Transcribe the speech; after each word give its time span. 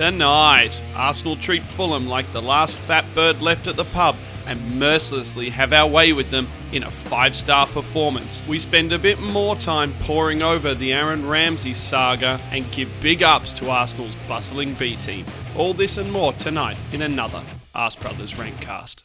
Tonight, 0.00 0.80
Arsenal 0.96 1.36
treat 1.36 1.62
Fulham 1.62 2.06
like 2.06 2.32
the 2.32 2.40
last 2.40 2.74
fat 2.74 3.04
bird 3.14 3.42
left 3.42 3.66
at 3.66 3.76
the 3.76 3.84
pub 3.84 4.16
and 4.46 4.78
mercilessly 4.78 5.50
have 5.50 5.74
our 5.74 5.86
way 5.86 6.14
with 6.14 6.30
them 6.30 6.48
in 6.72 6.84
a 6.84 6.90
five 6.90 7.36
star 7.36 7.66
performance. 7.66 8.42
We 8.48 8.58
spend 8.60 8.94
a 8.94 8.98
bit 8.98 9.20
more 9.20 9.56
time 9.56 9.92
poring 10.00 10.40
over 10.40 10.72
the 10.72 10.94
Aaron 10.94 11.28
Ramsey 11.28 11.74
saga 11.74 12.40
and 12.50 12.64
give 12.72 12.90
big 13.02 13.22
ups 13.22 13.52
to 13.52 13.68
Arsenal's 13.68 14.16
bustling 14.26 14.72
B 14.72 14.96
team. 14.96 15.26
All 15.54 15.74
this 15.74 15.98
and 15.98 16.10
more 16.10 16.32
tonight 16.32 16.78
in 16.94 17.02
another 17.02 17.42
Ask 17.74 18.00
Brothers 18.00 18.32
Rankcast. 18.32 19.02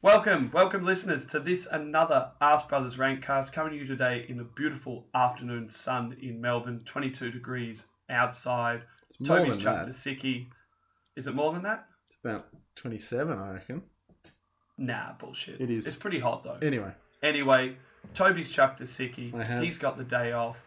Welcome, 0.00 0.52
welcome 0.54 0.84
listeners 0.84 1.24
to 1.24 1.40
this 1.40 1.66
another 1.68 2.30
Ask 2.40 2.68
Brothers 2.68 2.98
Rankcast 2.98 3.52
coming 3.52 3.72
to 3.72 3.78
you 3.78 3.86
today 3.88 4.26
in 4.28 4.38
a 4.38 4.44
beautiful 4.44 5.06
afternoon 5.12 5.68
sun 5.68 6.16
in 6.22 6.40
Melbourne, 6.40 6.82
22 6.84 7.32
degrees 7.32 7.84
outside. 8.08 8.82
It's 9.20 9.28
Toby's 9.28 9.56
chucked 9.56 9.86
that. 9.86 9.88
a 9.88 9.94
sickie. 9.94 10.46
Is 11.16 11.26
it 11.26 11.34
more 11.34 11.52
than 11.52 11.62
that? 11.62 11.86
It's 12.06 12.16
about 12.24 12.46
27, 12.76 13.38
I 13.38 13.52
reckon. 13.52 13.82
Nah, 14.78 15.12
bullshit. 15.18 15.60
It 15.60 15.70
is. 15.70 15.86
It's 15.86 15.96
pretty 15.96 16.18
hot 16.18 16.44
though. 16.44 16.58
Anyway, 16.66 16.92
Anyway, 17.22 17.76
Toby's 18.14 18.50
chucked 18.50 18.80
a 18.80 18.84
sickie. 18.84 19.32
I 19.34 19.44
have. 19.44 19.62
He's 19.62 19.78
got 19.78 19.96
the 19.96 20.04
day 20.04 20.32
off. 20.32 20.58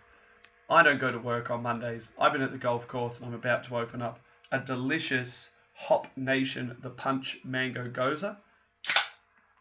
I 0.70 0.84
don't 0.84 1.00
go 1.00 1.12
to 1.12 1.20
work 1.20 1.52
on 1.52 1.62
Mondays. 1.64 2.12
I've 2.20 2.32
been 2.32 2.42
at 2.42 2.52
the 2.52 2.58
golf 2.58 2.88
course 2.88 3.18
and 3.18 3.28
I'm 3.28 3.34
about 3.34 3.64
to 3.66 3.78
open 3.78 4.02
up 4.02 4.20
a 4.52 4.60
delicious 4.60 5.50
Hop 5.74 6.08
Nation 6.16 6.78
The 6.82 6.90
Punch 6.90 7.40
Mango 7.44 7.90
Gose. 7.90 8.36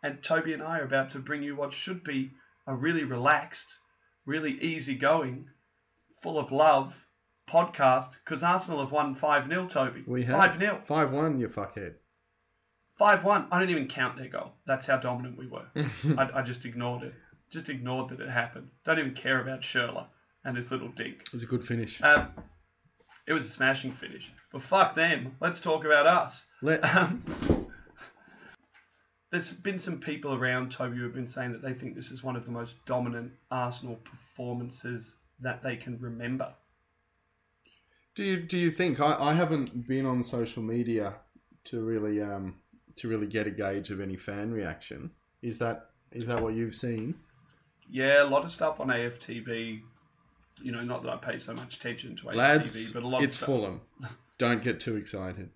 And 0.02 0.22
Toby 0.22 0.52
and 0.52 0.62
I 0.62 0.78
are 0.78 0.84
about 0.84 1.10
to 1.10 1.18
bring 1.18 1.42
you 1.42 1.56
what 1.56 1.72
should 1.72 2.05
be 2.05 2.30
a 2.66 2.74
really 2.74 3.05
relaxed, 3.05 3.78
really 4.24 4.52
easygoing, 4.52 5.48
full 6.22 6.38
of 6.38 6.52
love 6.52 7.03
podcast 7.46 8.10
because 8.24 8.42
Arsenal 8.42 8.80
have 8.80 8.92
won 8.92 9.14
5 9.14 9.48
0, 9.48 9.66
Toby. 9.66 10.02
we 10.06 10.24
have 10.24 10.36
5 10.36 10.58
0. 10.58 10.80
5 10.84 11.12
1, 11.12 11.38
you 11.38 11.48
fuckhead. 11.48 11.94
5 12.98 13.24
1. 13.24 13.46
I 13.50 13.58
don't 13.58 13.70
even 13.70 13.88
count 13.88 14.16
their 14.16 14.28
goal. 14.28 14.52
That's 14.66 14.86
how 14.86 14.96
dominant 14.96 15.38
we 15.38 15.46
were. 15.46 15.66
I, 16.18 16.40
I 16.40 16.42
just 16.42 16.64
ignored 16.64 17.02
it. 17.02 17.14
Just 17.50 17.68
ignored 17.68 18.08
that 18.10 18.20
it 18.20 18.30
happened. 18.30 18.68
Don't 18.84 18.98
even 18.98 19.14
care 19.14 19.40
about 19.40 19.60
Schürrle 19.60 20.06
and 20.44 20.56
his 20.56 20.70
little 20.70 20.88
dink. 20.88 21.22
It 21.22 21.32
was 21.32 21.42
a 21.42 21.46
good 21.46 21.66
finish. 21.66 22.00
Um, 22.02 22.28
it 23.26 23.32
was 23.32 23.44
a 23.44 23.48
smashing 23.48 23.92
finish. 23.92 24.32
But 24.52 24.62
fuck 24.62 24.94
them. 24.94 25.36
Let's 25.40 25.60
talk 25.60 25.84
about 25.84 26.06
us. 26.06 26.44
Let's. 26.62 26.96
Um, 26.96 27.22
there's 29.30 29.52
been 29.52 29.78
some 29.78 29.98
people 29.98 30.34
around, 30.34 30.70
Toby, 30.70 30.98
who 30.98 31.04
have 31.04 31.14
been 31.14 31.26
saying 31.26 31.52
that 31.52 31.62
they 31.62 31.72
think 31.72 31.94
this 31.94 32.10
is 32.10 32.22
one 32.22 32.36
of 32.36 32.44
the 32.44 32.52
most 32.52 32.76
dominant 32.86 33.32
Arsenal 33.50 33.96
performances 33.96 35.14
that 35.40 35.62
they 35.62 35.76
can 35.76 35.98
remember. 36.00 36.52
Do 38.14 38.22
you 38.22 38.36
do 38.38 38.56
you 38.56 38.70
think 38.70 39.00
I, 39.00 39.16
I 39.30 39.32
haven't 39.34 39.86
been 39.88 40.06
on 40.06 40.22
social 40.24 40.62
media 40.62 41.16
to 41.64 41.82
really 41.82 42.20
um 42.22 42.56
to 42.96 43.08
really 43.08 43.26
get 43.26 43.46
a 43.46 43.50
gauge 43.50 43.90
of 43.90 44.00
any 44.00 44.16
fan 44.16 44.52
reaction? 44.52 45.10
Is 45.42 45.58
that 45.58 45.90
is 46.12 46.26
that 46.26 46.42
what 46.42 46.54
you've 46.54 46.74
seen? 46.74 47.16
Yeah, 47.90 48.22
a 48.22 48.26
lot 48.26 48.44
of 48.44 48.50
stuff 48.52 48.80
on 48.80 48.88
AFTV. 48.88 49.80
You 50.62 50.72
know, 50.72 50.82
not 50.82 51.02
that 51.02 51.12
I 51.12 51.16
pay 51.16 51.38
so 51.38 51.52
much 51.52 51.76
attention 51.76 52.16
to 52.16 52.24
AFTV, 52.26 52.34
Lads, 52.36 52.92
but 52.92 53.02
a 53.02 53.06
lot 53.08 53.22
it's 53.22 53.34
of 53.34 53.36
stuff. 53.36 53.48
It's 53.48 53.60
Fulham. 53.60 53.80
Don't 54.38 54.62
get 54.62 54.80
too 54.80 54.96
excited. 54.96 55.50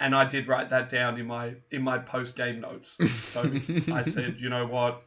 and 0.00 0.14
I 0.14 0.24
did 0.24 0.48
write 0.48 0.70
that 0.70 0.88
down 0.88 1.18
in 1.18 1.26
my 1.26 1.54
in 1.70 1.82
my 1.82 1.98
post 1.98 2.36
game 2.36 2.60
notes. 2.60 2.96
So 3.28 3.52
I 3.92 4.02
said, 4.14 4.36
you 4.38 4.48
know 4.48 4.66
what? 4.66 5.02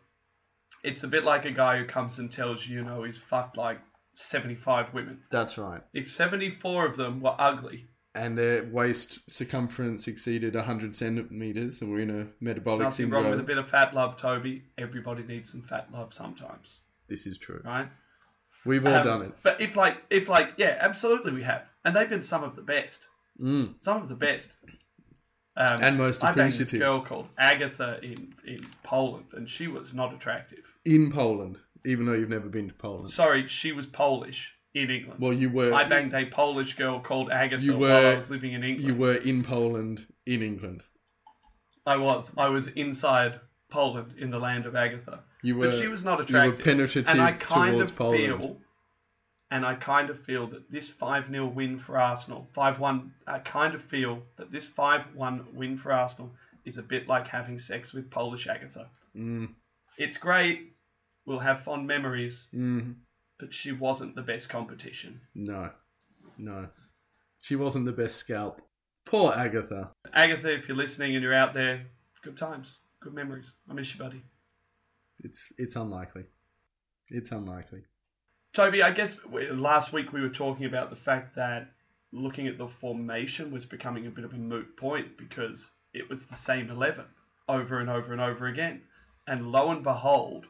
It's 0.84 1.04
a 1.04 1.08
bit 1.08 1.24
like 1.24 1.46
a 1.46 1.52
guy 1.52 1.78
who 1.80 1.86
comes 1.86 2.20
and 2.20 2.32
tells 2.32 2.68
you, 2.68 2.78
you 2.78 2.84
know, 2.84 3.04
he's 3.04 3.18
fucked 3.18 3.58
like 3.58 3.80
seventy 4.18 4.56
five 4.56 4.94
women. 4.94 5.20
That's 5.30 5.58
right. 5.58 5.82
If 5.94 6.10
seventy 6.12 6.50
four 6.50 6.86
of 6.86 6.98
them 6.98 7.22
were 7.22 7.36
ugly, 7.38 7.86
And 8.16 8.36
their 8.38 8.64
waist 8.64 9.30
circumference 9.30 10.08
exceeded 10.08 10.56
100 10.56 10.96
centimeters, 10.96 11.82
and 11.82 11.92
we're 11.92 12.00
in 12.00 12.10
a 12.22 12.28
metabolic 12.44 12.80
nothing 12.86 12.92
syndrome. 13.06 13.24
wrong 13.26 13.32
with 13.32 13.40
a 13.40 13.44
bit 13.44 13.60
of 13.60 13.70
fat 13.70 13.94
love, 13.94 14.18
Toby. 14.18 14.64
Everybody 14.78 15.22
needs 15.24 15.52
some 15.52 15.62
fat 15.62 15.92
love 15.94 16.14
sometimes, 16.16 16.80
This 17.08 17.28
is 17.28 17.38
true. 17.38 17.62
right? 17.64 17.90
We've 18.66 18.86
all 18.88 18.96
Um, 18.96 19.04
done 19.06 19.22
it. 19.22 19.34
But 19.44 19.62
if 19.62 19.76
like 19.76 19.98
if 20.10 20.28
like 20.28 20.54
yeah, 20.58 20.78
absolutely 20.82 21.32
we 21.32 21.44
have, 21.44 21.64
and 21.86 21.96
they've 21.96 22.10
been 22.10 22.24
some 22.24 22.44
of 22.44 22.56
the 22.56 22.64
best, 22.64 23.08
Mm. 23.40 23.80
some 23.80 24.02
of 24.02 24.10
the 24.10 24.16
best. 24.16 24.58
Um, 25.56 25.82
And 25.84 25.98
most 25.98 26.24
I 26.24 26.28
banged 26.34 26.52
this 26.54 26.56
appreciative. 26.56 26.80
girl 26.80 27.02
called 27.02 27.30
Agatha 27.38 28.00
in 28.04 28.34
in 28.46 28.62
Poland, 28.84 29.26
and 29.34 29.48
she 29.50 29.68
was 29.68 29.94
not 29.94 30.14
attractive. 30.14 30.66
In 30.86 31.12
Poland, 31.12 31.58
even 31.86 32.06
though 32.06 32.14
you've 32.14 32.30
never 32.30 32.50
been 32.50 32.68
to 32.68 32.74
Poland. 32.74 33.12
Sorry, 33.12 33.48
she 33.48 33.72
was 33.72 33.86
Polish 33.86 34.54
in 34.74 34.90
England. 34.92 35.20
Well, 35.20 35.34
you 35.34 35.50
were 35.50 35.74
I 35.74 35.84
banged 35.86 36.14
a 36.14 36.26
Polish 36.26 36.74
girl 36.76 37.00
called 37.00 37.32
Agatha 37.32 37.64
You 37.64 37.78
while 37.78 37.92
I 37.96 38.12
were- 38.12 38.18
was 38.18 38.30
living 38.30 38.54
in 38.54 38.64
England. 38.64 38.88
you 38.88 38.96
were 38.96 39.16
in 39.16 39.44
Poland 39.44 40.06
in 40.26 40.42
England. 40.44 40.84
I 41.86 41.98
was. 41.98 42.32
I 42.38 42.50
was 42.50 42.68
inside 42.68 43.40
Poland 43.70 44.14
in 44.18 44.30
the 44.30 44.40
land 44.40 44.66
of 44.66 44.76
Agatha. 44.76 45.24
You 45.42 45.56
were 45.58 45.68
But 45.68 45.76
she 45.76 45.88
was 45.88 46.04
not 46.04 46.30
you 46.30 46.36
were 46.36 46.52
penetrative 46.52 47.08
and 47.08 47.22
I 47.22 47.32
kind 47.34 47.74
towards 47.74 47.92
of 47.92 47.98
Poland. 47.98 48.20
feel 48.40 48.62
and 49.50 49.66
I 49.66 49.76
kind 49.76 50.10
of 50.10 50.20
feel 50.20 50.48
that 50.48 50.70
this 50.70 50.90
5 50.90 51.28
0 51.28 51.46
win 51.48 51.80
for 51.80 51.98
Arsenal, 51.98 52.50
5 52.54 52.80
1, 52.80 53.14
I 53.28 53.40
kind 53.40 53.74
of 53.76 53.82
feel 53.82 54.22
that 54.36 54.52
this 54.52 54.66
5 54.66 55.16
1 55.16 55.46
win 55.54 55.78
for 55.78 55.94
Arsenal 55.94 56.32
is 56.66 56.78
a 56.78 56.84
bit 56.84 57.08
like 57.08 57.28
having 57.28 57.58
sex 57.58 57.94
with 57.94 58.10
Polish 58.10 58.48
Agatha. 58.48 58.90
Mm, 59.16 59.54
It's 59.98 60.18
great. 60.18 60.74
We'll 61.28 61.40
have 61.40 61.64
fond 61.64 61.86
memories, 61.86 62.48
mm, 62.54 62.96
but 63.38 63.54
she 63.54 63.72
wasn't 63.74 64.16
the 64.16 64.24
best 64.24 64.50
competition. 64.50 65.22
no, 65.36 65.70
no, 66.40 66.70
she 67.42 67.56
wasn't 67.56 67.86
the 67.86 67.92
best 67.92 68.16
scalp. 68.16 68.62
Poor 69.06 69.32
Agatha. 69.34 69.92
Agatha, 70.14 70.54
if 70.54 70.68
you're 70.68 70.78
listening 70.78 71.14
and 71.16 71.24
you're 71.24 71.34
out 71.34 71.54
there, 71.54 71.86
good 72.24 72.38
times, 72.38 72.80
good 73.02 73.14
memories. 73.14 73.54
I 73.70 73.74
miss 73.74 73.94
you, 73.94 74.00
buddy. 74.00 74.24
It's 75.24 75.52
it's 75.58 75.76
unlikely. 75.76 76.24
It's 77.10 77.32
unlikely. 77.32 77.84
Toby, 78.54 78.82
I 78.82 78.92
guess 78.92 79.18
last 79.52 79.94
week 79.94 80.14
we 80.14 80.22
were 80.22 80.30
talking 80.30 80.66
about 80.66 80.90
the 80.90 80.96
fact 80.96 81.36
that 81.36 81.72
looking 82.12 82.48
at 82.48 82.58
the 82.58 82.68
formation 82.68 83.52
was 83.52 83.66
becoming 83.66 84.08
a 84.08 84.12
bit 84.12 84.26
of 84.26 84.34
a 84.34 84.38
moot 84.38 84.78
point 84.78 85.18
because 85.18 85.70
it 85.94 86.10
was 86.10 86.26
the 86.26 86.36
same 86.36 86.70
11 86.70 87.06
over 87.50 87.80
and 87.80 87.90
over 87.90 88.14
and 88.14 88.22
over 88.22 88.48
again. 88.48 88.82
And 89.28 89.52
lo 89.52 89.72
and 89.72 89.84
behold, 89.84 90.46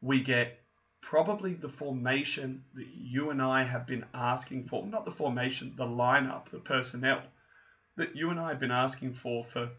we 0.00 0.20
get 0.20 0.58
probably 1.00 1.54
the 1.54 1.68
formation 1.68 2.64
that 2.74 2.86
you 2.94 3.30
and 3.30 3.40
I 3.40 3.64
have 3.64 3.86
been 3.86 4.04
asking 4.12 4.64
for. 4.64 4.86
Not 4.86 5.04
the 5.04 5.10
formation, 5.10 5.72
the 5.76 5.86
lineup, 5.86 6.50
the 6.50 6.58
personnel 6.58 7.22
that 7.96 8.16
you 8.16 8.30
and 8.30 8.40
I 8.40 8.48
have 8.48 8.60
been 8.60 8.70
asking 8.70 9.14
for 9.14 9.44
for 9.44 9.70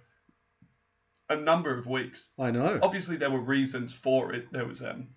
a 1.29 1.35
number 1.35 1.77
of 1.77 1.85
weeks 1.85 2.29
I 2.39 2.51
know. 2.51 2.79
obviously 2.81 3.15
there 3.15 3.29
were 3.29 3.39
reasons 3.39 3.93
for 3.93 4.33
it. 4.33 4.51
There 4.51 4.65
was 4.65 4.81
um, 4.81 5.09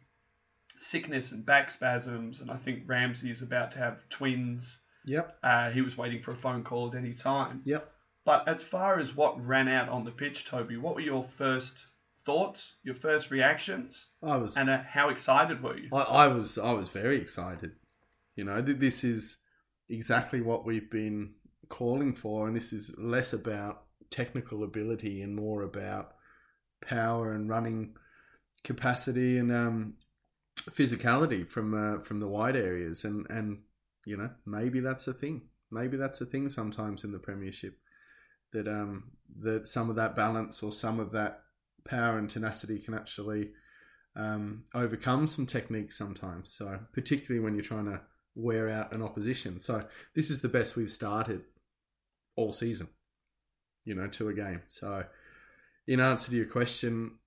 sickness 0.79 1.33
and 1.33 1.45
back 1.45 1.71
spasms, 1.71 2.41
and 2.41 2.51
I 2.51 2.57
think 2.57 2.83
Ramsey 2.87 3.31
is 3.31 3.43
about 3.43 3.73
to 3.73 3.79
have 3.79 4.09
twins. 4.09 4.81
Yep. 5.05 5.39
Uh, 5.43 5.71
he 5.71 5.81
was 5.81 5.97
waiting 5.97 6.23
for 6.23 6.33
a 6.33 6.37
phone 6.37 6.63
call 6.63 6.91
at 6.91 6.95
any 6.95 7.15
time. 7.15 7.63
Yep. 7.65 7.91
But 8.25 8.47
as 8.47 8.63
far 8.63 8.99
as 8.99 9.17
what 9.17 9.45
ran 9.45 9.69
out 9.69 9.89
on 9.89 10.05
the 10.05 10.13
pitch, 10.13 10.45
Toby, 10.45 10.77
what 10.77 10.95
were 10.95 11.01
your 11.01 11.25
first 11.25 11.87
thoughts, 12.25 12.77
your 12.83 12.95
first 12.95 13.31
reactions, 13.31 14.09
I 14.23 14.37
was. 14.37 14.57
and 14.57 14.71
uh, 14.71 14.83
how 14.83 15.09
excited 15.09 15.63
were 15.63 15.77
you? 15.77 15.89
I, 15.93 16.03
I 16.03 16.29
was. 16.29 16.59
I 16.59 16.73
was 16.73 16.89
very 16.89 17.17
excited. 17.17 17.73
You 18.37 18.45
know, 18.45 18.63
th- 18.63 18.79
this 18.79 19.05
is 19.05 19.39
exactly 19.89 20.41
what 20.41 20.65
we've 20.65 20.91
been 20.91 21.35
calling 21.69 22.15
for, 22.15 22.47
and 22.47 22.57
this 22.57 22.73
is 22.73 22.95
less 22.99 23.33
about 23.33 23.85
technical 24.11 24.63
ability 24.63 25.23
and 25.23 25.35
more 25.35 25.63
about 25.63 26.13
power 26.81 27.33
and 27.33 27.49
running 27.49 27.95
capacity 28.65 29.39
and 29.39 29.51
um, 29.51 29.95
physicality 30.57 31.49
from 31.51 31.75
uh, 31.75 32.03
from 32.03 32.19
the 32.21 32.29
wide 32.29 32.57
areas, 32.57 33.05
and 33.05 33.27
and 33.29 33.63
you 34.07 34.17
know 34.17 34.31
maybe 34.47 34.81
that's 34.81 35.09
a 35.09 35.13
thing. 35.13 35.43
Maybe 35.71 35.97
that's 35.97 36.21
a 36.21 36.27
thing 36.27 36.49
sometimes 36.49 37.03
in 37.05 37.13
the 37.13 37.19
Premiership 37.19 37.79
that 38.53 38.69
um 38.69 39.13
that 39.41 39.67
some 39.67 39.91
of 39.91 39.97
that 39.97 40.15
balance 40.15 40.63
or 40.63 40.71
some 40.71 41.01
of 41.01 41.13
that 41.13 41.41
power 41.85 42.19
and 42.19 42.29
tenacity 42.29 42.79
can 42.79 42.95
actually 42.95 43.51
um, 44.17 44.65
overcome 44.75 45.27
some 45.27 45.47
techniques 45.47 45.97
sometimes. 45.97 46.53
So 46.53 46.81
particularly 46.93 47.43
when 47.43 47.55
you're 47.55 47.65
trying 47.65 47.87
to 47.87 48.01
wear 48.35 48.69
out 48.69 48.95
an 48.95 49.03
opposition. 49.03 49.61
So 49.61 49.83
this 50.15 50.31
is 50.31 50.41
the 50.41 50.49
best 50.49 50.77
we've 50.77 50.93
started 50.93 51.43
all 52.37 52.53
season. 52.53 52.89
You 53.85 53.97
know, 53.97 54.07
to 54.07 54.29
a 54.29 54.35
game. 54.35 54.63
So 54.69 55.05
in 55.89 55.99
answer 55.99 56.31
to 56.31 56.37
your 56.37 56.47
question, 56.47 57.19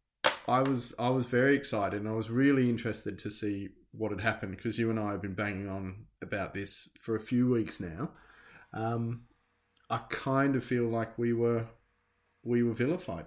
I 0.47 0.61
was 0.61 0.95
I 0.97 1.09
was 1.09 1.25
very 1.25 1.55
excited 1.55 1.99
and 1.99 2.09
I 2.09 2.13
was 2.13 2.29
really 2.29 2.69
interested 2.69 3.19
to 3.19 3.31
see 3.31 3.69
what 3.91 4.11
had 4.11 4.21
happened 4.21 4.55
because 4.57 4.77
you 4.77 4.89
and 4.89 4.99
I 4.99 5.11
have 5.11 5.21
been 5.21 5.33
banging 5.33 5.69
on 5.69 6.05
about 6.21 6.53
this 6.53 6.89
for 6.99 7.15
a 7.15 7.19
few 7.19 7.49
weeks 7.49 7.79
now. 7.79 8.11
Um, 8.73 9.23
I 9.89 9.99
kind 10.09 10.55
of 10.55 10.63
feel 10.63 10.83
like 10.85 11.17
we 11.17 11.33
were 11.33 11.67
we 12.43 12.63
were 12.63 12.73
vilified. 12.73 13.25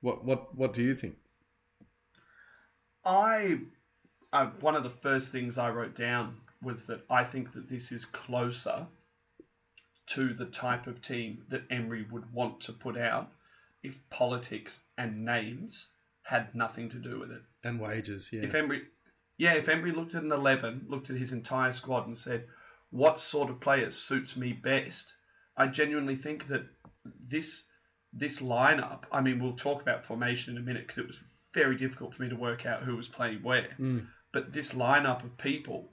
What 0.00 0.24
what 0.24 0.54
what 0.54 0.74
do 0.74 0.82
you 0.82 0.94
think? 0.94 1.16
I, 3.04 3.60
I 4.32 4.44
one 4.46 4.76
of 4.76 4.84
the 4.84 4.90
first 4.90 5.32
things 5.32 5.58
I 5.58 5.70
wrote 5.70 5.96
down 5.96 6.36
was 6.62 6.84
that 6.84 7.00
I 7.08 7.24
think 7.24 7.52
that 7.52 7.68
this 7.68 7.92
is 7.92 8.04
closer 8.04 8.86
to 10.06 10.34
the 10.34 10.46
type 10.46 10.86
of 10.86 11.02
team 11.02 11.44
that 11.48 11.62
Emery 11.70 12.06
would 12.10 12.32
want 12.32 12.60
to 12.62 12.72
put 12.72 12.96
out 12.96 13.30
if 13.82 13.98
politics 14.10 14.80
and 14.96 15.24
names 15.24 15.88
had 16.22 16.54
nothing 16.54 16.90
to 16.90 16.96
do 16.96 17.18
with 17.18 17.30
it. 17.30 17.42
And 17.64 17.80
wages, 17.80 18.30
yeah. 18.32 18.42
If 18.42 18.54
Emery, 18.54 18.82
yeah, 19.36 19.54
if 19.54 19.68
Emery 19.68 19.92
looked 19.92 20.14
at 20.14 20.22
an 20.22 20.32
eleven, 20.32 20.86
looked 20.88 21.10
at 21.10 21.16
his 21.16 21.32
entire 21.32 21.72
squad 21.72 22.06
and 22.06 22.16
said, 22.16 22.46
"What 22.90 23.20
sort 23.20 23.50
of 23.50 23.60
players 23.60 23.96
suits 23.96 24.36
me 24.36 24.52
best?" 24.52 25.14
I 25.56 25.66
genuinely 25.66 26.16
think 26.16 26.46
that 26.48 26.66
this 27.04 27.64
this 28.12 28.40
lineup. 28.40 29.04
I 29.12 29.20
mean, 29.20 29.42
we'll 29.42 29.52
talk 29.52 29.82
about 29.82 30.04
formation 30.04 30.56
in 30.56 30.62
a 30.62 30.64
minute 30.64 30.82
because 30.82 30.98
it 30.98 31.06
was 31.06 31.18
very 31.54 31.76
difficult 31.76 32.14
for 32.14 32.22
me 32.22 32.28
to 32.28 32.36
work 32.36 32.66
out 32.66 32.82
who 32.82 32.96
was 32.96 33.08
playing 33.08 33.42
where. 33.42 33.76
Mm. 33.78 34.06
But 34.32 34.52
this 34.52 34.72
lineup 34.72 35.24
of 35.24 35.36
people 35.38 35.92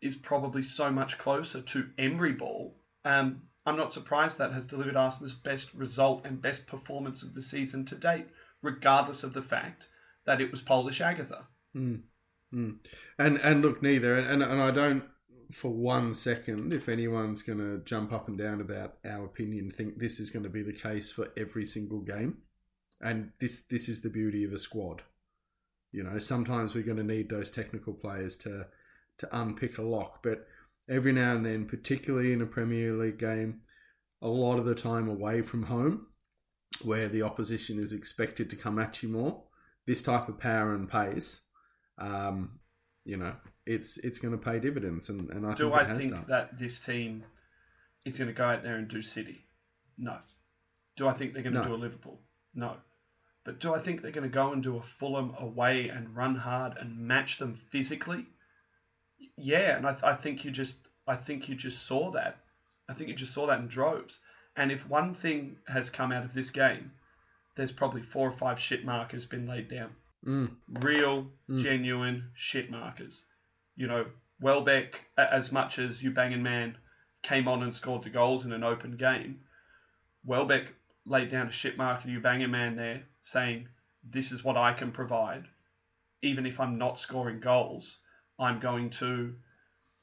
is 0.00 0.16
probably 0.16 0.62
so 0.62 0.90
much 0.90 1.18
closer 1.18 1.60
to 1.60 1.90
Emery 1.98 2.32
ball. 2.32 2.76
Um, 3.04 3.42
I'm 3.66 3.76
not 3.76 3.92
surprised 3.92 4.38
that 4.38 4.52
has 4.52 4.66
delivered 4.66 4.96
Arsenal's 4.96 5.34
best 5.34 5.72
result 5.74 6.24
and 6.24 6.40
best 6.40 6.66
performance 6.66 7.22
of 7.22 7.34
the 7.34 7.42
season 7.42 7.84
to 7.86 7.96
date, 7.96 8.26
regardless 8.62 9.24
of 9.24 9.34
the 9.34 9.42
fact 9.42 9.88
that 10.24 10.40
it 10.40 10.50
was 10.50 10.62
Polish 10.62 11.00
Agatha. 11.00 11.46
Mm. 11.76 12.02
Mm. 12.54 12.78
And 13.18 13.38
and 13.38 13.62
look, 13.62 13.82
neither, 13.82 14.14
and, 14.14 14.42
and 14.42 14.60
I 14.60 14.70
don't 14.70 15.04
for 15.50 15.70
one 15.70 16.14
second, 16.14 16.74
if 16.74 16.88
anyone's 16.88 17.42
going 17.42 17.58
to 17.58 17.82
jump 17.84 18.12
up 18.12 18.28
and 18.28 18.36
down 18.36 18.60
about 18.60 18.96
our 19.04 19.24
opinion, 19.24 19.70
think 19.70 19.98
this 19.98 20.20
is 20.20 20.30
going 20.30 20.42
to 20.42 20.50
be 20.50 20.62
the 20.62 20.72
case 20.72 21.10
for 21.10 21.28
every 21.36 21.64
single 21.64 22.00
game. 22.00 22.38
And 23.00 23.32
this 23.40 23.60
this 23.60 23.88
is 23.88 24.00
the 24.00 24.10
beauty 24.10 24.44
of 24.44 24.52
a 24.52 24.58
squad. 24.58 25.02
You 25.92 26.02
know, 26.02 26.18
sometimes 26.18 26.74
we're 26.74 26.82
going 26.82 26.98
to 26.98 27.04
need 27.04 27.30
those 27.30 27.48
technical 27.48 27.94
players 27.94 28.36
to 28.38 28.66
to 29.18 29.36
unpick 29.36 29.78
a 29.78 29.82
lock, 29.82 30.22
but 30.22 30.46
every 30.88 31.12
now 31.12 31.32
and 31.32 31.44
then, 31.44 31.66
particularly 31.66 32.32
in 32.32 32.42
a 32.42 32.46
Premier 32.46 32.92
League 32.92 33.18
game, 33.18 33.62
a 34.20 34.28
lot 34.28 34.58
of 34.58 34.64
the 34.64 34.74
time 34.74 35.08
away 35.08 35.42
from 35.42 35.64
home, 35.64 36.06
where 36.82 37.08
the 37.08 37.22
opposition 37.22 37.78
is 37.78 37.92
expected 37.92 38.50
to 38.50 38.56
come 38.56 38.78
at 38.78 39.02
you 39.02 39.08
more, 39.08 39.42
this 39.86 40.02
type 40.02 40.28
of 40.28 40.38
power 40.38 40.74
and 40.74 40.88
pace, 40.88 41.42
um, 41.98 42.60
you 43.04 43.16
know, 43.16 43.34
it's 43.68 43.98
it's 43.98 44.18
going 44.18 44.32
to 44.38 44.38
pay 44.50 44.58
dividends, 44.58 45.08
and, 45.10 45.28
and 45.30 45.46
I 45.46 45.50
Do 45.54 45.64
think 45.64 45.74
I 45.74 45.82
it 45.84 45.88
has 45.88 45.98
think 46.02 46.12
done. 46.14 46.24
that 46.28 46.58
this 46.58 46.78
team 46.80 47.24
is 48.04 48.16
going 48.18 48.28
to 48.28 48.34
go 48.34 48.44
out 48.44 48.62
there 48.62 48.76
and 48.76 48.88
do 48.88 49.02
City? 49.02 49.44
No. 49.96 50.18
Do 50.96 51.06
I 51.06 51.12
think 51.12 51.32
they're 51.34 51.42
going 51.42 51.54
to 51.54 51.60
No. 51.62 51.68
do 51.68 51.74
a 51.74 51.84
Liverpool? 51.86 52.20
No. 52.54 52.76
But 53.44 53.60
do 53.60 53.72
I 53.74 53.78
think 53.80 54.02
they're 54.02 54.10
going 54.18 54.28
to 54.30 54.34
go 54.34 54.52
and 54.52 54.62
do 54.62 54.76
a 54.76 54.82
Fulham 54.82 55.34
away 55.38 55.88
and 55.88 56.14
run 56.16 56.34
hard 56.34 56.76
and 56.78 56.98
match 56.98 57.38
them 57.38 57.56
physically? 57.70 58.26
Yeah, 59.36 59.76
and 59.76 59.86
I, 59.86 59.96
I 60.02 60.14
think 60.14 60.44
you 60.44 60.50
just 60.50 60.76
I 61.06 61.16
think 61.16 61.48
you 61.48 61.54
just 61.54 61.86
saw 61.86 62.10
that. 62.12 62.38
I 62.88 62.94
think 62.94 63.08
you 63.10 63.16
just 63.16 63.32
saw 63.34 63.46
that 63.46 63.60
in 63.60 63.68
droves. 63.68 64.18
And 64.56 64.72
if 64.72 64.88
one 64.88 65.14
thing 65.14 65.56
has 65.68 65.88
come 65.90 66.10
out 66.12 66.24
of 66.24 66.34
this 66.34 66.50
game, 66.50 66.90
there's 67.56 67.72
probably 67.72 68.02
four 68.02 68.28
or 68.28 68.36
five 68.36 68.58
shit 68.60 68.84
markers 68.84 69.24
been 69.26 69.46
laid 69.46 69.68
down 69.68 69.90
Mm, 70.26 70.56
real, 70.82 71.30
Mm. 71.48 71.60
genuine 71.60 72.30
shit 72.34 72.70
markers. 72.70 73.24
You 73.78 73.86
know, 73.86 74.06
Welbeck, 74.40 75.04
as 75.16 75.52
much 75.52 75.78
as 75.78 76.00
Aubameyang 76.00 76.74
came 77.22 77.46
on 77.46 77.62
and 77.62 77.72
scored 77.72 78.02
the 78.02 78.10
goals 78.10 78.44
in 78.44 78.52
an 78.52 78.64
open 78.64 78.96
game, 78.96 79.44
Welbeck 80.24 80.74
laid 81.06 81.28
down 81.28 81.46
a 81.46 81.52
shit 81.52 81.76
marker 81.78 82.08
to 82.08 82.20
Aubameyang 82.20 82.74
there, 82.74 83.04
saying, 83.20 83.68
"This 84.02 84.32
is 84.32 84.42
what 84.42 84.56
I 84.56 84.72
can 84.72 84.90
provide. 84.90 85.46
Even 86.22 86.44
if 86.44 86.58
I'm 86.58 86.76
not 86.76 86.98
scoring 86.98 87.38
goals, 87.38 87.98
I'm 88.36 88.58
going 88.58 88.90
to 88.98 89.36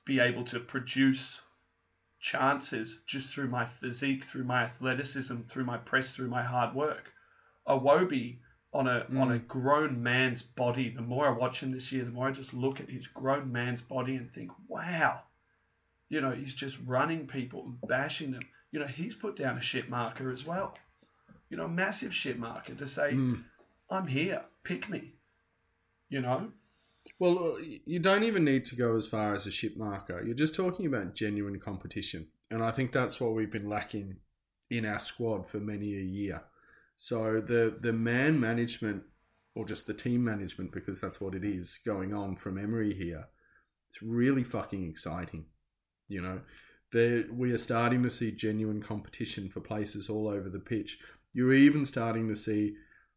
be 0.05 0.21
able 0.21 0.45
to 0.45 0.61
produce 0.61 1.41
chances 2.21 2.97
just 3.05 3.33
through 3.33 3.49
my 3.49 3.65
physique, 3.65 4.23
through 4.23 4.45
my 4.45 4.63
athleticism, 4.63 5.41
through 5.49 5.65
my 5.65 5.79
press, 5.79 6.11
through 6.11 6.29
my 6.29 6.43
hard 6.43 6.73
work." 6.73 7.11
Iwobi 7.67 8.39
on 8.75 8.87
a 8.87 9.05
on 9.17 9.31
a 9.31 9.39
grown 9.39 10.03
man's 10.03 10.43
body. 10.43 10.89
The 10.89 11.01
more 11.01 11.25
I 11.25 11.29
watch 11.29 11.61
him 11.63 11.71
this 11.71 11.91
year, 11.91 12.03
the 12.03 12.11
more 12.11 12.27
I 12.27 12.31
just 12.31 12.53
look 12.53 12.81
at 12.81 12.89
his 12.89 13.07
grown 13.07 13.51
man's 13.51 13.81
body 13.81 14.17
and 14.17 14.29
think, 14.31 14.51
wow, 14.67 15.21
you 16.09 16.19
know, 16.19 16.31
he's 16.31 16.53
just 16.53 16.77
running 16.85 17.25
people 17.25 17.63
and 17.63 17.77
bashing 17.87 18.31
them. 18.31 18.43
You 18.71 18.81
know, 18.81 18.85
he's 18.85 19.15
put 19.15 19.37
down 19.37 19.57
a 19.57 19.61
shit 19.61 19.89
marker 19.89 20.31
as 20.31 20.45
well. 20.45 20.77
You 21.49 21.55
know, 21.55 21.65
a 21.65 21.69
massive 21.69 22.13
shit 22.13 22.37
marker 22.37 22.73
to 22.73 22.85
say, 22.85 23.13
mm. 23.13 23.41
I'm 23.89 24.07
here, 24.07 24.41
pick 24.63 24.89
me. 24.89 25.13
You 26.09 26.21
know, 26.21 26.51
Well, 27.17 27.55
uh, 27.55 27.61
you 27.85 27.99
don't 27.99 28.23
even 28.23 28.43
need 28.43 28.65
to 28.67 28.75
go 28.75 28.95
as 28.95 29.07
far 29.07 29.33
as 29.35 29.47
a 29.47 29.51
ship 29.51 29.77
marker. 29.77 30.21
You're 30.23 30.35
just 30.35 30.53
talking 30.53 30.85
about 30.85 31.15
genuine 31.15 31.59
competition, 31.59 32.27
and 32.51 32.61
I 32.61 32.71
think 32.71 32.91
that's 32.91 33.21
what 33.21 33.33
we've 33.33 33.51
been 33.51 33.69
lacking 33.69 34.17
in 34.69 34.85
our 34.85 34.99
squad 34.99 35.47
for 35.47 35.59
many 35.59 35.95
a 35.95 36.01
year. 36.01 36.43
So 36.95 37.41
the 37.41 37.77
the 37.79 37.93
man 37.93 38.39
management, 38.39 39.03
or 39.53 39.65
just 39.65 39.87
the 39.87 39.93
team 39.93 40.23
management, 40.23 40.71
because 40.71 40.99
that's 40.99 41.19
what 41.19 41.35
it 41.35 41.43
is 41.43 41.79
going 41.85 42.13
on 42.13 42.35
from 42.35 42.57
Emery 42.57 42.93
here. 42.93 43.27
It's 43.89 44.01
really 44.01 44.43
fucking 44.43 44.87
exciting. 44.87 45.45
You 46.07 46.21
know, 46.21 46.41
there 46.91 47.25
we 47.31 47.51
are 47.51 47.57
starting 47.57 48.03
to 48.03 48.11
see 48.11 48.31
genuine 48.31 48.81
competition 48.81 49.49
for 49.49 49.59
places 49.59 50.09
all 50.09 50.27
over 50.27 50.49
the 50.49 50.59
pitch. 50.59 50.97
You're 51.33 51.53
even 51.53 51.85
starting 51.85 52.27
to 52.29 52.35
see 52.35 52.75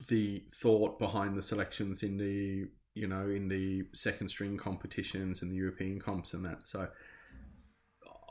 the 0.08 0.44
thought 0.54 0.98
behind 0.98 1.36
the 1.36 1.42
selections 1.42 2.02
in 2.02 2.18
the 2.18 2.68
you 2.94 3.06
know 3.06 3.28
in 3.28 3.48
the 3.48 3.84
second 3.92 4.28
string 4.28 4.56
competitions 4.56 5.42
and 5.42 5.50
the 5.50 5.56
European 5.56 6.00
comps 6.00 6.34
and 6.34 6.44
that. 6.44 6.66
So 6.66 6.88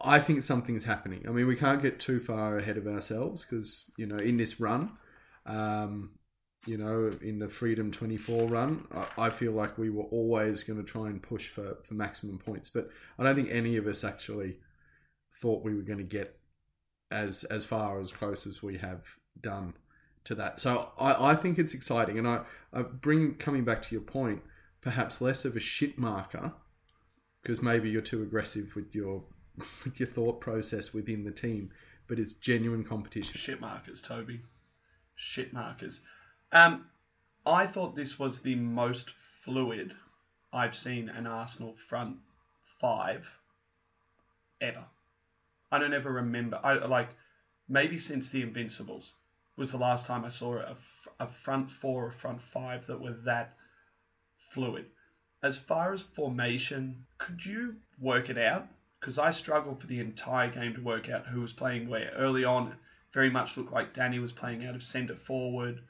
I 0.01 0.19
think 0.19 0.43
something's 0.43 0.85
happening. 0.85 1.25
I 1.27 1.31
mean, 1.31 1.47
we 1.47 1.55
can't 1.55 1.81
get 1.81 1.99
too 1.99 2.19
far 2.19 2.57
ahead 2.57 2.77
of 2.77 2.87
ourselves 2.87 3.45
because 3.45 3.85
you 3.97 4.05
know 4.05 4.17
in 4.17 4.37
this 4.37 4.59
run, 4.59 4.97
um, 5.47 6.11
you 6.65 6.77
know, 6.77 7.11
in 7.21 7.39
the 7.39 7.47
Freedom 7.47 7.91
24 7.91 8.47
run, 8.47 8.87
I, 9.17 9.29
feel 9.29 9.53
like 9.53 9.77
we 9.77 9.89
were 9.89 10.03
always 10.03 10.63
going 10.63 10.83
to 10.83 10.85
try 10.85 11.07
and 11.07 11.23
push 11.23 11.47
for, 11.47 11.77
for 11.83 11.93
maximum 11.93 12.37
points. 12.37 12.69
But 12.69 12.89
I 13.17 13.23
don't 13.23 13.35
think 13.35 13.49
any 13.51 13.77
of 13.77 13.87
us 13.87 14.03
actually 14.03 14.57
thought 15.33 15.63
we 15.63 15.73
were 15.73 15.81
going 15.81 15.99
to 15.99 16.03
get 16.03 16.39
as 17.09 17.45
as 17.45 17.63
far 17.63 18.01
as 18.01 18.11
close 18.11 18.45
as 18.45 18.61
we 18.61 18.77
have 18.77 19.15
done 19.39 19.75
to 20.25 20.35
that. 20.35 20.59
So 20.59 20.91
I, 20.99 21.31
I 21.31 21.35
think 21.35 21.57
it's 21.57 21.73
exciting. 21.73 22.19
And 22.19 22.27
I, 22.27 22.41
I 22.73 22.81
bring, 22.81 23.35
coming 23.35 23.63
back 23.63 23.81
to 23.83 23.95
your 23.95 24.03
point, 24.03 24.41
perhaps 24.81 25.21
less 25.21 25.45
of 25.45 25.55
a 25.55 25.59
shit 25.61 25.97
marker 25.97 26.53
because 27.41 27.61
maybe 27.61 27.89
you're 27.89 28.01
too 28.01 28.21
aggressive 28.21 28.75
with 28.75 28.93
your 28.93 29.23
with 29.85 29.99
your 29.99 30.09
thought 30.09 30.41
process 30.41 30.93
within 30.93 31.23
the 31.23 31.31
team, 31.31 31.71
but 32.07 32.19
it's 32.19 32.33
genuine 32.33 32.83
competition. 32.83 33.37
shit 33.37 33.61
markers, 33.61 34.01
Toby. 34.01 34.41
Shit 35.17 35.51
markers. 35.51 35.99
Um, 36.51 36.85
I 37.45 37.65
thought 37.65 37.95
this 37.95 38.19
was 38.19 38.39
the 38.39 38.55
most 38.55 39.13
fluid 39.43 39.95
I've 40.53 40.75
seen 40.75 41.09
an 41.09 41.25
Arsenal 41.25 41.75
front 41.75 42.17
five 42.79 43.29
ever. 44.61 44.85
I 45.71 45.79
don't 45.79 45.93
ever 45.93 46.11
remember. 46.11 46.59
I 46.63 46.73
like 46.85 47.09
maybe 47.67 47.97
since 47.97 48.29
the 48.29 48.43
Invincibles 48.43 49.13
was 49.55 49.71
the 49.71 49.77
last 49.77 50.05
time 50.05 50.23
I 50.23 50.29
saw 50.29 50.59
a, 50.59 50.77
a 51.19 51.27
front 51.27 51.71
four 51.71 52.05
or 52.05 52.11
front 52.11 52.41
five 52.41 52.85
that 52.85 53.01
were 53.01 53.17
that 53.25 53.55
fluid. 54.51 54.85
As 55.41 55.57
far 55.57 55.93
as 55.93 56.03
formation, 56.03 57.07
could 57.17 57.43
you 57.43 57.75
work 57.99 58.29
it 58.29 58.37
out? 58.37 58.67
Because 58.99 59.17
I 59.17 59.31
struggled 59.31 59.81
for 59.81 59.87
the 59.87 59.99
entire 59.99 60.49
game 60.49 60.75
to 60.75 60.81
work 60.81 61.09
out 61.09 61.25
who 61.25 61.41
was 61.41 61.53
playing 61.53 61.89
where. 61.89 62.11
Early 62.15 62.45
on, 62.45 62.75
very 63.13 63.29
much 63.29 63.57
looked 63.57 63.73
like 63.73 63.93
Danny 63.93 64.19
was 64.19 64.31
playing 64.31 64.65
out 64.65 64.75
of 64.75 64.83
centre 64.83 65.15
forward, 65.15 65.81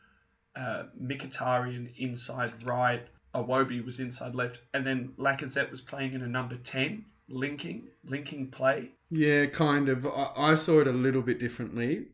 uh, 0.56 0.84
Mkhitaryan 1.02 1.94
inside 1.98 2.52
right, 2.64 3.06
Iwobi 3.36 3.86
was 3.86 4.00
inside 4.00 4.36
left, 4.36 4.60
and 4.74 4.86
then 4.86 5.14
Lacazette 5.18 5.72
was 5.72 5.82
playing 5.82 6.14
in 6.14 6.24
a 6.24 6.28
number 6.28 6.56
10, 6.56 7.06
linking, 7.30 7.88
linking 8.04 8.48
play. 8.48 8.92
Yeah, 9.10 9.46
kind 9.46 9.90
of. 9.90 10.06
I, 10.06 10.32
I 10.36 10.56
saw 10.56 10.80
it 10.80 10.88
a 10.88 10.92
little 10.92 11.22
bit 11.22 11.40
differently. 11.40 12.08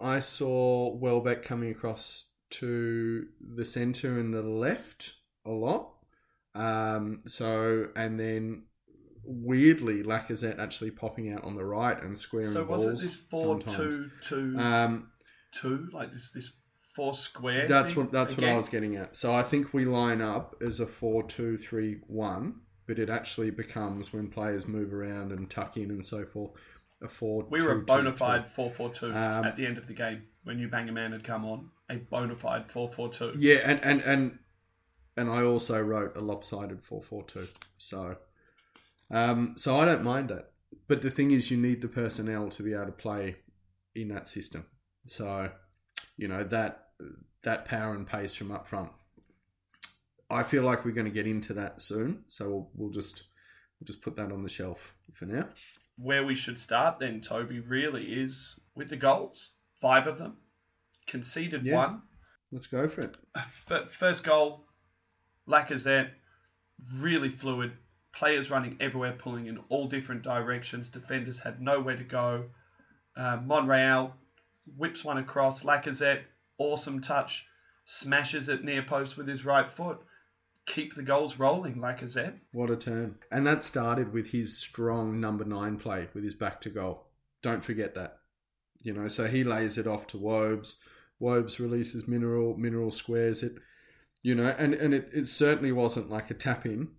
I 0.00 0.20
saw 0.20 0.90
Welbeck 0.94 1.42
coming 1.42 1.70
across 1.70 2.26
to 2.50 3.26
the 3.40 3.64
centre 3.64 4.18
and 4.18 4.32
the 4.32 4.42
left 4.42 5.14
a 5.44 5.50
lot. 5.50 5.90
Um, 6.54 7.22
so, 7.26 7.88
and 7.96 8.18
then 8.18 8.64
weirdly, 9.26 10.02
Lacazette 10.02 10.58
actually 10.58 10.90
popping 10.90 11.32
out 11.32 11.44
on 11.44 11.54
the 11.54 11.64
right 11.64 12.00
and 12.02 12.18
squaring 12.18 12.48
So 12.48 12.64
balls 12.64 12.82
So 12.82 12.90
was 12.90 13.02
it 13.02 13.06
this 13.06 13.16
4 13.30 13.60
sometimes. 13.60 13.96
2 14.22 14.54
2 14.54 14.58
Um, 14.58 15.10
2? 15.52 15.88
Like 15.92 16.12
this, 16.12 16.30
this 16.30 16.52
4 16.94 17.14
square? 17.14 17.66
That's 17.68 17.92
thing 17.92 18.04
what 18.04 18.12
that's 18.12 18.36
what 18.36 18.46
I 18.46 18.54
was 18.54 18.68
getting 18.68 18.96
at. 18.96 19.16
So 19.16 19.34
I 19.34 19.42
think 19.42 19.74
we 19.74 19.84
line 19.84 20.20
up 20.20 20.54
as 20.60 20.80
a 20.80 20.86
four-two-three-one, 20.86 22.54
but 22.86 22.98
it 22.98 23.10
actually 23.10 23.50
becomes 23.50 24.12
when 24.12 24.28
players 24.28 24.66
move 24.66 24.92
around 24.92 25.32
and 25.32 25.50
tuck 25.50 25.76
in 25.76 25.90
and 25.90 26.04
so 26.04 26.24
forth 26.24 26.52
a 27.02 27.08
four. 27.08 27.46
We 27.50 27.64
were 27.64 27.72
a 27.72 27.82
bona 27.82 28.16
fide 28.16 28.52
4 28.54 28.70
4 28.70 28.90
2 28.90 29.06
Um, 29.06 29.14
at 29.14 29.56
the 29.56 29.66
end 29.66 29.78
of 29.78 29.86
the 29.86 29.94
game 29.94 30.22
when 30.44 30.58
Aubameyang 30.58 31.12
had 31.12 31.24
come 31.24 31.44
on. 31.44 31.70
A 31.90 31.96
bona 31.96 32.36
fide 32.36 32.70
4 32.70 32.90
4 32.92 33.12
2. 33.12 33.32
Yeah, 33.38 33.56
and 33.64 33.80
and 33.84 34.00
and 34.02 34.38
and 35.16 35.30
I 35.30 35.42
also 35.44 35.80
wrote 35.80 36.16
a 36.16 36.20
lopsided 36.20 36.82
four-four-two. 36.82 37.48
So, 37.78 38.16
um, 39.14 39.54
so 39.56 39.76
I 39.78 39.84
don't 39.84 40.04
mind 40.04 40.28
that. 40.28 40.50
but 40.88 41.00
the 41.02 41.10
thing 41.10 41.30
is, 41.30 41.50
you 41.50 41.56
need 41.56 41.80
the 41.80 41.88
personnel 41.88 42.48
to 42.50 42.62
be 42.62 42.74
able 42.74 42.86
to 42.86 42.92
play 42.92 43.36
in 43.94 44.08
that 44.08 44.28
system. 44.28 44.66
So, 45.06 45.50
you 46.16 46.28
know 46.28 46.44
that 46.44 46.88
that 47.42 47.64
power 47.64 47.94
and 47.94 48.06
pace 48.06 48.34
from 48.34 48.50
up 48.50 48.66
front. 48.66 48.90
I 50.30 50.42
feel 50.42 50.62
like 50.62 50.84
we're 50.84 50.92
going 50.92 51.04
to 51.06 51.12
get 51.12 51.26
into 51.26 51.52
that 51.54 51.80
soon, 51.80 52.24
so 52.26 52.48
we'll, 52.48 52.70
we'll 52.74 52.90
just 52.90 53.24
we'll 53.78 53.86
just 53.86 54.02
put 54.02 54.16
that 54.16 54.32
on 54.32 54.40
the 54.40 54.48
shelf 54.48 54.94
for 55.12 55.26
now. 55.26 55.48
Where 55.96 56.24
we 56.24 56.34
should 56.34 56.58
start 56.58 56.98
then, 56.98 57.20
Toby, 57.20 57.60
really 57.60 58.04
is 58.04 58.58
with 58.74 58.88
the 58.88 58.96
goals. 58.96 59.50
Five 59.80 60.06
of 60.06 60.18
them 60.18 60.38
conceded 61.06 61.64
Yeah. 61.64 61.74
one. 61.76 62.02
Let's 62.50 62.66
go 62.66 62.88
for 62.88 63.02
it. 63.02 63.16
F- 63.36 63.92
first 63.92 64.24
goal, 64.24 64.64
Lacazette, 65.48 66.10
really 66.96 67.28
fluid. 67.30 67.72
Players 68.14 68.50
running 68.50 68.76
everywhere, 68.80 69.12
pulling 69.12 69.46
in 69.46 69.58
all 69.68 69.86
different 69.86 70.22
directions. 70.22 70.88
Defenders 70.88 71.40
had 71.40 71.60
nowhere 71.60 71.96
to 71.96 72.04
go. 72.04 72.44
Uh, 73.16 73.38
Monreal 73.44 74.14
whips 74.76 75.04
one 75.04 75.18
across. 75.18 75.62
Lacazette, 75.62 76.22
awesome 76.58 77.00
touch, 77.00 77.44
smashes 77.84 78.48
it 78.48 78.64
near 78.64 78.82
post 78.82 79.16
with 79.16 79.28
his 79.28 79.44
right 79.44 79.70
foot. 79.70 79.98
Keep 80.66 80.94
the 80.94 81.02
goals 81.02 81.38
rolling, 81.38 81.76
Lacazette. 81.76 82.38
What 82.52 82.70
a 82.70 82.76
turn! 82.76 83.16
And 83.30 83.46
that 83.46 83.62
started 83.62 84.12
with 84.12 84.28
his 84.28 84.56
strong 84.56 85.20
number 85.20 85.44
nine 85.44 85.76
play 85.76 86.08
with 86.14 86.24
his 86.24 86.34
back 86.34 86.60
to 86.62 86.70
goal. 86.70 87.08
Don't 87.42 87.62
forget 87.62 87.94
that. 87.94 88.18
You 88.82 88.94
know, 88.94 89.08
so 89.08 89.26
he 89.26 89.44
lays 89.44 89.76
it 89.76 89.86
off 89.86 90.06
to 90.08 90.18
Wobes. 90.18 90.78
Wobes 91.18 91.60
releases 91.60 92.08
Monreal. 92.08 92.56
Monreal 92.56 92.90
squares 92.90 93.42
it. 93.42 93.56
You 94.22 94.34
know, 94.34 94.54
and 94.58 94.72
and 94.74 94.94
it, 94.94 95.10
it 95.12 95.26
certainly 95.26 95.72
wasn't 95.72 96.10
like 96.10 96.30
a 96.30 96.34
tap 96.34 96.64
in. 96.64 96.92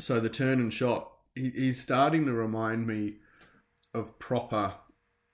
So 0.00 0.20
the 0.20 0.28
turn 0.28 0.60
and 0.60 0.72
shot, 0.72 1.10
he, 1.34 1.50
he's 1.50 1.80
starting 1.80 2.26
to 2.26 2.32
remind 2.32 2.86
me 2.86 3.16
of 3.94 4.18
proper 4.18 4.74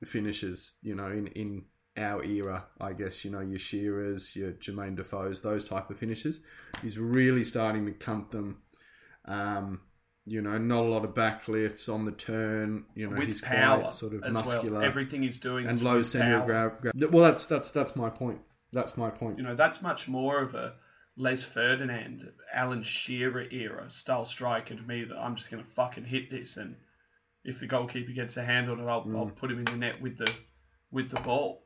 finishes. 0.04 0.74
You 0.82 0.94
know, 0.94 1.06
in 1.06 1.28
in 1.28 1.64
our 1.96 2.22
era, 2.24 2.66
I 2.80 2.92
guess. 2.92 3.24
You 3.24 3.30
know, 3.30 3.40
your 3.40 3.58
Shearers, 3.58 4.34
your 4.36 4.52
Jermaine 4.52 4.96
Defoe's, 4.96 5.42
those 5.42 5.68
type 5.68 5.90
of 5.90 5.98
finishes. 5.98 6.40
He's 6.82 6.98
really 6.98 7.44
starting 7.44 7.86
to 7.86 7.92
cunt 7.92 8.30
them. 8.30 8.62
Um, 9.24 9.82
you 10.24 10.42
know, 10.42 10.58
not 10.58 10.80
a 10.80 10.88
lot 10.88 11.04
of 11.04 11.14
backlifts 11.14 11.92
on 11.92 12.04
the 12.04 12.12
turn. 12.12 12.84
You 12.94 13.08
know, 13.08 13.16
with 13.16 13.28
he's 13.28 13.40
power 13.40 13.80
quite 13.80 13.92
sort 13.92 14.14
of 14.14 14.30
muscular 14.32 14.80
well. 14.80 14.82
Everything 14.82 15.22
he's 15.22 15.38
doing 15.38 15.66
and 15.66 15.76
is 15.76 15.82
low 15.82 16.02
center 16.02 16.38
of 16.38 16.46
gravity. 16.46 17.06
Well, 17.06 17.24
that's 17.24 17.46
that's 17.46 17.70
that's 17.70 17.96
my 17.96 18.10
point. 18.10 18.40
That's 18.72 18.96
my 18.96 19.10
point. 19.10 19.38
You 19.38 19.44
know, 19.44 19.54
that's 19.54 19.80
much 19.80 20.06
more 20.08 20.40
of 20.40 20.54
a 20.54 20.74
Les 21.20 21.42
Ferdinand, 21.42 22.32
Alan 22.52 22.82
Shearer 22.82 23.48
era 23.50 23.90
style 23.90 24.24
striker 24.24 24.76
to 24.76 24.82
me 24.82 25.04
that 25.04 25.18
I'm 25.18 25.34
just 25.34 25.50
going 25.50 25.62
to 25.62 25.70
fucking 25.70 26.04
hit 26.04 26.30
this 26.30 26.56
and 26.56 26.76
if 27.44 27.60
the 27.60 27.66
goalkeeper 27.66 28.12
gets 28.12 28.36
a 28.36 28.44
hand 28.44 28.70
on 28.70 28.78
it, 28.78 28.84
I'll, 28.84 29.04
I'll 29.16 29.30
put 29.30 29.50
him 29.50 29.58
in 29.58 29.64
the 29.64 29.76
net 29.76 30.00
with 30.00 30.18
the 30.18 30.32
with 30.90 31.10
the 31.10 31.20
ball. 31.20 31.64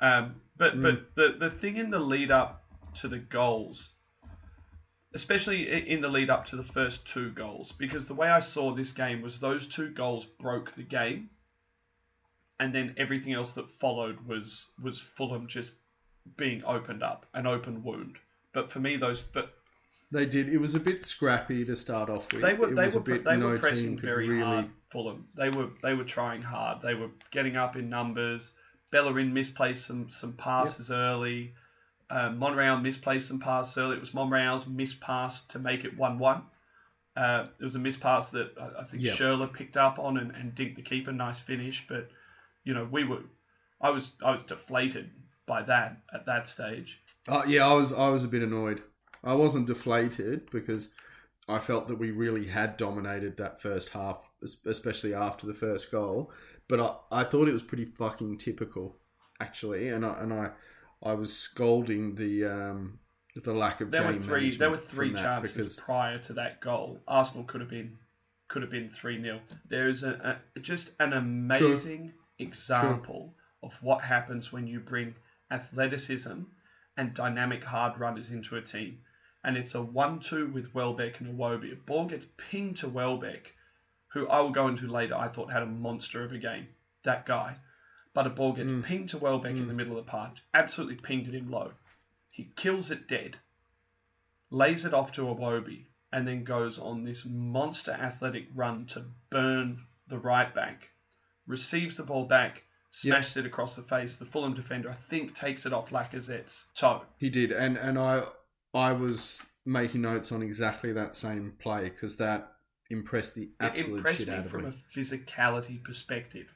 Um, 0.00 0.40
but 0.56 0.80
but 0.80 1.14
the 1.14 1.36
the 1.38 1.50
thing 1.50 1.76
in 1.76 1.90
the 1.90 1.98
lead 1.98 2.30
up 2.30 2.64
to 2.94 3.08
the 3.08 3.18
goals, 3.18 3.90
especially 5.14 5.88
in 5.88 6.00
the 6.00 6.08
lead 6.08 6.30
up 6.30 6.46
to 6.46 6.56
the 6.56 6.64
first 6.64 7.06
two 7.06 7.30
goals, 7.30 7.72
because 7.72 8.06
the 8.06 8.14
way 8.14 8.28
I 8.28 8.40
saw 8.40 8.74
this 8.74 8.92
game 8.92 9.22
was 9.22 9.38
those 9.38 9.66
two 9.66 9.90
goals 9.90 10.24
broke 10.24 10.72
the 10.72 10.82
game, 10.82 11.30
and 12.58 12.74
then 12.74 12.94
everything 12.96 13.32
else 13.32 13.52
that 13.52 13.70
followed 13.70 14.26
was 14.26 14.66
was 14.82 15.00
Fulham 15.00 15.46
just 15.46 15.74
being 16.36 16.64
opened 16.64 17.02
up, 17.02 17.26
an 17.34 17.46
open 17.46 17.82
wound. 17.84 18.18
But 18.52 18.70
for 18.70 18.80
me, 18.80 18.96
those 18.96 19.20
but 19.22 19.54
They 20.10 20.26
did. 20.26 20.48
It 20.48 20.58
was 20.58 20.74
a 20.74 20.80
bit 20.80 21.04
scrappy 21.06 21.64
to 21.64 21.76
start 21.76 22.10
off 22.10 22.32
with. 22.32 22.42
they 22.42 22.54
were 22.54 22.70
it 22.72 22.76
they 22.76 22.88
were 22.88 23.00
bit 23.00 23.24
they 23.24 23.36
no 23.36 23.48
were 23.48 23.58
pressing 23.58 23.98
very 23.98 24.28
really. 24.28 24.42
hard. 24.44 24.70
Fulham 24.90 25.26
they 25.34 25.48
were 25.48 25.70
they 25.82 25.94
were 25.94 26.04
trying 26.04 26.42
hard. 26.42 26.82
They 26.82 26.94
were 26.94 27.10
getting 27.30 27.56
up 27.56 27.76
in 27.76 27.88
numbers. 27.88 28.52
Bellerin 28.90 29.32
misplaced 29.32 29.86
some 29.86 30.10
some 30.10 30.34
passes 30.34 30.90
early. 30.90 31.54
Uh, 32.10 32.28
Monreal 32.30 32.78
misplaced 32.78 33.28
some 33.28 33.40
passes 33.40 33.78
early. 33.78 33.96
It 33.96 34.00
was 34.00 34.12
Monreal's 34.12 34.66
mispass 34.66 35.46
to 35.48 35.58
make 35.58 35.84
it 35.86 35.96
one 35.96 36.18
one. 36.18 36.42
Uh, 37.16 37.44
there 37.44 37.64
was 37.66 37.74
a 37.74 37.78
mispass 37.78 38.30
that 38.30 38.50
I, 38.60 38.80
I 38.80 38.84
think 38.84 39.02
Yep. 39.02 39.16
Schürrle 39.16 39.52
picked 39.52 39.76
up 39.78 39.98
on 39.98 40.18
and, 40.18 40.30
and 40.34 40.54
dinked 40.54 40.76
the 40.76 40.82
keeper. 40.82 41.12
Nice 41.12 41.40
finish, 41.40 41.84
but 41.88 42.08
you 42.64 42.74
know 42.74 42.86
we 42.90 43.04
were, 43.04 43.20
I 43.80 43.88
was 43.90 44.12
I 44.22 44.30
was 44.30 44.42
deflated 44.42 45.10
by 45.46 45.62
that 45.62 45.96
at 46.12 46.26
that 46.26 46.46
stage. 46.48 47.00
Uh, 47.28 47.42
yeah, 47.46 47.66
I 47.66 47.74
was 47.74 47.92
I 47.92 48.08
was 48.08 48.24
a 48.24 48.28
bit 48.28 48.42
annoyed. 48.42 48.82
I 49.24 49.34
wasn't 49.34 49.66
deflated 49.66 50.50
because 50.50 50.92
I 51.48 51.58
felt 51.58 51.88
that 51.88 51.98
we 51.98 52.10
really 52.10 52.46
had 52.46 52.76
dominated 52.76 53.36
that 53.36 53.60
first 53.60 53.90
half, 53.90 54.30
especially 54.66 55.14
after 55.14 55.46
the 55.46 55.54
first 55.54 55.90
goal. 55.92 56.32
But 56.68 56.80
I, 56.80 57.20
I 57.20 57.24
thought 57.24 57.48
it 57.48 57.52
was 57.52 57.62
pretty 57.62 57.84
fucking 57.84 58.38
typical, 58.38 58.96
actually, 59.40 59.88
and 59.88 60.04
I 60.04 60.20
and 60.20 60.32
I 60.32 60.50
I 61.02 61.14
was 61.14 61.36
scolding 61.36 62.14
the 62.16 62.44
um 62.44 62.98
the 63.36 63.52
lack 63.52 63.80
of 63.80 63.90
There 63.90 64.06
were 64.06 64.12
three. 64.14 64.50
There 64.54 64.70
were 64.70 64.76
three 64.76 65.12
chances 65.12 65.52
because 65.52 65.80
prior 65.80 66.18
to 66.18 66.32
that 66.34 66.60
goal. 66.60 67.00
Arsenal 67.06 67.44
could 67.44 67.60
have 67.60 67.70
been 67.70 67.98
could 68.48 68.62
have 68.62 68.70
been 68.70 68.90
three 68.90 69.20
0 69.20 69.40
There 69.68 69.88
is 69.88 70.02
a, 70.02 70.38
a 70.54 70.60
just 70.60 70.90
an 71.00 71.14
amazing 71.14 72.12
example 72.38 73.34
of 73.62 73.72
what 73.80 74.02
happens 74.02 74.52
when 74.52 74.66
you 74.66 74.78
bring 74.80 75.14
athleticism 75.50 76.42
and 76.96 77.14
dynamic 77.14 77.64
hard 77.64 77.98
runners 77.98 78.30
into 78.30 78.56
a 78.56 78.62
team. 78.62 79.00
And 79.44 79.56
it's 79.56 79.74
a 79.74 79.82
one-two 79.82 80.48
with 80.48 80.74
Welbeck 80.74 81.20
and 81.20 81.38
Iwobi. 81.38 81.72
A 81.72 81.76
ball 81.76 82.06
gets 82.06 82.26
pinged 82.36 82.76
to 82.78 82.88
Welbeck, 82.88 83.54
who 84.08 84.28
I 84.28 84.40
will 84.40 84.50
go 84.50 84.68
into 84.68 84.86
later. 84.86 85.16
I 85.16 85.28
thought 85.28 85.52
had 85.52 85.62
a 85.62 85.66
monster 85.66 86.24
of 86.24 86.32
a 86.32 86.38
game. 86.38 86.68
That 87.02 87.26
guy. 87.26 87.56
But 88.14 88.26
a 88.26 88.30
ball 88.30 88.52
gets 88.52 88.72
hmm. 88.72 88.82
pinged 88.82 89.08
to 89.10 89.18
Welbeck 89.18 89.52
in 89.52 89.66
the 89.66 89.72
hmm. 89.72 89.76
middle 89.76 89.98
of 89.98 90.04
the 90.04 90.10
park. 90.10 90.34
Absolutely 90.54 90.96
pinged 90.96 91.28
at 91.28 91.34
him 91.34 91.50
low. 91.50 91.72
He 92.30 92.52
kills 92.56 92.90
it 92.90 93.08
dead 93.08 93.38
lays 94.52 94.84
it 94.84 94.92
off 94.92 95.12
to 95.12 95.22
Iwobi, 95.22 95.86
and 96.12 96.28
then 96.28 96.44
goes 96.44 96.78
on 96.78 97.04
this 97.04 97.24
monster 97.24 97.90
athletic 97.90 98.48
run 98.54 98.84
to 98.84 99.02
burn 99.30 99.82
the 100.08 100.18
right 100.18 100.54
back, 100.54 100.90
receives 101.46 101.94
the 101.94 102.02
ball 102.02 102.26
back, 102.26 102.62
smashes 102.92 103.36
it 103.38 103.46
across 103.46 103.74
the 103.74 103.82
face. 103.82 104.16
The 104.16 104.24
Fulham 104.24 104.54
defender, 104.54 104.88
I 104.88 104.92
think, 104.94 105.34
takes 105.34 105.66
it 105.66 105.72
off 105.72 105.90
Lacazette's 105.90 106.66
toe. 106.76 107.02
he 107.18 107.28
did, 107.30 107.50
and 107.50 107.76
and 107.76 107.98
I 107.98 108.22
I 108.72 108.92
was 108.92 109.42
making 109.66 110.02
notes 110.02 110.30
on 110.32 110.42
exactly 110.42 110.92
that 110.92 111.16
same 111.16 111.54
play 111.58 111.88
because 111.88 112.16
that 112.16 112.52
impressed 112.90 113.34
the 113.34 113.42
It 113.42 113.50
absolute 113.60 113.96
impressed 113.98 114.18
shit 114.18 114.28
me 114.28 114.34
out 114.34 114.44
of 114.44 114.50
from 114.50 114.64
me. 114.64 114.70
a 114.70 114.98
physicality 114.98 115.82
perspective. 115.82 116.46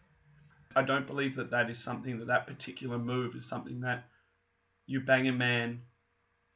I 0.74 0.82
don't 0.82 1.06
believe 1.06 1.36
that 1.36 1.50
that 1.50 1.70
is 1.70 1.78
something 1.78 2.18
that 2.18 2.26
that 2.26 2.46
particular 2.46 2.98
move 2.98 3.34
is 3.34 3.48
something 3.48 3.80
that 3.80 4.04
Aubameyang 4.90 5.78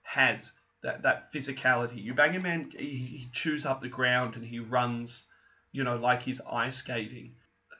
has 0.02 0.52
that 0.82 1.02
that 1.02 1.32
physicality. 1.32 2.06
Aubameyang, 2.12 2.72
he, 2.78 2.87
he 2.99 3.28
chews 3.32 3.64
up 3.64 3.80
the 3.80 3.88
ground 3.88 4.37
and 4.37 4.44
he 4.44 4.58
runs, 4.58 5.25
you 5.72 5.84
know, 5.84 5.96
like 5.96 6.22
he's 6.22 6.40
ice 6.50 6.76
skating. 6.76 7.34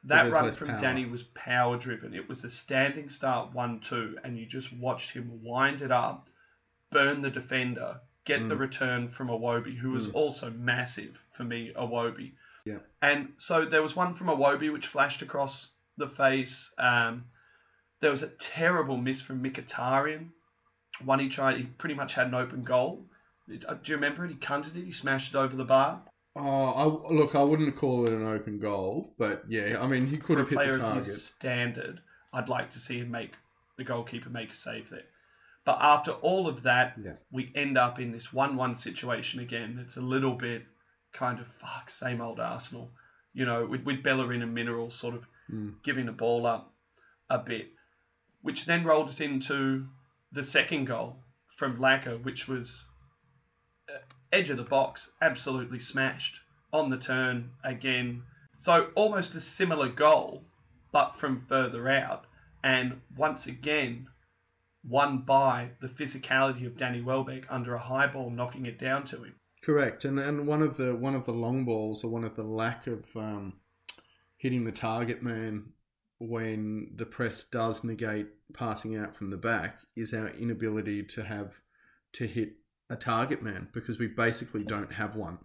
That 0.05 0.33
run 0.33 0.51
from 0.53 0.69
power. 0.69 0.81
Danny 0.81 1.05
was 1.07 1.23
power 1.23 1.77
driven. 1.77 2.15
It 2.15 2.29
was 2.29 2.45
a 2.45 2.51
standing 2.51 3.09
start 3.11 3.53
one 3.53 3.81
two, 3.81 4.19
and 4.25 4.39
you 4.39 4.47
just 4.47 4.73
watched 4.73 5.11
him 5.11 5.43
wind 5.43 5.83
it 5.83 5.91
up, 5.93 6.29
burn 6.91 7.21
the 7.21 7.31
defender, 7.31 8.01
get 8.25 8.41
Mm. 8.41 8.49
the 8.49 8.57
return 8.57 9.09
from 9.09 9.29
Iwobi, 9.29 9.77
who 9.77 9.91
was 9.91 10.09
also 10.09 10.51
massive 10.51 11.23
for 11.33 11.45
me. 11.45 11.73
Iwobi. 11.77 12.33
Yeah. 12.65 12.79
And 13.03 13.33
so 13.37 13.65
there 13.65 13.83
was 13.83 13.95
one 13.97 14.15
from 14.15 14.29
Iwobi 14.29 14.73
which 14.73 14.87
flashed 14.87 15.23
across 15.23 15.69
the 15.97 16.09
face. 16.09 16.71
Um, 16.79 17.25
there 18.01 18.11
was 18.11 18.23
a 18.23 18.29
terrible 18.29 18.97
miss 18.97 19.21
from 19.21 19.43
Mkhitaryan. 19.43 20.29
One 21.05 21.19
he 21.19 21.29
tried, 21.29 21.59
he 21.59 21.65
pretty 21.65 21.95
much 21.95 22.15
had 22.15 22.27
an 22.29 22.35
open 22.35 22.65
goal. 22.65 23.07
Uh, 23.67 23.75
Do 23.75 23.93
you 23.93 23.97
remember 23.97 24.25
it? 24.25 24.31
He 24.31 24.37
cunted 24.37 24.77
it, 24.77 24.85
he 24.85 24.93
smashed 24.93 25.35
it 25.35 25.39
over 25.39 25.57
the 25.57 25.65
bar. 25.65 26.03
Oh, 26.37 26.43
I, 27.11 27.13
look, 27.13 27.35
I 27.35 27.43
wouldn't 27.43 27.77
call 27.77 28.07
it 28.07 28.13
an 28.13 28.27
open 28.27 28.59
goal, 28.61 29.13
but 29.19 29.43
yeah, 29.49 29.79
I 29.81 29.87
mean, 29.89 30.07
he 30.07 30.17
could 30.17 30.35
For 30.37 30.39
have 30.39 30.49
hit 30.49 30.73
the 30.73 30.79
target. 30.79 31.05
standard, 31.05 32.01
I'd 32.33 32.49
like 32.49 32.71
to 32.71 32.79
see 32.79 32.99
him 32.99 33.11
make 33.11 33.33
the 33.77 33.85
goalkeeper 33.85 34.31
make 34.31 34.53
a 34.53 34.55
save 34.55 34.91
there. 34.91 35.03
But 35.65 35.79
after 35.81 36.13
all 36.13 36.47
of 36.49 36.63
that, 36.63 36.97
Yeah. 37.03 37.15
we 37.33 37.51
end 37.55 37.77
up 37.77 37.99
in 37.99 38.13
this 38.13 38.33
1 38.33 38.57
1 38.57 38.75
situation 38.77 39.41
again. 39.41 39.79
It's 39.83 39.97
a 39.97 40.01
little 40.01 40.35
bit 40.35 40.65
kind 41.13 41.41
of 41.41 41.47
fuck, 41.59 41.91
same 41.91 42.21
old 42.21 42.39
Arsenal. 42.39 42.91
You 43.33 43.45
know, 43.45 43.67
with, 43.67 43.85
with 43.85 44.03
Bellerin 44.03 44.43
and 44.43 44.55
Monreal 44.55 44.91
sort 44.91 45.15
of 45.15 45.27
Mm. 45.53 45.83
giving 45.83 46.07
the 46.07 46.13
ball 46.13 46.47
up 46.47 46.73
a 47.29 47.37
bit, 47.39 47.73
which 48.43 48.67
then 48.67 48.85
rolled 48.85 49.09
us 49.09 49.19
into 49.21 49.85
the 50.31 50.45
second 50.45 50.85
goal 50.85 51.17
from 51.57 51.81
Lacquer, 51.81 52.19
which 52.19 52.47
was 52.47 52.85
uh, 53.93 53.99
edge 54.33 54.51
of 54.51 54.57
the 54.57 54.63
box, 54.63 55.11
absolutely 55.21 55.79
smashed 55.79 56.41
on 56.73 56.91
the 56.91 56.97
turn 56.97 57.51
again. 57.65 58.23
So 58.59 58.91
almost 58.95 59.35
a 59.35 59.41
similar 59.41 59.89
goal, 59.89 60.45
but 60.93 61.19
from 61.19 61.45
further 61.49 61.89
out, 61.89 62.27
and 62.63 63.01
once 63.17 63.47
again 63.47 64.07
won 64.89 65.19
by 65.19 65.71
the 65.81 65.89
physicality 65.89 66.67
of 66.67 66.77
Danny 66.77 67.01
Welbeck 67.01 67.45
under 67.51 67.75
a 67.75 67.79
high 67.79 68.07
ball 68.07 68.31
knocking 68.31 68.67
it 68.67 68.79
down 68.79 69.05
to 69.07 69.25
him. 69.25 69.35
Correct, 69.63 70.05
and 70.05 70.19
and 70.19 70.47
one 70.47 70.63
of 70.63 70.77
the 70.77 70.95
one 70.95 71.15
of 71.15 71.27
the 71.27 71.33
long 71.33 71.65
balls 71.65 72.03
or 72.03 72.11
one 72.11 72.25
of 72.25 72.35
the 72.35 72.45
lack 72.45 72.87
of 72.87 73.05
um, 73.15 73.55
hitting 74.37 74.65
the 74.65 74.73
target 74.73 75.23
man 75.23 75.73
when 76.19 76.91
the 76.95 77.07
press 77.07 77.45
does 77.45 77.85
negate 77.85 78.29
passing 78.53 78.97
out 78.97 79.15
from 79.15 79.31
the 79.31 79.37
back 79.37 79.79
is 79.97 80.13
our 80.13 80.29
inability 80.29 81.03
to 81.03 81.25
have 81.25 81.61
to 82.13 82.27
hit 82.27 82.55
a 82.91 82.97
target 82.97 83.43
man 83.43 83.69
because 83.73 83.99
we 83.99 84.07
basically 84.07 84.65
don't 84.65 84.93
have 84.95 85.17
one. 85.17 85.39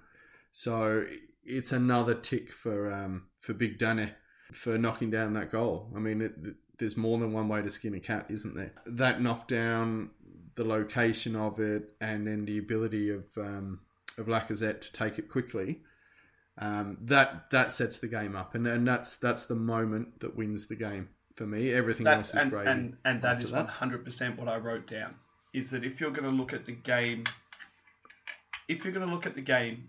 So 0.51 1.05
it's 1.45 1.71
another 1.71 2.15
tick 2.15 2.51
for 2.51 2.91
um, 2.93 3.27
for 3.39 3.53
Big 3.53 3.77
Danny 3.77 4.09
for 4.51 4.77
knocking 4.77 5.11
down 5.11 5.33
that 5.33 5.51
goal. 5.51 5.91
I 5.95 5.99
mean, 5.99 6.21
it, 6.21 6.33
there's 6.77 6.97
more 6.97 7.17
than 7.17 7.31
one 7.31 7.47
way 7.47 7.61
to 7.61 7.69
skin 7.69 7.93
a 7.93 7.99
cat, 7.99 8.25
isn't 8.29 8.55
there? 8.55 8.73
That 8.85 9.21
knockdown, 9.21 10.09
the 10.55 10.65
location 10.65 11.35
of 11.35 11.59
it, 11.59 11.93
and 12.01 12.27
then 12.27 12.45
the 12.45 12.57
ability 12.57 13.09
of 13.09 13.25
um, 13.37 13.81
of 14.17 14.25
Lacazette 14.25 14.81
to 14.81 14.91
take 14.91 15.19
it 15.19 15.29
quickly. 15.29 15.81
Um, 16.57 16.97
that 17.01 17.51
that 17.51 17.73
sets 17.73 17.99
the 17.99 18.07
game 18.07 18.35
up, 18.35 18.55
and, 18.55 18.65
and 18.65 18.87
that's 18.87 19.15
that's 19.17 19.45
the 19.45 19.55
moment 19.55 20.21
that 20.21 20.35
wins 20.37 20.67
the 20.67 20.75
game 20.75 21.09
for 21.35 21.45
me. 21.45 21.71
Everything 21.73 22.05
That's 22.05 22.29
else 22.29 22.35
is 22.35 22.41
and, 22.41 22.51
great. 22.51 22.67
and 22.67 22.97
and 23.03 23.21
that 23.21 23.43
is 23.43 23.51
one 23.51 23.67
hundred 23.67 24.05
percent 24.05 24.39
what 24.39 24.47
I 24.47 24.57
wrote 24.57 24.87
down. 24.87 25.15
Is 25.55 25.69
that 25.69 25.85
if 25.85 26.01
you're 26.01 26.11
going 26.11 26.29
to 26.29 26.29
look 26.29 26.51
at 26.51 26.65
the 26.65 26.73
game, 26.73 27.23
if 28.67 28.83
you're 28.83 28.91
going 28.91 29.07
to 29.07 29.13
look 29.13 29.25
at 29.25 29.35
the 29.35 29.41
game 29.41 29.87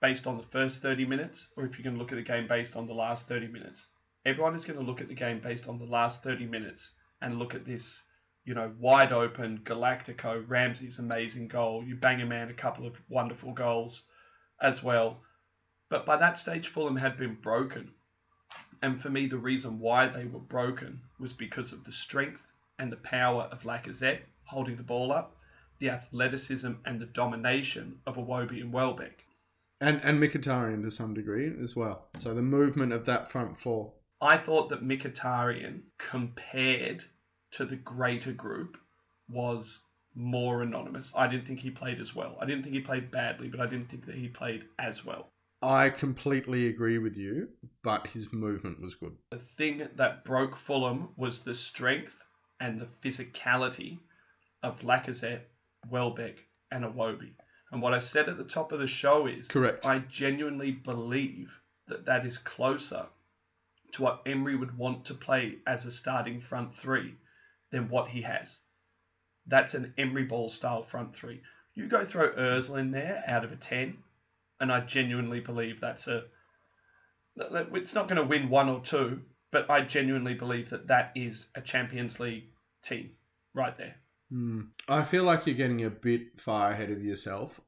based 0.00 0.28
on 0.28 0.36
the 0.36 0.44
first 0.44 0.82
thirty 0.82 1.04
minutes, 1.04 1.48
or 1.56 1.64
if 1.64 1.76
you're 1.76 1.82
going 1.82 1.96
to 1.96 2.00
look 2.00 2.12
at 2.12 2.16
the 2.16 2.22
game 2.22 2.46
based 2.46 2.76
on 2.76 2.86
the 2.86 2.94
last 2.94 3.26
thirty 3.26 3.48
minutes, 3.48 3.86
everyone 4.24 4.54
is 4.54 4.64
going 4.64 4.78
to 4.78 4.84
look 4.84 5.00
at 5.00 5.08
the 5.08 5.14
game 5.14 5.40
based 5.40 5.66
on 5.66 5.80
the 5.80 5.84
last 5.84 6.22
thirty 6.22 6.46
minutes 6.46 6.92
and 7.20 7.40
look 7.40 7.56
at 7.56 7.64
this, 7.66 8.04
you 8.44 8.54
know, 8.54 8.70
wide 8.78 9.12
open 9.12 9.58
Galactico 9.64 10.44
Ramsey's 10.46 11.00
amazing 11.00 11.48
goal. 11.48 11.82
Aubameyang 11.82 12.48
a 12.48 12.54
couple 12.54 12.86
of 12.86 13.02
wonderful 13.08 13.52
goals 13.52 14.02
as 14.62 14.80
well. 14.80 15.18
But 15.88 16.06
by 16.06 16.18
that 16.18 16.38
stage, 16.38 16.68
Fulham 16.68 16.94
had 16.94 17.16
been 17.16 17.34
broken. 17.34 17.90
And 18.80 19.02
for 19.02 19.10
me, 19.10 19.26
the 19.26 19.38
reason 19.38 19.80
why 19.80 20.06
they 20.06 20.26
were 20.26 20.38
broken 20.38 21.00
was 21.18 21.32
because 21.32 21.72
of 21.72 21.82
the 21.82 21.92
strength 21.92 22.46
and 22.78 22.92
the 22.92 22.96
power 22.96 23.48
of 23.50 23.64
Lacazette 23.64 24.20
holding 24.50 24.76
the 24.76 24.82
ball 24.82 25.12
up, 25.12 25.36
the 25.78 25.90
athleticism 25.90 26.72
and 26.84 27.00
the 27.00 27.06
domination 27.06 27.98
of 28.06 28.16
Iwobi 28.16 28.60
and 28.60 28.72
Welbeck. 28.72 29.24
and 29.80 30.00
and 30.02 30.22
Mkhitaryan 30.22 30.82
to 30.82 30.90
some 30.90 31.14
degree 31.14 31.50
as 31.62 31.74
well. 31.74 32.08
So 32.18 32.34
the 32.34 32.42
movement 32.42 32.92
of 32.92 33.06
that 33.06 33.30
front 33.30 33.56
four. 33.56 33.92
I 34.20 34.36
thought 34.36 34.68
that 34.68 34.82
Mkhitaryan, 34.84 35.80
compared 35.96 37.04
to 37.52 37.64
the 37.64 37.76
greater 37.76 38.32
group, 38.32 38.76
was 39.30 39.80
more 40.14 40.62
anonymous. 40.62 41.12
I 41.16 41.26
didn't 41.28 41.46
think 41.46 41.60
he 41.60 41.70
played 41.70 42.00
as 42.00 42.14
well. 42.14 42.36
I 42.40 42.44
didn't 42.44 42.64
think 42.64 42.74
he 42.74 42.80
played 42.80 43.10
badly, 43.10 43.48
but 43.48 43.60
I 43.60 43.66
didn't 43.66 43.88
think 43.88 44.04
that 44.06 44.16
he 44.16 44.28
played 44.28 44.64
as 44.78 45.04
well. 45.06 45.28
I 45.62 45.88
completely 45.90 46.66
agree 46.66 46.98
with 46.98 47.16
you, 47.16 47.48
but 47.82 48.08
his 48.08 48.32
movement 48.32 48.80
was 48.80 48.94
good. 48.94 49.16
The 49.30 49.38
thing 49.56 49.88
that 49.96 50.24
broke 50.24 50.56
Fulham 50.56 51.10
was 51.16 51.40
the 51.40 51.54
strength 51.54 52.24
and 52.60 52.80
the 52.80 52.88
physicality 53.02 53.98
of 54.62 54.80
Lacazette, 54.80 55.42
Welbeck, 55.88 56.38
and 56.70 56.84
Iwobi. 56.84 57.32
And 57.72 57.80
what 57.80 57.94
I 57.94 57.98
said 57.98 58.28
at 58.28 58.36
the 58.36 58.44
top 58.44 58.72
of 58.72 58.80
the 58.80 58.86
show 58.86 59.26
is 59.26 59.48
Correct. 59.48 59.86
I 59.86 60.00
genuinely 60.00 60.72
believe 60.72 61.52
that 61.86 62.06
that 62.06 62.26
is 62.26 62.38
closer 62.38 63.06
to 63.92 64.02
what 64.02 64.22
Emery 64.26 64.56
would 64.56 64.76
want 64.76 65.04
to 65.06 65.14
play 65.14 65.58
as 65.66 65.84
a 65.84 65.90
starting 65.90 66.40
front 66.40 66.74
three 66.74 67.14
than 67.70 67.88
what 67.88 68.08
he 68.08 68.22
has. 68.22 68.60
That's 69.46 69.74
an 69.74 69.94
Emery 69.98 70.24
ball 70.24 70.48
style 70.48 70.82
front 70.82 71.14
three. 71.14 71.42
You 71.74 71.86
go 71.86 72.04
throw 72.04 72.30
Ozil 72.30 72.78
in 72.78 72.90
there 72.90 73.22
out 73.26 73.44
of 73.44 73.52
a 73.52 73.56
10, 73.56 73.96
and 74.60 74.72
I 74.72 74.80
genuinely 74.80 75.40
believe 75.40 75.80
that's 75.80 76.08
a. 76.08 76.24
It's 77.36 77.94
not 77.94 78.08
going 78.08 78.20
to 78.20 78.24
win 78.24 78.50
one 78.50 78.68
or 78.68 78.80
two, 78.80 79.22
but 79.50 79.70
I 79.70 79.82
genuinely 79.82 80.34
believe 80.34 80.70
that 80.70 80.88
that 80.88 81.12
is 81.14 81.46
a 81.54 81.60
Champions 81.60 82.20
League 82.20 82.44
team 82.82 83.12
right 83.54 83.76
there. 83.78 83.96
Hmm. 84.30 84.60
I 84.88 85.02
feel 85.02 85.24
like 85.24 85.46
you're 85.46 85.56
getting 85.56 85.84
a 85.84 85.90
bit 85.90 86.40
far 86.40 86.70
ahead 86.70 86.90
of 86.90 87.02
yourself. 87.04 87.60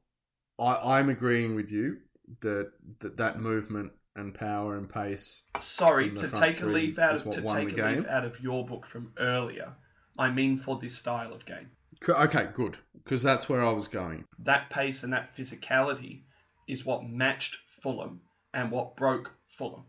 I, 0.59 0.99
I'm 0.99 1.09
agreeing 1.09 1.55
with 1.55 1.71
you 1.71 1.97
that, 2.41 2.71
that 2.99 3.17
that 3.17 3.39
movement 3.39 3.91
and 4.15 4.33
power 4.33 4.77
and 4.77 4.89
pace. 4.89 5.43
Sorry 5.59 6.11
to 6.11 6.27
take 6.29 6.61
a 6.61 6.65
leaf 6.65 6.99
out 6.99 7.15
of 7.15 7.31
to 7.31 7.41
take 7.41 7.77
a 7.77 7.85
leaf 7.85 8.05
out 8.07 8.25
of 8.25 8.39
your 8.39 8.65
book 8.65 8.85
from 8.85 9.11
earlier. 9.19 9.73
I 10.17 10.29
mean 10.29 10.59
for 10.59 10.79
this 10.79 10.95
style 10.95 11.33
of 11.33 11.45
game. 11.45 11.71
Okay, 12.07 12.49
good, 12.53 12.77
because 13.03 13.23
that's 13.23 13.47
where 13.47 13.65
I 13.65 13.71
was 13.71 13.87
going. 13.87 14.25
That 14.39 14.69
pace 14.69 15.03
and 15.03 15.13
that 15.13 15.35
physicality 15.35 16.21
is 16.67 16.85
what 16.85 17.07
matched 17.07 17.57
Fulham 17.81 18.21
and 18.53 18.71
what 18.71 18.95
broke 18.95 19.31
Fulham. 19.47 19.83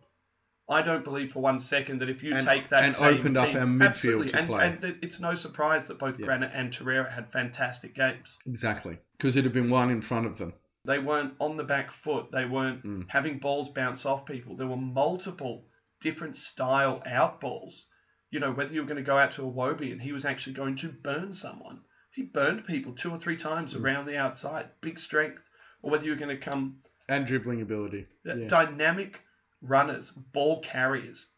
I 0.69 0.81
don't 0.83 1.05
believe 1.05 1.33
for 1.33 1.41
one 1.41 1.61
second 1.61 1.99
that 1.99 2.09
if 2.09 2.23
you 2.23 2.35
And- 2.35 2.47
take 2.47 2.69
that 2.71 2.85
and 2.85 2.97
opened 3.19 3.37
up 3.37 3.49
team- 3.49 3.57
our 3.59 3.65
midfield 3.67 3.85
absolutely, 3.87 4.29
to 4.29 4.39
and, 4.39 4.47
play. 4.49 4.67
and 4.67 4.81
th- 4.81 4.97
it's 5.03 5.21
no 5.21 5.35
surprise 5.35 5.87
that 5.89 5.99
both 5.99 6.19
Yeah. 6.19 6.25
Granit 6.27 6.53
and 6.55 6.73
Torreira 6.73 7.11
had 7.13 7.31
fantastic 7.31 7.95
games. 7.95 8.39
Exactly, 8.47 8.99
because 9.19 9.37
it 9.37 9.45
had 9.45 9.53
been 9.53 9.69
one 9.69 9.91
in 9.91 10.01
front 10.01 10.27
of 10.27 10.39
them. 10.39 10.55
They 10.87 10.99
weren't 10.99 11.35
on 11.39 11.57
the 11.57 11.65
back 11.65 11.91
foot. 11.91 12.31
They 12.33 12.45
weren't 12.47 12.83
Mm. 12.83 13.05
having 13.09 13.39
balls 13.39 13.69
bounce 13.71 14.07
off 14.07 14.25
people. 14.27 14.57
There 14.57 14.67
were 14.67 14.77
multiple 14.77 15.67
different 16.01 16.37
style 16.37 17.03
out 17.07 17.41
balls. 17.41 17.87
You 18.31 18.41
know, 18.41 18.51
whether 18.53 18.73
you 18.75 18.81
were 18.81 18.87
going 18.87 18.97
to 18.97 19.03
go 19.03 19.17
out 19.19 19.33
to 19.33 19.43
a 19.47 19.51
Wobie 19.51 19.93
and 19.93 20.01
he 20.03 20.13
was 20.13 20.25
actually 20.25 20.55
going 20.55 20.77
to 20.77 20.89
burn 20.89 21.33
someone. 21.35 21.83
He 22.11 22.23
burned 22.23 22.67
people 22.67 22.93
two 22.95 23.11
or 23.11 23.17
three 23.19 23.37
times 23.37 23.75
Mm. 23.75 23.81
around 23.83 24.07
the 24.07 24.17
outside, 24.17 24.71
big 24.81 24.99
strength. 24.99 25.49
Or 25.83 25.91
whether 25.91 26.05
you 26.05 26.13
were 26.13 26.19
going 26.19 26.35
to 26.37 26.43
come 26.43 26.79
And 27.09 27.27
dribbling 27.27 27.61
ability. 27.61 28.07
Yeah. 28.25 28.49
dynamic 28.49 29.21
runners, 29.65 30.11
ball 30.11 30.61
carriers. 30.61 31.29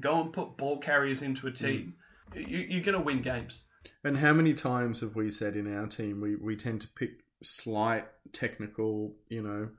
Go 0.00 0.22
and 0.22 0.32
put 0.32 0.56
ball 0.56 0.78
carriers 0.78 1.22
into 1.22 1.46
a 1.46 1.50
Mm. 1.50 1.58
team. 1.58 1.94
You, 2.34 2.58
you're 2.58 2.82
going 2.82 2.96
to 2.98 3.04
win 3.04 3.22
games. 3.22 3.64
And 4.04 4.16
how 4.18 4.32
many 4.32 4.54
times 4.54 5.00
have 5.00 5.14
we 5.14 5.30
said 5.30 5.54
in 5.54 5.72
our 5.76 5.86
team 5.86 6.20
we, 6.20 6.34
we 6.36 6.56
tend 6.56 6.80
to 6.82 6.88
pick 6.88 7.24
slight 7.42 8.06
technical, 8.32 9.16
you 9.28 9.42
know, 9.42 9.70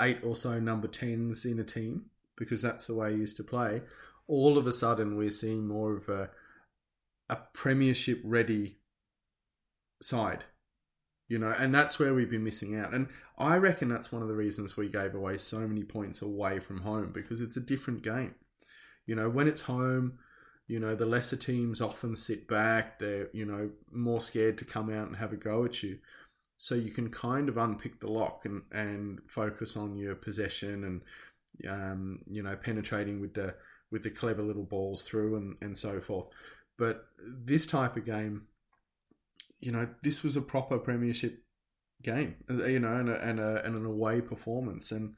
eight 0.00 0.18
or 0.22 0.36
so 0.36 0.60
number 0.60 0.88
tens 0.88 1.44
in 1.46 1.58
a 1.58 1.64
team 1.64 2.06
because 2.36 2.60
that's 2.60 2.86
the 2.86 2.94
way 2.94 3.06
I 3.08 3.10
used 3.10 3.36
to 3.38 3.44
play. 3.44 3.82
All 4.28 4.58
of 4.58 4.66
a 4.66 4.72
sudden, 4.72 5.16
we're 5.16 5.30
seeing 5.30 5.66
more 5.66 5.96
of 5.96 6.08
a 6.08 6.30
a 7.28 7.36
premiership 7.54 8.20
ready 8.24 8.78
side, 10.02 10.44
you 11.28 11.38
know, 11.38 11.54
and 11.58 11.74
that's 11.74 11.98
where 11.98 12.14
we've 12.14 12.30
been 12.30 12.44
missing 12.44 12.78
out. 12.78 12.94
And 12.94 13.08
I 13.38 13.56
reckon 13.56 13.88
that's 13.88 14.12
one 14.12 14.22
of 14.22 14.28
the 14.28 14.36
reasons 14.36 14.76
we 14.76 14.88
gave 14.88 15.14
away 15.14 15.38
so 15.38 15.60
many 15.66 15.82
points 15.82 16.22
away 16.22 16.60
from 16.60 16.82
home 16.82 17.10
because 17.12 17.40
it's 17.40 17.56
a 17.56 17.60
different 17.60 18.02
game. 18.02 18.34
You 19.06 19.16
know, 19.16 19.28
when 19.28 19.48
it's 19.48 19.62
home, 19.62 20.18
you 20.68 20.80
know, 20.80 20.94
the 20.94 21.06
lesser 21.06 21.36
teams 21.36 21.80
often 21.80 22.16
sit 22.16 22.48
back. 22.48 22.98
They're, 22.98 23.28
you 23.32 23.44
know, 23.44 23.70
more 23.92 24.20
scared 24.20 24.58
to 24.58 24.64
come 24.64 24.90
out 24.90 25.06
and 25.06 25.16
have 25.16 25.32
a 25.32 25.36
go 25.36 25.64
at 25.64 25.82
you. 25.82 25.98
So 26.56 26.74
you 26.74 26.90
can 26.90 27.10
kind 27.10 27.48
of 27.48 27.56
unpick 27.56 28.00
the 28.00 28.10
lock 28.10 28.44
and, 28.46 28.62
and 28.72 29.20
focus 29.28 29.76
on 29.76 29.96
your 29.96 30.14
possession 30.14 30.84
and, 30.84 31.70
um, 31.70 32.20
you 32.26 32.42
know, 32.42 32.56
penetrating 32.56 33.20
with 33.20 33.34
the 33.34 33.54
with 33.92 34.02
the 34.02 34.10
clever 34.10 34.42
little 34.42 34.64
balls 34.64 35.02
through 35.02 35.36
and, 35.36 35.56
and 35.60 35.76
so 35.76 36.00
forth. 36.00 36.26
But 36.76 37.06
this 37.24 37.66
type 37.66 37.96
of 37.96 38.04
game, 38.04 38.48
you 39.60 39.72
know, 39.72 39.88
this 40.02 40.22
was 40.22 40.36
a 40.36 40.42
proper 40.42 40.78
premiership 40.78 41.42
game, 42.02 42.36
uh, 42.50 42.64
you 42.64 42.80
know, 42.80 42.96
and, 42.96 43.08
a, 43.08 43.20
and, 43.22 43.40
a, 43.40 43.64
and 43.64 43.76
an 43.76 43.86
away 43.86 44.20
performance. 44.20 44.90
And 44.90 45.14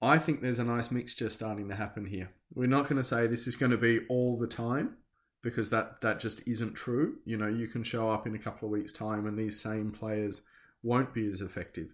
I 0.00 0.18
think 0.18 0.40
there's 0.40 0.58
a 0.58 0.64
nice 0.64 0.90
mixture 0.90 1.30
starting 1.30 1.68
to 1.68 1.74
happen 1.74 2.06
here. 2.06 2.30
We're 2.54 2.66
not 2.66 2.88
going 2.88 2.96
to 2.96 3.04
say 3.04 3.26
this 3.26 3.46
is 3.46 3.56
going 3.56 3.72
to 3.72 3.78
be 3.78 4.00
all 4.08 4.36
the 4.36 4.46
time 4.46 4.96
because 5.42 5.70
that, 5.70 6.00
that 6.00 6.20
just 6.20 6.46
isn't 6.46 6.74
true. 6.74 7.18
You 7.24 7.36
know, 7.36 7.48
you 7.48 7.68
can 7.68 7.82
show 7.82 8.10
up 8.10 8.26
in 8.26 8.34
a 8.34 8.38
couple 8.38 8.66
of 8.66 8.72
weeks' 8.72 8.92
time 8.92 9.26
and 9.26 9.38
these 9.38 9.60
same 9.60 9.92
players 9.92 10.42
won't 10.82 11.14
be 11.14 11.26
as 11.26 11.40
effective. 11.40 11.88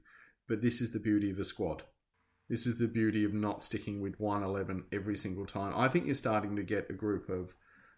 But 0.49 0.61
this 0.61 0.81
is 0.81 0.93
the 0.93 1.01
beauty 1.01 1.31
of 1.31 1.38
a 1.38 1.45
squad. 1.45 1.85
This 2.49 2.67
is 2.67 2.79
the 2.79 2.88
beauty 2.88 3.25
of 3.25 3.33
not 3.33 3.62
sticking 3.62 4.03
with 4.03 4.21
111 4.21 4.85
every 4.93 5.17
single 5.17 5.47
time. 5.47 5.73
I 5.75 5.88
think 5.88 6.05
you're 6.05 6.14
starting 6.14 6.57
to 6.57 6.62
get 6.62 6.90
a 6.90 6.95
group 6.95 7.31
of 7.31 7.55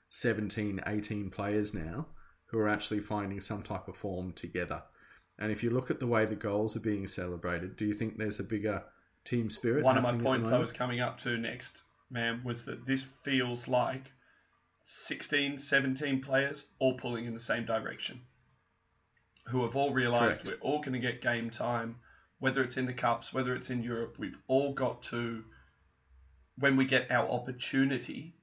17, 0.09 0.81
18 0.87 1.31
players 1.31 1.75
now 1.75 2.07
who 2.47 2.59
are 2.59 2.69
actually 2.69 3.01
finding 3.01 3.41
some 3.41 3.63
type 3.63 3.89
of 3.89 3.97
form 3.97 4.33
together. 4.33 4.83
And 5.39 5.53
if 5.53 5.63
you 5.63 5.71
look 5.71 5.91
at 5.91 6.01
the 6.01 6.07
way 6.07 6.25
the 6.25 6.35
goals 6.35 6.77
are 6.77 6.81
being 6.81 7.07
celebrated, 7.07 7.77
do 7.77 7.85
you 7.85 7.95
think 7.95 8.17
there's 8.17 8.41
a 8.41 8.45
bigger 8.45 8.85
team 9.25 9.51
spirit? 9.51 9.85
One 9.85 9.97
of 9.97 10.03
my 10.03 10.11
happening 10.11 10.21
at 10.21 10.25
the 10.25 10.39
points 10.39 10.51
I 10.51 10.59
was 10.59 10.73
coming 10.73 11.01
up 11.01 11.21
to 11.21 11.37
next, 11.37 11.83
man, 12.11 12.41
was 12.45 12.65
that 12.65 12.87
this 12.87 13.05
feels 13.23 13.69
like 13.69 14.11
16, 14.85 15.59
17 15.59 16.23
players 16.23 16.65
all 16.79 16.97
pulling 16.97 17.27
in 17.27 17.35
the 17.35 17.41
same 17.41 17.67
direction. 17.67 18.21
Who 19.49 19.63
have 19.65 19.77
all 19.77 19.93
realised 19.93 20.47
we're 20.47 20.55
all 20.61 20.79
going 20.79 20.95
to 20.95 20.99
get 20.99 21.23
game 21.23 21.51
time, 21.51 21.97
whether 22.39 22.63
it's 22.63 22.77
in 22.77 22.87
the 22.87 22.93
Cups, 22.93 23.33
whether 23.33 23.55
it's 23.55 23.71
in 23.71 23.83
Europe. 23.83 24.17
We've 24.19 24.39
all 24.49 24.73
got 24.73 25.03
to, 25.05 25.45
when 26.59 26.77
we 26.77 26.85
get 26.85 27.11
our 27.11 27.29
opportunity, 27.29 28.35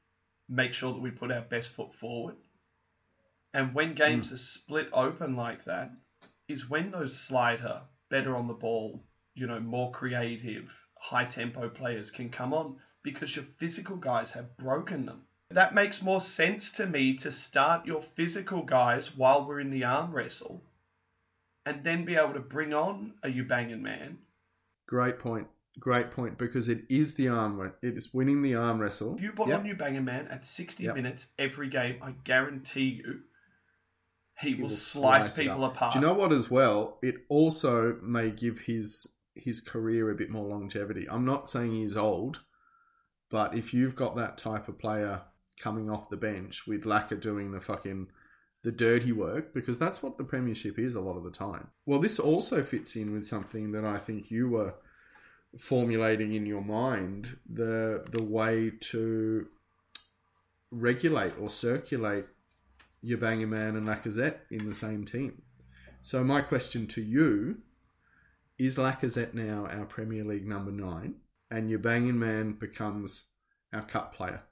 make 0.47 0.73
sure 0.73 0.93
that 0.93 1.01
we 1.01 1.11
put 1.11 1.31
our 1.31 1.41
best 1.41 1.69
foot 1.69 1.93
forward. 1.95 2.35
And 3.53 3.73
when 3.73 3.93
games 3.93 4.29
Hmm. 4.29 4.33
are 4.33 4.37
split 4.37 4.89
open 4.93 5.35
like 5.35 5.63
that, 5.65 5.91
is 6.47 6.69
when 6.69 6.91
those 6.91 7.17
slighter, 7.19 7.83
better 8.09 8.35
on 8.35 8.47
the 8.47 8.53
ball, 8.53 9.05
you 9.35 9.47
know, 9.47 9.59
more 9.59 9.91
creative, 9.91 10.73
high 10.97 11.25
tempo 11.25 11.69
players 11.69 12.09
can 12.11 12.29
come 12.29 12.53
on 12.53 12.79
because 13.03 13.35
your 13.35 13.45
physical 13.57 13.95
guys 13.97 14.31
have 14.31 14.57
broken 14.57 15.05
them. 15.05 15.25
That 15.49 15.75
makes 15.75 16.01
more 16.01 16.21
sense 16.21 16.71
to 16.71 16.87
me 16.87 17.15
to 17.17 17.31
start 17.31 17.85
your 17.85 18.01
physical 18.01 18.63
guys 18.63 19.15
while 19.15 19.45
we're 19.45 19.59
in 19.59 19.69
the 19.69 19.83
arm 19.83 20.11
wrestle 20.11 20.63
and 21.65 21.83
then 21.83 22.05
be 22.05 22.15
able 22.15 22.33
to 22.33 22.39
bring 22.39 22.73
on 22.73 23.13
a 23.23 23.27
Aubameyang. 23.29 24.17
Great 24.87 25.19
point. 25.19 25.47
Great 25.79 26.11
point 26.11 26.37
because 26.37 26.69
it 26.69 26.85
is 26.89 27.13
the 27.15 27.27
arm. 27.27 27.73
It 27.81 27.97
is 27.97 28.13
winning 28.13 28.41
the 28.41 28.55
arm 28.55 28.79
wrestle. 28.79 29.19
You 29.19 29.31
put 29.31 29.47
Yep. 29.49 29.59
on 29.59 29.65
Aubameyang 29.67 30.31
at 30.31 30.45
60 30.45 30.83
Yep. 30.83 30.95
minutes 30.95 31.27
every 31.37 31.67
game, 31.69 32.01
I 32.01 32.11
guarantee 32.23 33.01
you 33.03 33.23
he, 34.39 34.55
will, 34.55 34.63
will 34.63 34.69
slice, 34.69 35.25
slice 35.25 35.37
people 35.37 35.65
apart. 35.65 35.93
Do 35.93 35.99
you 35.99 36.05
know 36.05 36.13
what? 36.13 36.31
As 36.31 36.49
well, 36.49 36.97
it 37.01 37.15
also 37.29 37.97
may 38.01 38.29
give 38.29 38.61
his 38.61 39.07
his 39.35 39.61
career 39.61 40.11
a 40.11 40.15
bit 40.15 40.29
more 40.29 40.47
longevity. 40.47 41.07
I'm 41.09 41.25
not 41.25 41.49
saying 41.49 41.73
he's 41.73 41.97
old, 41.97 42.41
but 43.29 43.55
if 43.55 43.73
you've 43.73 43.95
got 43.95 44.15
that 44.15 44.37
type 44.37 44.67
of 44.67 44.77
player 44.77 45.21
coming 45.59 45.89
off 45.89 46.09
the 46.09 46.17
bench 46.17 46.67
with 46.67 46.85
Lacquer 46.85 47.15
doing 47.15 47.51
the 47.51 47.59
fucking 47.59 48.07
the 48.63 48.71
dirty 48.71 49.11
work, 49.11 49.53
because 49.53 49.77
that's 49.77 50.01
what 50.01 50.17
the 50.17 50.23
premiership 50.23 50.79
is 50.79 50.95
a 50.95 51.01
lot 51.01 51.17
of 51.17 51.23
the 51.23 51.31
time. 51.31 51.67
Well, 51.85 51.99
this 51.99 52.17
also 52.17 52.63
fits 52.63 52.95
in 52.95 53.11
with 53.11 53.25
something 53.25 53.73
that 53.73 53.83
I 53.83 53.97
think 53.97 54.31
you 54.31 54.49
were 54.49 54.75
formulating 55.57 56.33
in 56.33 56.45
your 56.45 56.63
mind 56.63 57.37
the 57.47 58.05
the 58.11 58.23
way 58.23 58.71
to 58.79 59.47
regulate 60.71 61.33
or 61.39 61.49
circulate 61.49 62.25
your 63.03 63.19
banger 63.19 63.45
man 63.45 63.75
and 63.75 63.85
Lacazette 63.85 64.37
in 64.49 64.65
the 64.65 64.73
same 64.73 65.05
team. 65.05 65.43
So 66.01 66.23
my 66.23 66.41
question 66.41 66.87
to 66.87 67.01
you 67.01 67.57
is 68.57 68.77
Lacazette 68.77 69.33
now 69.33 69.67
our 69.67 69.85
Premier 69.85 70.23
League 70.23 70.47
number 70.47 70.71
nine, 70.71 71.15
and 71.51 71.69
your 71.69 71.79
banging 71.79 72.17
man 72.17 72.53
becomes 72.53 73.27
our 73.73 73.81
cup 73.81 74.15
player, 74.15 74.43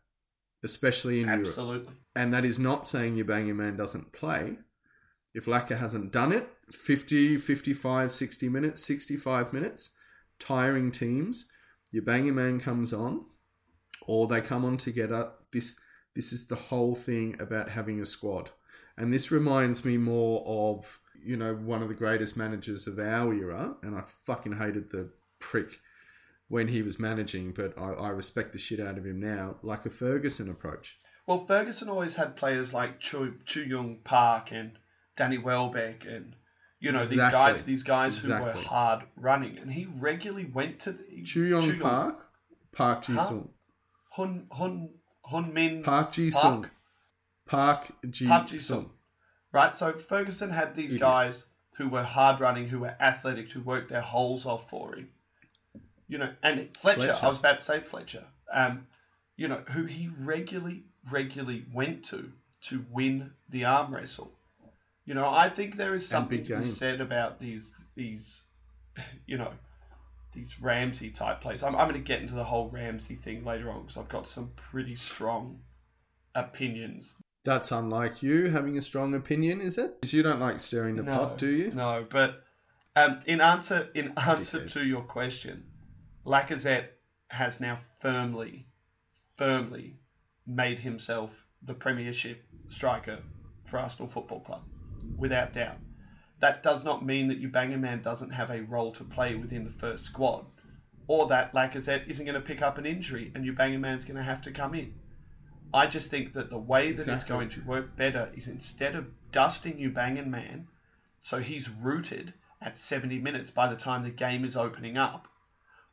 especially 0.64 1.22
in 1.22 1.28
Europe. 1.28 1.48
Absolutely. 1.48 1.94
And 2.16 2.34
that 2.34 2.46
is 2.46 2.60
not 2.60 2.86
saying 2.86 3.16
your 3.16 3.26
banging 3.26 3.58
man 3.58 3.78
doesn't 3.78 4.12
play. 4.12 4.58
If 5.34 5.48
Lacquer 5.48 5.78
hasn't 5.78 6.12
done 6.12 6.34
it, 6.34 6.50
50, 6.72 7.38
55, 7.38 8.12
60 8.12 8.50
minutes, 8.50 8.86
65 8.86 9.54
minutes, 9.54 9.92
tiring 10.40 10.92
teams, 10.92 11.50
your 11.92 12.04
banging 12.04 12.36
man 12.36 12.60
comes 12.60 12.92
on, 12.92 13.26
or 14.06 14.28
they 14.28 14.42
come 14.42 14.66
on 14.66 14.76
together. 14.76 15.32
This 15.54 15.80
this 16.16 16.34
is 16.34 16.48
the 16.48 16.56
whole 16.56 16.96
thing 16.96 17.36
about 17.40 17.70
having 17.70 18.00
a 18.00 18.06
squad. 18.06 18.52
And 18.98 19.14
this 19.14 19.32
reminds 19.32 19.86
me 19.86 19.98
more 19.98 20.44
of, 20.46 21.00
you 21.24 21.38
know, 21.38 21.54
one 21.56 21.82
of 21.82 21.88
the 21.88 21.96
greatest 21.96 22.36
managers 22.36 22.88
of 22.88 23.00
our 23.00 23.34
era, 23.34 23.76
and 23.82 23.96
I 23.96 24.04
fucking 24.26 24.58
hated 24.58 24.92
the 24.92 25.10
prick 25.40 25.80
when 26.48 26.68
he 26.68 26.82
was 26.82 27.00
managing, 27.00 27.52
but 27.52 27.78
I, 27.78 27.92
I 27.94 28.10
respect 28.10 28.52
the 28.52 28.60
shit 28.60 28.80
out 28.80 28.98
of 28.98 29.06
him 29.06 29.20
now, 29.20 29.56
like 29.64 29.86
a 29.86 29.90
Ferguson 29.90 30.50
approach. 30.50 31.00
Well, 31.26 31.46
Ferguson 31.46 31.88
always 31.88 32.16
had 32.16 32.36
players 32.36 32.74
like 32.74 33.00
Chu, 33.00 33.36
Chu 33.46 33.64
Young 33.64 34.00
Park 34.04 34.52
and 34.52 34.72
Danny 35.16 35.38
Welbeck 35.38 36.06
and 36.06 36.36
you 36.80 36.92
know 36.92 37.06
these 37.06 37.20
guys 37.20 37.64
these 37.64 37.84
guys 37.84 38.18
who 38.18 38.32
were 38.32 38.54
hard 38.54 39.04
running 39.16 39.60
and 39.60 39.72
he 39.72 39.88
regularly 40.00 40.46
went 40.46 40.80
to 40.80 40.94
the 40.94 41.22
Chu 41.24 41.44
Yong 41.44 41.62
Chu 41.62 41.70
Yong- 41.74 41.80
Park, 41.80 42.26
Park 42.72 43.04
Ji? 43.04 43.14
Sung. 43.20 43.50
Hun 44.10 44.48
Hun 44.52 44.90
Hun 45.32 45.54
Min 45.54 45.82
Park 45.84 46.12
Ji 46.12 46.30
Sung. 46.30 46.70
Park 47.48 47.92
Ji 48.10 48.58
Sung. 48.58 48.92
Right? 49.54 49.76
So 49.76 49.94
Ferguson 49.94 50.50
had 50.50 50.76
these 50.76 50.92
Idiot. 50.92 51.02
guys 51.02 51.44
who 51.78 51.90
were 51.90 52.04
hard 52.04 52.40
running, 52.40 52.68
who 52.68 52.80
were 52.80 52.96
athletic, 53.00 53.50
who 53.50 53.62
worked 53.62 53.90
their 53.90 54.02
holes 54.02 54.46
off 54.46 54.70
for 54.70 54.96
him. 54.96 55.10
You 56.08 56.18
know, 56.18 56.34
and 56.44 56.70
Fletcher, 56.78 57.02
Fletcher. 57.02 57.26
I 57.26 57.30
was 57.30 57.40
about 57.40 57.58
to 57.58 57.64
say 57.64 57.80
Fletcher, 57.80 58.26
um, 58.54 58.86
you 59.38 59.48
know, 59.48 59.62
who 59.70 59.86
he 59.86 60.10
regularly, 60.20 60.84
regularly 61.10 61.66
went 61.74 62.06
to 62.06 62.32
to 62.64 62.86
win 62.92 63.32
the 63.50 63.66
arm 63.66 63.94
wrestle. 63.94 64.34
You 65.06 65.14
know, 65.14 65.28
I 65.28 65.50
think 65.50 65.78
there 65.78 65.96
is 65.96 66.08
something 66.08 66.46
to 66.46 66.60
be 66.60 66.66
said 66.66 67.02
about 67.02 67.40
these 67.40 67.74
these, 67.96 68.44
you 69.26 69.38
know, 69.38 69.52
these 70.34 70.62
Ramsey 70.62 71.10
type 71.10 71.42
plays. 71.42 71.64
I'm, 71.64 71.76
I'm 71.76 71.88
going 71.90 72.02
to 72.02 72.08
get 72.08 72.22
into 72.22 72.36
the 72.36 72.44
whole 72.44 72.70
Ramsey 72.70 73.16
thing 73.16 73.44
later 73.44 73.70
on 73.70 73.82
because 73.82 73.98
I've 73.98 74.10
got 74.10 74.28
some 74.28 74.52
pretty 74.56 74.96
strong 74.96 75.60
opinions 76.36 77.16
That's 77.44 77.72
unlike 77.72 78.24
you 78.24 78.50
having 78.50 78.78
a 78.78 78.82
strong 78.82 79.14
opinion, 79.14 79.62
is 79.62 79.78
it? 79.78 80.00
Because 80.00 80.14
you 80.14 80.24
don't 80.24 80.40
like 80.40 80.60
stirring 80.60 80.96
the 80.96 81.04
pot, 81.04 81.38
do 81.38 81.48
you? 81.48 81.72
No, 81.72 82.06
but 82.10 82.44
um, 82.96 83.22
in 83.26 83.42
answer 83.42 83.90
in 83.96 84.14
answer 84.18 84.66
to 84.66 84.86
your 84.86 85.02
question, 85.02 85.64
Lacazette 86.26 86.88
has 87.30 87.60
now 87.60 87.80
firmly, 88.00 88.68
firmly 89.38 89.96
made 90.46 90.80
himself 90.80 91.32
the 91.64 91.74
Premiership 91.74 92.44
striker 92.70 93.20
for 93.66 93.80
Arsenal 93.80 94.10
Football 94.10 94.42
Club, 94.42 94.62
without 95.18 95.54
doubt. 95.54 95.78
That 96.42 96.64
does 96.64 96.84
not 96.84 97.06
mean 97.06 97.28
that 97.28 97.38
your 97.38 97.52
Ubangaman 97.52 97.82
man 97.82 98.02
doesn't 98.02 98.32
have 98.32 98.50
a 98.50 98.64
role 98.64 98.92
to 98.94 99.04
play 99.04 99.36
within 99.36 99.64
the 99.64 99.70
first 99.70 100.06
squad, 100.06 100.48
or 101.06 101.28
that 101.28 101.54
Lacazette 101.54 102.08
isn't 102.08 102.26
going 102.26 102.34
to 102.34 102.42
pick 102.42 102.64
up 102.64 102.80
an 102.80 102.86
injury 102.88 103.32
and 103.36 103.46
your 103.46 103.54
Ubangaman 103.54 103.80
man's 103.80 104.06
going 104.06 104.18
to 104.18 104.24
have 104.24 104.42
to 104.42 104.52
come 104.52 104.74
in. 104.74 104.96
I 105.72 105.86
just 105.86 106.10
think 106.10 106.34
that 106.34 106.50
the 106.50 106.58
way 106.58 106.94
that 106.94 107.08
it's 107.08 107.24
going 107.24 107.50
to 107.50 107.62
work 107.62 107.96
better 107.96 108.32
is 108.34 108.48
instead 108.48 108.96
of 108.96 109.06
dusting 109.32 109.78
Ubangan 109.78 110.28
man, 110.28 110.68
so 111.20 111.38
he's 111.38 111.70
rooted 111.70 112.34
at 112.60 112.76
70 112.76 113.20
minutes 113.20 113.52
by 113.52 113.70
the 113.70 113.76
time 113.76 114.04
the 114.04 114.10
game 114.10 114.44
is 114.44 114.58
opening 114.58 114.98
up. 114.98 115.28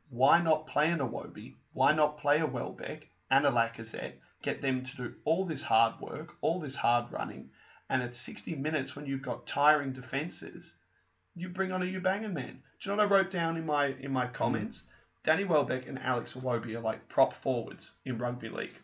Why 0.09 0.41
not 0.41 0.67
play 0.67 0.91
an 0.91 1.01
Iwobi? 1.01 1.57
Why 1.75 1.93
not 1.93 2.17
play 2.17 2.41
a 2.41 2.47
Welbeck 2.47 3.07
and 3.31 3.45
a 3.45 3.51
Lacazette? 3.51 4.15
Get 4.41 4.63
them 4.63 4.83
to 4.83 4.97
do 4.97 5.15
all 5.25 5.45
this 5.45 5.63
hard 5.63 6.01
work, 6.01 6.35
all 6.41 6.59
this 6.59 6.75
hard 6.75 7.13
running, 7.13 7.51
and 7.91 8.03
at 8.03 8.15
60 8.15 8.55
minutes 8.57 8.95
when 8.97 9.07
you've 9.07 9.23
got 9.23 9.47
tiring 9.47 9.93
defences, 9.93 10.75
you 11.35 11.49
bring 11.49 11.73
on 11.73 11.83
a 11.83 11.87
Ubangan 11.87 12.33
man. 12.33 12.63
Do 12.81 12.91
you 12.91 12.97
know 12.97 13.03
what 13.03 13.13
I 13.13 13.17
wrote 13.17 13.31
down 13.31 13.57
in 13.57 13.67
my 13.67 13.87
in 14.01 14.13
my 14.13 14.27
comments? 14.27 14.83
Mm. 14.83 14.85
Danny 15.25 15.45
Welbeck 15.45 15.87
and 15.89 15.99
Alex 15.99 16.35
Iwobi 16.35 16.75
are 16.75 16.81
like 16.81 17.09
prop 17.09 17.35
forwards 17.35 17.93
in 18.05 18.19
rugby 18.19 18.49
league. 18.49 18.75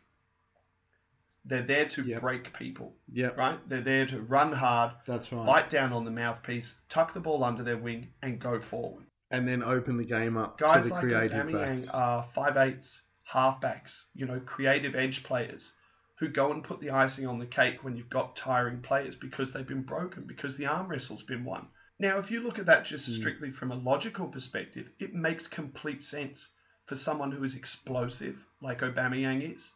They're 1.47 1.63
there 1.63 1.87
to 1.91 2.03
Yep. 2.03 2.21
break 2.23 2.53
people, 2.59 2.97
Yep, 3.09 3.37
right? 3.37 3.69
They're 3.69 3.81
there 3.83 4.07
to 4.07 4.23
run 4.23 4.53
hard, 4.53 4.93
that's 5.07 5.31
right. 5.31 5.45
bite 5.47 5.71
down 5.71 5.93
on 5.93 6.05
the 6.05 6.11
mouthpiece, 6.11 6.75
tuck 6.89 7.13
the 7.13 7.21
ball 7.21 7.45
under 7.45 7.63
their 7.63 7.77
wing, 7.77 8.09
and 8.23 8.39
go 8.41 8.61
forward. 8.61 9.05
and 9.31 9.49
then 9.49 9.63
open 9.63 9.97
the 9.97 10.05
game 10.05 10.37
up 10.37 10.57
to 10.59 10.65
Guys 10.65 10.87
the 10.89 10.95
like 10.95 11.03
creative 11.03 11.51
backs. 11.53 11.91
are 11.91 12.23
five 12.35 12.57
eights, 12.57 13.03
halfbacks, 13.29 14.05
you 14.15 14.27
know, 14.27 14.39
creative 14.41 14.95
edge 14.95 15.23
players 15.25 15.73
who 16.17 16.29
go 16.29 16.53
and 16.53 16.63
put 16.63 16.81
the 16.81 16.91
icing 16.91 17.27
on 17.27 17.39
the 17.39 17.47
cake 17.47 17.83
when 17.83 17.97
you've 17.97 18.11
got 18.11 18.37
tiring 18.37 18.81
players 18.81 19.17
because 19.17 19.53
they've 19.53 19.67
been 19.67 19.83
broken, 19.83 20.25
because 20.25 20.57
the 20.57 20.67
arm 20.67 20.89
wrestle's 20.89 21.23
been 21.23 21.45
won. 21.45 21.67
Now, 21.99 22.19
if 22.19 22.31
you 22.31 22.41
look 22.41 22.59
at 22.59 22.67
that 22.67 22.85
just 22.85 23.07
Hmm. 23.07 23.13
strictly 23.13 23.51
from 23.51 23.73
a 23.73 23.77
logical 23.77 24.29
perspective, 24.29 24.89
it 24.99 25.15
makes 25.15 25.47
complete 25.47 26.03
sense 26.03 26.49
for 26.87 26.97
someone 26.97 27.33
who 27.33 27.45
is 27.45 27.55
explosive 27.55 28.37
like 28.61 28.81
Aubameyang 28.81 29.55
is. 29.55 29.73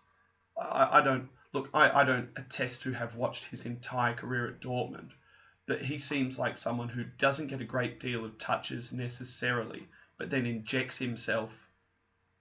I, 0.57 0.99
I 0.99 1.01
don't 1.01 1.29
look. 1.53 1.71
I, 1.73 2.01
I 2.01 2.05
don't 2.05 2.29
attest 2.37 2.83
to 2.83 2.93
have 2.93 3.15
watched 3.15 3.45
his 3.45 3.65
entire 3.65 4.15
career 4.15 4.49
at 4.49 4.61
Dortmund, 4.61 5.11
but 5.67 5.81
he 5.81 5.99
seems 5.99 6.39
like 6.39 6.59
someone 6.59 6.89
who 6.89 7.05
doesn't 7.19 7.47
get 7.47 7.61
a 7.61 7.65
great 7.65 8.01
deal 8.01 8.25
of 8.25 8.37
touches 8.39 8.93
necessarily, 8.93 9.87
but 10.19 10.31
then 10.31 10.47
injects 10.47 10.99
himself 10.99 11.53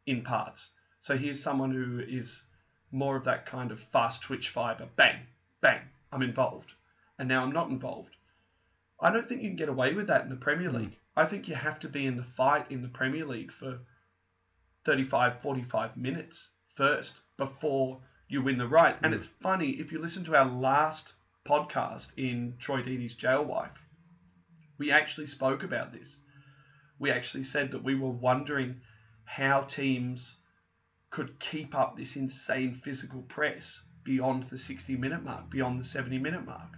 in 0.06 0.24
parts. 0.24 0.70
So 1.02 1.16
he 1.16 1.30
is 1.30 1.42
someone 1.42 1.72
who 1.72 2.00
is 2.00 2.44
more 2.92 3.16
of 3.16 3.26
that 3.26 3.46
kind 3.46 3.72
of 3.72 3.80
fast 3.80 4.22
twitch 4.22 4.50
fiber. 4.50 4.88
Bang, 4.96 5.20
bang, 5.62 5.82
I'm 6.12 6.22
involved, 6.22 6.74
and 7.20 7.28
now 7.28 7.44
I'm 7.44 7.52
not 7.52 7.70
involved. 7.70 8.16
I 9.00 9.12
don't 9.12 9.28
think 9.28 9.42
you 9.42 9.50
can 9.50 9.58
get 9.58 9.70
away 9.70 9.94
with 9.94 10.08
that 10.08 10.24
in 10.24 10.30
the 10.30 10.36
Premier 10.36 10.70
hmm. 10.70 10.78
League. 10.78 10.98
I 11.16 11.26
think 11.26 11.48
you 11.48 11.56
have 11.56 11.80
to 11.82 11.90
be 11.90 12.06
in 12.06 12.16
the 12.16 12.24
fight 12.24 12.72
in 12.72 12.82
the 12.82 12.88
Premier 12.88 13.26
League 13.26 13.52
for 13.52 13.80
35, 14.86 15.42
45 15.42 15.98
minutes 15.98 16.50
first 16.76 17.22
before 17.38 18.00
you 18.28 18.42
win 18.42 18.58
the 18.58 18.68
right. 18.68 18.96
And 19.04 19.14
hmm. 19.14 19.18
it's 19.18 19.28
funny, 19.42 19.72
if 19.72 19.92
you 19.92 20.00
listen 20.00 20.24
to 20.26 20.36
our 20.36 20.46
last 20.46 21.14
podcast 21.46 22.10
in 22.18 22.56
Troy 22.60 22.82
Deeney's 22.82 23.16
Jail 23.16 23.44
Wife, 23.44 23.86
we 24.78 24.92
actually 24.92 25.28
spoke 25.28 25.64
about 25.64 25.92
this. 25.92 26.20
We 27.00 27.12
actually 27.12 27.44
said 27.44 27.72
that 27.72 27.84
we 27.84 27.96
were 27.96 28.10
wondering 28.10 28.82
how 29.26 29.62
teams 29.62 30.38
could 31.10 31.40
keep 31.40 31.76
up 31.76 31.96
this 31.98 32.16
insane 32.16 32.76
physical 32.76 33.22
press 33.24 33.84
beyond 34.04 34.44
the 34.44 34.58
60 34.58 34.96
minute 34.98 35.24
mark, 35.24 35.50
beyond 35.50 35.80
the 35.80 35.84
70 35.86 36.18
minute 36.20 36.46
mark. 36.46 36.78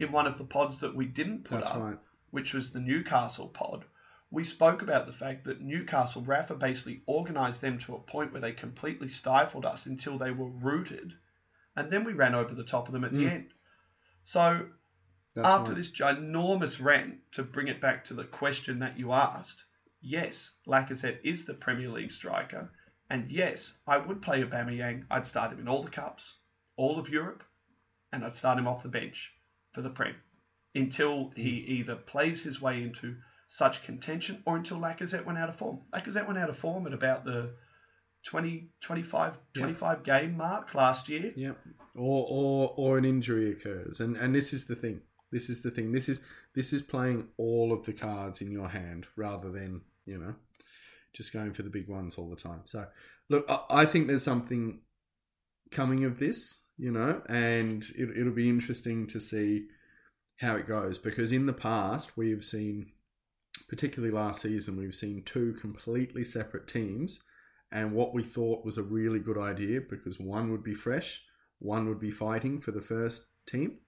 In 0.00 0.12
one 0.12 0.26
of 0.26 0.38
the 0.38 0.44
pods 0.44 0.80
that 0.80 0.94
we 0.94 1.06
didn't 1.06 1.44
put 1.44 1.60
That's 1.60 1.70
up, 1.72 1.80
right. 1.82 1.98
which 2.30 2.54
was 2.54 2.70
the 2.70 2.80
Newcastle 2.80 3.48
pod, 3.48 3.84
we 4.30 4.44
spoke 4.44 4.82
about 4.82 5.06
the 5.06 5.12
fact 5.12 5.44
that 5.46 5.60
Newcastle, 5.60 6.22
Rafa 6.22 6.54
basically 6.54 7.02
organised 7.08 7.60
them 7.62 7.78
to 7.80 7.94
a 7.94 7.98
point 8.00 8.30
where 8.32 8.40
they 8.42 8.52
completely 8.52 9.08
stifled 9.08 9.64
us 9.64 9.86
until 9.86 10.18
they 10.18 10.30
were 10.30 10.50
rooted, 10.50 11.14
and 11.76 11.90
then 11.90 12.04
we 12.04 12.12
ran 12.12 12.34
over 12.34 12.54
the 12.54 12.62
top 12.64 12.86
of 12.88 12.92
them 12.92 13.04
at 13.04 13.12
the 13.12 13.24
Mm. 13.24 13.30
end. 13.30 13.54
So 14.22 14.68
That's 15.34 15.48
after 15.48 15.70
right. 15.72 15.76
this 15.78 15.90
ginormous 15.90 16.80
rant, 16.82 17.20
to 17.32 17.42
bring 17.42 17.68
it 17.68 17.80
back 17.80 18.04
to 18.04 18.14
the 18.14 18.24
question 18.24 18.80
that 18.80 18.98
you 18.98 19.12
asked, 19.12 19.64
yes, 20.00 20.50
Lacazette 20.66 21.20
is 21.24 21.44
the 21.44 21.54
Premier 21.54 21.88
League 21.88 22.12
striker. 22.12 22.70
And 23.10 23.30
yes, 23.30 23.72
I 23.86 23.98
would 23.98 24.20
play 24.20 24.42
Aubameyang. 24.42 25.04
I'd 25.10 25.26
start 25.26 25.52
him 25.52 25.60
in 25.60 25.68
all 25.68 25.82
the 25.82 25.90
cups, 25.90 26.34
all 26.76 26.98
of 26.98 27.08
Europe, 27.08 27.42
and 28.12 28.24
I'd 28.24 28.34
start 28.34 28.58
him 28.58 28.68
off 28.68 28.82
the 28.82 28.88
bench 28.88 29.32
for 29.72 29.82
the 29.82 29.90
Prem 29.90 30.14
until 30.74 31.32
he 31.34 31.60
hmm. 31.60 31.70
either 31.72 31.96
plays 31.96 32.42
his 32.42 32.60
way 32.60 32.82
into 32.82 33.16
such 33.48 33.82
contention 33.82 34.42
or 34.46 34.56
until 34.56 34.78
Lacazette 34.78 35.24
went 35.24 35.38
out 35.38 35.48
of 35.48 35.56
form. 35.56 35.80
Lacazette 35.92 36.26
went 36.26 36.38
out 36.38 36.50
of 36.50 36.58
form 36.58 36.86
at 36.86 36.92
about 36.92 37.24
the 37.24 37.54
20, 38.24 38.68
25, 38.80 39.38
25 39.54 40.02
game 40.02 40.36
mark 40.36 40.74
last 40.74 41.08
year. 41.08 41.30
Yeah. 41.34 41.52
Or, 41.94 42.26
or 42.28 42.74
or 42.76 42.98
an 42.98 43.04
injury 43.04 43.50
occurs. 43.50 44.00
And 44.00 44.16
and 44.16 44.34
this 44.34 44.52
is 44.52 44.66
the 44.66 44.76
thing. 44.76 45.00
This 45.32 45.48
is 45.48 45.62
the 45.62 45.70
thing. 45.70 45.92
This 45.92 46.08
is 46.08 46.20
this 46.54 46.72
is 46.72 46.82
playing 46.82 47.28
all 47.36 47.72
of 47.72 47.84
the 47.84 47.92
cards 47.92 48.40
in 48.40 48.50
your 48.50 48.68
hand 48.68 49.06
rather 49.16 49.50
than, 49.50 49.82
you 50.04 50.18
know, 50.18 50.34
just 51.18 51.32
going 51.32 51.52
for 51.52 51.62
the 51.62 51.68
big 51.68 51.88
ones 51.88 52.16
all 52.16 52.30
the 52.30 52.36
time. 52.36 52.62
So 52.64 52.86
look, 53.28 53.44
I, 53.68 53.84
think 53.84 54.06
there's 54.06 54.22
something 54.22 54.80
coming 55.70 56.04
of 56.04 56.18
this, 56.18 56.62
you 56.78 56.90
know, 56.90 57.20
and 57.28 57.84
it, 57.96 58.16
it'll 58.16 58.32
be 58.32 58.48
interesting 58.48 59.06
to 59.08 59.20
see 59.20 59.66
how 60.40 60.54
it 60.54 60.68
goes 60.68 60.96
because 60.96 61.32
in 61.32 61.46
the 61.46 61.52
past 61.52 62.16
we've 62.16 62.44
seen 62.44 62.92
particularly 63.68 64.14
last 64.14 64.40
season 64.40 64.76
we've 64.76 64.94
seen 64.94 65.20
two 65.24 65.52
completely 65.54 66.22
separate 66.24 66.68
teams 66.68 67.20
and 67.72 67.92
what 67.92 68.14
we 68.14 68.22
thought 68.22 68.64
was 68.64 68.78
a 68.78 68.82
really 68.82 69.18
good 69.18 69.36
idea 69.36 69.80
because 69.80 70.18
one 70.18 70.50
would 70.50 70.62
be 70.62 70.74
fresh, 70.74 71.24
one 71.58 71.88
would 71.88 72.00
be 72.00 72.10
fighting 72.10 72.60
for 72.60 72.70
the 72.70 72.80
first 72.80 73.26
team. 73.46 73.78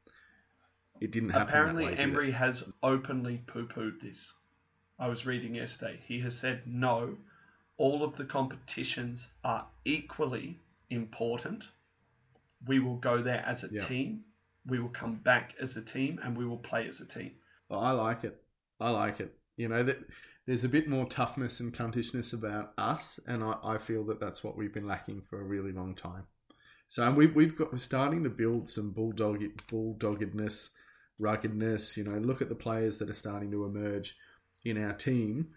It 1.01 1.13
didn't 1.13 1.31
happen. 1.31 1.49
Apparently, 1.49 1.87
way, 1.87 1.93
it? 1.93 2.35
has 2.35 2.65
openly 2.83 3.43
poo 3.47 3.67
pooed 3.67 4.01
this. 4.01 4.35
I 5.01 5.09
was 5.09 5.25
reading 5.25 5.55
yesterday. 5.55 5.99
He 6.07 6.21
has 6.21 6.37
said 6.37 6.63
no, 6.67 7.17
all 7.79 8.05
of 8.05 8.17
the 8.17 8.25
competitions 8.25 9.29
are 9.43 9.67
equally 9.87 10.61
important. 10.91 11.71
We 12.67 12.81
will 12.81 12.97
go 12.97 13.23
there 13.23 13.43
as 13.47 13.65
a 13.65 13.69
Yeah. 13.73 13.87
team. 13.87 14.25
We 14.67 14.79
will 14.79 14.91
come 14.91 15.17
back 15.17 15.55
as 15.59 15.79
a 15.79 15.83
team 15.83 16.21
and 16.23 16.37
we 16.37 16.45
will 16.45 16.59
play 16.59 16.87
as 16.87 17.01
a 17.01 17.07
team. 17.07 17.33
Well, 17.71 17.81
I 17.81 17.93
like 17.93 18.25
it. 18.25 18.45
I 18.79 18.91
like 18.91 19.21
it. 19.21 19.35
You 19.57 19.69
know 19.69 19.83
that 19.83 20.07
there's 20.45 20.65
a 20.65 20.69
bit 20.69 20.87
more 20.87 21.07
toughness 21.07 21.61
and 21.61 21.73
cuntishness 21.73 22.35
about 22.35 22.75
us, 22.77 23.19
and 23.27 23.43
I, 23.43 23.55
I 23.63 23.79
feel 23.79 24.05
that 24.07 24.21
that's 24.21 24.45
what 24.45 24.57
we've 24.57 24.73
been 24.73 24.87
lacking 24.87 25.23
for 25.23 25.41
a 25.41 25.45
really 25.45 25.73
long 25.73 25.95
time. 25.95 26.27
So 26.89 27.11
we, 27.13 27.27
we've 27.27 27.57
got 27.57 27.73
we're 27.73 27.79
starting 27.79 28.23
to 28.25 28.31
build 28.31 28.69
some 28.69 28.91
bulldog 28.91 29.43
bulldoggedness, 29.69 30.71
ruggedness. 31.19 31.97
You 31.97 32.05
know, 32.05 32.19
look 32.19 32.43
at 32.43 32.51
the 32.51 32.55
players 32.55 32.99
that 32.99 33.09
are 33.09 33.15
starting 33.15 33.51
to 33.53 33.65
emerge 33.65 34.17
in 34.65 34.83
our 34.83 34.93
team. 34.93 35.49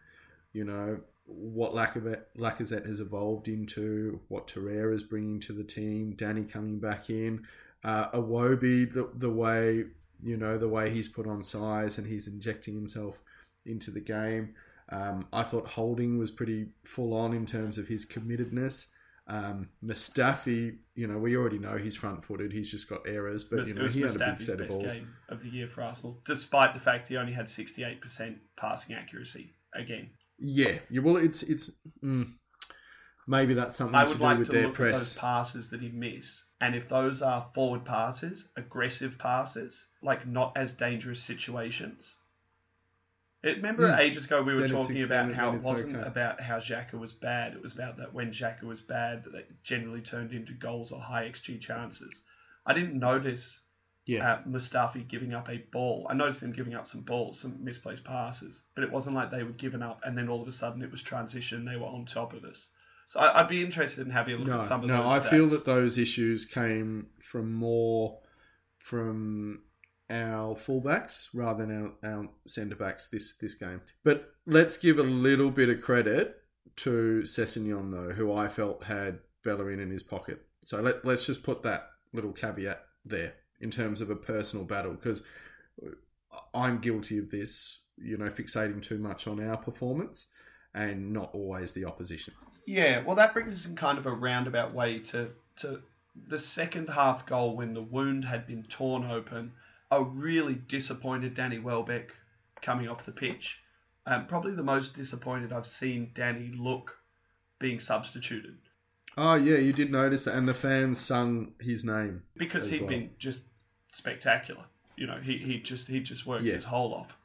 You 0.52 0.66
know 0.66 1.00
what 1.26 1.74
Lacazette, 1.74 2.86
has 2.86 3.00
evolved 3.00 3.48
into, 3.48 4.20
what 4.28 4.48
Torreira 4.48 4.94
is 4.94 5.04
bringing 5.04 5.40
to 5.42 5.54
the 5.54 5.64
team, 5.64 6.14
Danny 6.16 6.44
coming 6.44 6.80
back 6.80 7.10
in, 7.10 7.46
uh, 7.84 8.10
Iwobi, 8.12 8.92
the 8.92 9.10
the 9.14 9.30
way 9.30 9.86
you 10.22 10.38
know 10.38 10.58
the 10.58 10.70
way 10.70 10.90
he's 10.90 11.08
put 11.08 11.28
on 11.28 11.44
size 11.44 11.98
and 11.98 12.08
he's 12.08 12.28
injecting 12.28 12.76
himself 12.76 13.22
into 13.66 13.92
the 13.92 14.00
game. 14.00 14.56
Um, 14.90 15.28
I 15.32 15.44
thought 15.44 15.70
Holding 15.70 16.18
was 16.18 16.32
pretty 16.32 16.68
full 16.84 17.14
on 17.14 17.34
in 17.34 17.46
terms 17.46 17.78
of 17.78 17.88
his 17.88 18.06
committedness. 18.06 18.88
Um, 19.26 19.70
Mustafi, 19.84 20.78
you 20.96 21.08
know, 21.08 21.18
we 21.18 21.38
already 21.38 21.58
know 21.58 21.78
he's 21.78 21.96
front 21.96 22.24
footed. 22.24 22.52
He's 22.52 22.70
just 22.70 22.90
got 22.90 23.08
errors, 23.08 23.44
but 23.44 23.68
you 23.68 23.74
know 23.74 23.88
he 23.88 24.02
had 24.02 24.16
a 24.16 24.20
big 24.20 24.28
Mustafi's 24.28 24.46
set 24.46 24.60
of 24.62 24.68
best 24.68 24.80
balls. 24.80 24.94
game 24.94 25.08
of 25.30 25.42
the 25.42 25.50
year 25.50 25.68
for 25.68 25.82
Arsenal, 25.82 26.20
despite 26.26 26.74
the 26.74 26.80
fact 26.80 27.08
he 27.08 27.18
only 27.18 27.32
had 27.34 27.46
68% 27.46 28.36
passing 28.58 28.96
accuracy 28.96 29.54
again. 29.74 30.10
Yeah, 30.40 30.74
yeah. 30.90 31.02
Well, 31.02 31.18
it's 31.18 31.44
it's 31.44 31.72
mm, 32.04 32.34
maybe 33.28 33.54
that's 33.54 33.76
something 33.76 33.96
I 33.96 34.04
to 34.04 34.12
would 34.12 34.18
do 34.18 34.24
like 34.24 34.38
with 34.40 34.48
to 34.48 34.54
their 34.54 34.68
look 34.68 34.80
at 34.80 34.92
those 34.92 35.14
press. 35.14 35.18
passes 35.18 35.70
that 35.70 35.82
he 35.82 35.90
missed, 35.90 36.44
and 36.60 36.76
if 36.76 36.90
those 36.90 37.22
are 37.22 37.48
forward 37.54 37.86
passes, 37.86 38.50
aggressive 38.58 39.18
passes, 39.18 39.88
like 40.02 40.28
not 40.28 40.52
as 40.58 40.74
dangerous 40.74 41.24
situations. 41.24 42.18
Remember 43.44 43.92
Hmm. 43.92 44.00
ages 44.00 44.26
ago 44.26 44.42
we 44.42 44.54
were 44.54 44.62
Then 44.62 44.70
talking 44.70 45.02
about 45.02 45.28
then- 45.28 45.34
how 45.36 45.52
then 45.52 45.60
it 45.60 45.64
wasn't 45.66 45.96
okay. 45.98 46.08
about 46.08 46.40
how 46.40 46.60
Xhaka 46.60 46.94
was 46.94 47.12
bad. 47.12 47.54
It 47.54 47.62
was 47.62 47.74
about 47.74 47.98
that 47.98 48.14
when 48.14 48.32
Xhaka 48.32 48.64
was 48.64 48.82
bad, 48.82 49.26
that 49.26 49.64
generally 49.64 50.02
turned 50.02 50.32
into 50.32 50.54
goals 50.54 50.92
or 50.92 51.00
high 51.02 51.30
xG 51.30 51.60
chances. 51.60 52.22
I 52.66 52.74
didn't 52.74 52.98
notice 52.98 53.60
Yeah, 54.06 54.34
uh, 54.34 54.44
Mustafi 54.44 55.08
giving 55.08 55.34
up 55.34 55.50
a 55.50 55.60
ball. 55.72 56.06
I 56.10 56.14
noticed 56.14 56.42
them 56.42 56.52
giving 56.52 56.74
up 56.74 56.88
some 56.90 57.02
balls, 57.02 57.40
some 57.40 57.64
misplaced 57.64 58.04
passes, 58.04 58.62
but 58.76 58.84
it 58.84 58.92
wasn't 58.92 59.16
like 59.16 59.32
they 59.32 59.44
were 59.44 59.52
given 59.54 59.82
up 59.82 60.02
and 60.04 60.18
then 60.18 60.28
all 60.28 60.42
of 60.42 60.48
a 60.48 60.52
sudden 60.52 60.82
it 60.82 60.92
was 60.92 61.02
transition. 61.02 61.64
They 61.64 61.78
were 61.78 61.86
on 61.88 62.06
top 62.06 62.34
of 62.34 62.44
us. 62.44 62.68
So 63.08 63.20
I, 63.22 63.40
I'd 63.42 63.48
be 63.48 63.64
interested 63.64 64.06
in 64.06 64.12
having 64.12 64.36
a 64.36 64.38
look 64.40 64.48
no, 64.48 64.60
at 64.60 64.66
some 64.66 64.82
of 64.84 64.88
no. 64.90 64.96
those. 64.98 65.04
No, 65.04 65.10
I 65.10 65.20
feel 65.22 65.48
that 65.48 65.66
those 65.66 65.98
issues 65.98 66.46
came 66.46 67.08
from 67.22 67.54
more 67.54 68.20
from 68.78 69.64
our 70.10 70.56
fullbacks 70.56 71.30
rather 71.34 71.66
than 71.66 71.96
our, 72.04 72.12
our 72.12 72.30
centre 72.46 72.76
backs 72.76 73.08
this 73.08 73.34
this 73.36 73.56
game. 73.56 73.82
But 74.04 74.34
let's 74.46 74.78
give 74.78 75.00
a 75.00 75.04
little 75.04 75.50
bit 75.50 75.70
of 75.70 75.82
credit 75.82 76.38
to 76.78 77.22
Sessegnon 77.24 77.92
though, 77.92 78.14
who 78.14 78.34
I 78.34 78.48
felt 78.48 78.86
had 78.86 79.20
Bellerin 79.44 79.80
in 79.80 79.92
his 79.92 80.04
pocket. 80.04 80.46
So 80.64 80.82
let 80.82 81.06
let's 81.06 81.26
just 81.26 81.44
put 81.44 81.64
that 81.64 81.90
little 82.14 82.32
caveat 82.32 82.84
there 83.06 83.34
in 83.60 83.72
terms 83.72 84.02
of 84.02 84.10
a 84.10 84.16
personal 84.16 84.66
battle 84.66 84.94
because 84.94 85.24
I'm 86.54 86.80
guilty 86.80 87.18
of 87.18 87.32
this. 87.32 87.80
You 87.96 88.18
know, 88.18 88.26
fixating 88.26 88.82
too 88.82 88.98
much 88.98 89.28
on 89.28 89.40
our 89.40 89.56
performance 89.56 90.28
and 90.74 91.14
not 91.14 91.30
always 91.34 91.74
the 91.74 91.86
opposition. 91.86 92.34
Yeah, 92.66 93.04
well, 93.04 93.16
that 93.18 93.34
brings 93.34 93.54
us 93.54 93.66
in 93.66 93.76
kind 93.76 93.98
of 93.98 94.06
a 94.06 94.12
roundabout 94.12 94.74
way 94.74 95.00
to 95.00 95.30
to 95.58 95.82
the 96.28 96.40
second 96.40 96.90
half 96.90 97.26
goal 97.26 97.56
when 97.56 97.74
the 97.74 97.82
wound 97.82 98.26
had 98.26 98.48
been 98.48 98.64
torn 98.64 99.06
open. 99.06 99.52
A 99.96 100.04
really 100.04 100.56
disappointed 100.56 101.34
Danny 101.36 101.60
Welbeck 101.60 102.12
coming 102.62 102.88
off 102.88 103.06
the 103.06 103.12
pitch. 103.12 103.60
Um, 104.06 104.28
probably 104.28 104.54
the 104.54 104.64
most 104.64 104.94
disappointed 104.96 105.54
I've 105.54 105.66
seen 105.68 106.12
Danny 106.14 106.52
look 106.58 106.98
being 107.60 107.80
substituted 107.80 108.58
Oh 109.16 109.36
yeah, 109.36 109.58
you 109.58 109.72
did 109.74 109.92
notice 109.92 110.24
that, 110.26 110.34
and 110.36 110.48
the 110.48 110.54
fans 110.56 111.00
sung 111.00 111.54
his 111.62 111.84
name. 111.86 112.24
because 112.36 112.68
he'd 112.68 112.82
well. 112.82 112.90
been 112.90 113.12
just 113.20 113.44
spectacular. 113.92 114.66
You 114.98 115.06
know, 115.08 115.20
he, 115.22 115.38
he 115.38 115.60
just 115.60 115.88
he 115.88 116.00
just 116.00 116.26
worked 116.26 116.44
Yeah. 116.46 116.56
his 116.56 116.64
whole 116.64 116.94
off. 116.94 117.16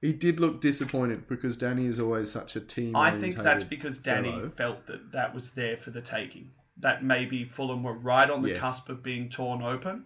He 0.00 0.12
did 0.12 0.38
look 0.38 0.60
disappointed 0.60 1.26
because 1.28 1.56
Danny 1.56 1.86
is 1.86 1.98
always 1.98 2.30
such 2.30 2.54
a 2.56 2.60
team. 2.60 2.94
I 2.94 3.10
think 3.18 3.36
that's 3.36 3.64
because 3.64 3.98
Danny 3.98 4.30
fellow. 4.30 4.52
felt 4.56 4.86
that 4.86 5.10
that 5.12 5.34
was 5.34 5.50
there 5.50 5.76
for 5.76 5.90
the 5.90 6.00
taking. 6.02 6.50
That 6.78 7.02
maybe 7.04 7.44
Fulham 7.44 7.82
were 7.82 7.94
right 7.98 8.28
on 8.30 8.42
the 8.42 8.50
Yeah. 8.50 8.58
cusp 8.58 8.88
of 8.88 9.02
being 9.02 9.28
torn 9.28 9.60
open, 9.62 10.04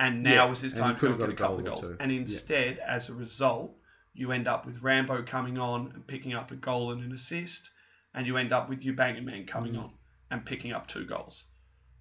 and 0.00 0.22
now 0.24 0.32
Yeah, 0.32 0.44
was 0.46 0.60
his 0.60 0.72
time 0.72 0.96
to 0.96 1.00
go 1.00 1.08
and 1.08 1.18
get 1.18 1.28
a 1.28 1.34
couple 1.34 1.58
of 1.60 1.64
goals. 1.66 1.80
two. 1.82 1.96
And 2.00 2.10
Yeah. 2.10 2.20
instead, 2.20 2.78
as 2.78 3.08
a 3.08 3.14
result, 3.14 3.76
you 4.14 4.32
end 4.32 4.48
up 4.48 4.66
with 4.66 4.82
Rambo 4.82 5.22
coming 5.22 5.58
on 5.58 5.92
and 5.94 6.04
picking 6.06 6.34
up 6.34 6.50
a 6.50 6.56
goal 6.56 6.90
and 6.92 7.04
an 7.04 7.12
assist, 7.12 7.70
and 8.14 8.26
you 8.26 8.36
end 8.36 8.52
up 8.52 8.68
with 8.68 8.82
Eubangan 8.82 9.24
Man 9.24 9.46
coming 9.46 9.74
Mm. 9.74 9.84
on 9.84 9.90
and 10.30 10.44
picking 10.44 10.72
up 10.72 10.88
two 10.88 11.04
goals. 11.04 11.44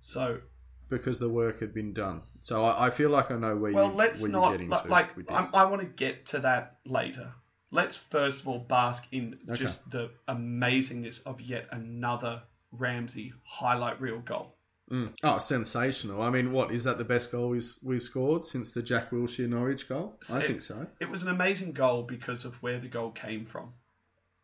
So 0.02 0.42
because 0.90 1.20
the 1.20 1.30
work 1.30 1.60
had 1.60 1.72
been 1.72 1.94
done. 1.94 2.24
So 2.40 2.64
I, 2.64 2.88
I 2.88 2.90
feel 2.90 3.12
like 3.12 3.30
I 3.30 3.36
know 3.38 3.56
where 3.56 3.72
well, 3.72 3.90
you 3.90 3.94
let's 3.94 4.24
where 4.24 4.32
not 4.32 4.44
you're 4.50 4.52
getting 4.54 4.70
li- 4.72 4.78
to 4.82 4.88
like. 4.88 5.30
I. 5.30 5.50
I 5.54 5.66
want 5.66 5.82
to 5.82 5.88
get 5.88 6.26
to 6.28 6.40
that 6.40 6.80
later. 6.86 7.32
Let's 7.72 7.96
first 7.98 8.42
of 8.42 8.48
all 8.48 8.58
bask 8.60 9.04
in 9.12 9.38
Okay. 9.48 9.60
just 9.64 9.88
the 9.92 10.10
amazingness 10.28 11.22
of 11.28 11.40
yet 11.42 11.68
another 11.72 12.42
Ramsey 12.72 13.34
highlight 13.46 14.02
reel 14.02 14.20
goal. 14.20 14.56
Mm. 14.92 15.14
Oh, 15.24 15.38
sensational! 15.38 16.22
I 16.22 16.30
mean, 16.32 16.52
what 16.52 16.72
is 16.72 16.84
that? 16.84 16.98
The 16.98 17.06
best 17.06 17.32
goal 17.32 17.50
we've, 17.50 17.66
we've 17.84 18.02
scored 18.02 18.44
since 18.44 18.72
the 18.72 18.82
Jack 18.82 19.12
Wilshere 19.12 19.48
Norwich 19.48 19.88
goal? 19.88 20.18
I 20.32 20.40
It- 20.40 20.48
think 20.48 20.62
so. 20.64 20.88
It 21.00 21.10
was 21.10 21.22
an 21.22 21.28
amazing 21.30 21.74
goal 21.74 22.04
because 22.04 22.44
of 22.44 22.56
where 22.64 22.80
the 22.80 22.88
goal 22.88 23.12
came 23.12 23.46
from. 23.46 23.74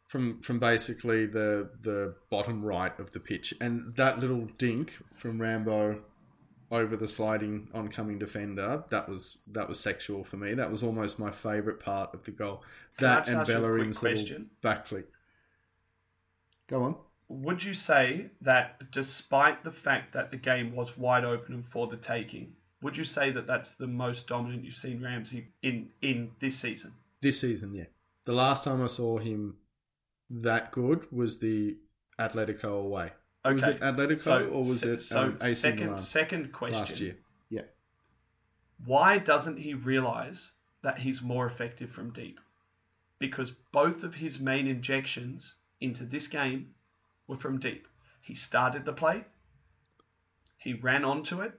From 0.08 0.41
from 0.41 0.60
basically 0.60 1.25
the 1.25 1.71
the 1.81 2.15
bottom 2.29 2.63
right 2.63 2.97
of 2.99 3.12
the 3.12 3.19
pitch, 3.19 3.55
and 3.60 3.95
that 3.95 4.19
little 4.19 4.47
dink 4.60 4.99
from 5.15 5.41
Rambo 5.41 6.03
over 6.71 6.95
the 6.95 7.08
sliding 7.08 7.69
oncoming 7.73 8.19
defender 8.19 8.84
that 8.89 9.10
was 9.10 9.39
that 9.47 9.67
was 9.67 9.79
sexual 9.79 10.23
for 10.23 10.38
me. 10.38 10.53
That 10.53 10.69
was 10.69 10.84
almost 10.84 11.17
my 11.17 11.31
favourite 11.31 11.79
part 11.79 12.13
of 12.13 12.23
the 12.23 12.31
goal. 12.31 12.63
Can 12.97 13.08
That 13.08 13.27
and 13.27 13.38
ask 13.38 13.47
you 13.49 13.55
a 13.55 13.58
quick 13.58 13.63
Bellerin's 13.63 14.03
little 14.03 14.45
backflip. 14.62 15.05
Go 16.67 16.84
on. 16.84 16.95
Would 17.27 17.63
you 17.63 17.73
say 17.73 18.27
that 18.41 18.91
despite 18.91 19.63
the 19.63 19.71
fact 19.71 20.13
that 20.13 20.29
the 20.31 20.38
game 20.38 20.75
was 20.75 20.95
wide 20.97 21.25
open 21.25 21.55
and 21.55 21.67
for 21.67 21.88
the 21.88 21.97
taking, 21.97 22.53
would 22.81 22.95
you 22.95 23.03
say 23.03 23.31
that 23.31 23.47
that's 23.47 23.71
the 23.71 23.88
most 23.88 24.27
dominant 24.27 24.63
you've 24.63 24.75
seen 24.75 25.01
Ramsey 25.01 25.47
in 25.63 25.89
in 26.01 26.31
this 26.39 26.55
season? 26.57 26.93
This 27.21 27.41
season, 27.41 27.73
yeah. 27.73 27.85
The 28.25 28.33
last 28.33 28.63
time 28.63 28.83
I 28.83 28.88
saw 28.88 29.17
him 29.17 29.57
that 30.29 30.71
good 30.71 31.11
was 31.11 31.39
the 31.39 31.77
Atletico 32.19 32.79
away. 32.83 33.11
Was 33.43 33.63
Okay. 33.63 33.71
it 33.75 33.81
Atletico 33.81 34.21
So, 34.21 34.47
or 34.49 34.59
was 34.59 34.83
it 34.83 35.01
so 35.01 35.21
um, 35.21 35.38
AC 35.41 35.53
second 35.55 35.85
Milan 35.88 36.01
second 36.03 36.51
question 36.51 36.79
last 36.79 36.99
year? 36.99 37.17
Yeah. 37.49 37.61
Why 38.85 39.17
doesn't 39.17 39.57
he 39.57 39.73
realize 39.73 40.51
that 40.81 40.99
he's 40.99 41.21
more 41.21 41.45
effective 41.47 41.89
from 41.91 42.11
deep? 42.11 42.39
Because 43.19 43.51
both 43.71 44.03
of 44.03 44.13
his 44.15 44.39
main 44.39 44.67
injections 44.67 45.55
into 45.81 46.03
this 46.05 46.27
game 46.27 46.73
were 47.27 47.38
from 47.38 47.59
deep. 47.59 47.88
He 48.21 48.35
started 48.35 48.85
the 48.85 48.93
play, 48.93 49.23
he 50.57 50.73
ran 50.73 51.05
onto 51.05 51.41
it, 51.41 51.53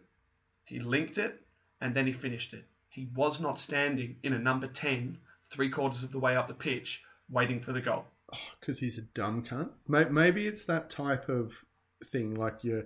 he 0.65 0.81
linked 0.81 1.19
it, 1.19 1.41
and 1.81 1.95
then 1.95 2.07
he 2.07 2.13
finished 2.13 2.53
it. 2.53 2.65
He 2.89 3.09
was 3.15 3.41
not 3.41 3.59
standing 3.59 4.17
in 4.23 4.33
a 4.33 4.39
number 4.39 4.67
10, 4.67 5.19
three 5.51 5.69
quarters 5.71 6.03
of 6.03 6.13
the 6.13 6.19
way 6.19 6.35
up 6.35 6.49
the 6.49 6.55
pitch, 6.55 7.03
waiting 7.31 7.61
for 7.61 7.73
the 7.73 7.81
goal. 7.81 8.05
Oh, 8.33 8.39
because 8.59 8.81
he's 8.81 8.99
a 8.99 9.03
dumb 9.03 9.45
cunt. 9.45 9.71
Maybe 9.87 10.47
it's 10.47 10.65
that 10.65 10.91
type 10.91 11.29
of 11.29 11.65
thing, 12.05 12.35
like 12.35 12.65
your 12.65 12.85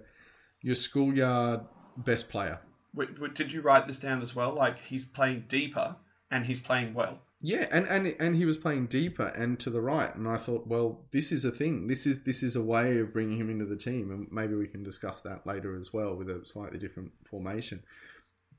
your 0.60 0.74
schoolyard 0.74 1.60
best 1.96 2.28
player. 2.28 2.58
W- 2.94 3.14
w- 3.14 3.32
Did 3.32 3.50
you 3.50 3.62
write 3.62 3.86
this 3.86 3.98
down 3.98 4.20
as 4.20 4.34
well? 4.34 4.52
Like 4.52 4.78
he's 4.78 5.06
playing 5.06 5.44
deeper 5.48 5.96
and 6.30 6.44
he's 6.44 6.60
playing 6.60 6.92
well. 6.92 7.20
Yeah, 7.42 7.66
and, 7.72 7.86
and 7.86 8.14
and 8.20 8.36
he 8.36 8.44
was 8.44 8.58
playing 8.58 8.86
deeper 8.86 9.28
and 9.28 9.58
to 9.60 9.70
the 9.70 9.80
right, 9.80 10.14
and 10.14 10.28
I 10.28 10.36
thought, 10.36 10.66
well, 10.66 11.06
this 11.10 11.32
is 11.32 11.42
a 11.44 11.50
thing. 11.50 11.86
This 11.86 12.06
is 12.06 12.24
this 12.24 12.42
is 12.42 12.54
a 12.54 12.62
way 12.62 12.98
of 12.98 13.14
bringing 13.14 13.38
him 13.38 13.48
into 13.48 13.64
the 13.64 13.76
team, 13.76 14.10
and 14.10 14.28
maybe 14.30 14.54
we 14.54 14.68
can 14.68 14.82
discuss 14.82 15.20
that 15.20 15.46
later 15.46 15.74
as 15.74 15.90
well 15.90 16.14
with 16.14 16.28
a 16.28 16.44
slightly 16.44 16.78
different 16.78 17.12
formation. 17.24 17.82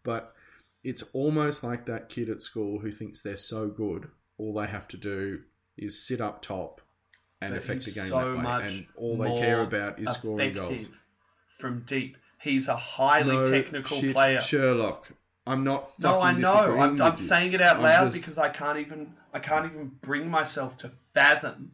But 0.04 0.34
it's 0.84 1.04
almost 1.14 1.64
like 1.64 1.86
that 1.86 2.10
kid 2.10 2.28
at 2.28 2.42
school 2.42 2.80
who 2.80 2.92
thinks 2.92 3.22
they're 3.22 3.36
so 3.36 3.68
good, 3.68 4.10
all 4.40 4.54
they 4.56 4.66
have 4.66 4.88
to 4.90 4.98
do 4.98 5.42
is 5.78 6.04
sit 6.04 6.20
up 6.20 6.42
top 6.42 6.82
and 7.40 7.54
But 7.54 7.60
affect 7.60 7.86
the 7.86 7.92
game 7.92 8.08
so 8.08 8.36
that 8.36 8.46
way, 8.46 8.68
and 8.68 8.88
all 8.96 9.18
they 9.18 9.40
care 9.40 9.62
about 9.62 10.00
is 10.00 10.10
scoring 10.10 10.54
goals. 10.54 10.90
From 11.60 11.84
deep, 11.86 12.18
he's 12.40 12.68
a 12.68 12.76
highly 12.76 13.48
technical 13.52 13.98
shit, 13.98 14.14
player. 14.14 14.42
Sherlock. 14.42 15.12
I'm 15.48 15.64
not. 15.64 15.98
No, 16.00 16.22
I 16.22 16.34
know. 16.34 16.78
I'm, 16.80 17.02
I'm 17.02 17.18
saying 17.18 17.54
it 17.54 17.62
out 17.62 17.78
I'm 17.78 17.82
loud 17.84 18.06
just- 18.06 18.18
because 18.18 18.38
I 18.38 18.50
can't 18.50 18.78
even 18.80 19.14
I 19.34 19.40
can't 19.40 19.66
even 19.66 19.92
bring 20.02 20.30
myself 20.30 20.78
to 20.80 20.92
fathom 21.14 21.72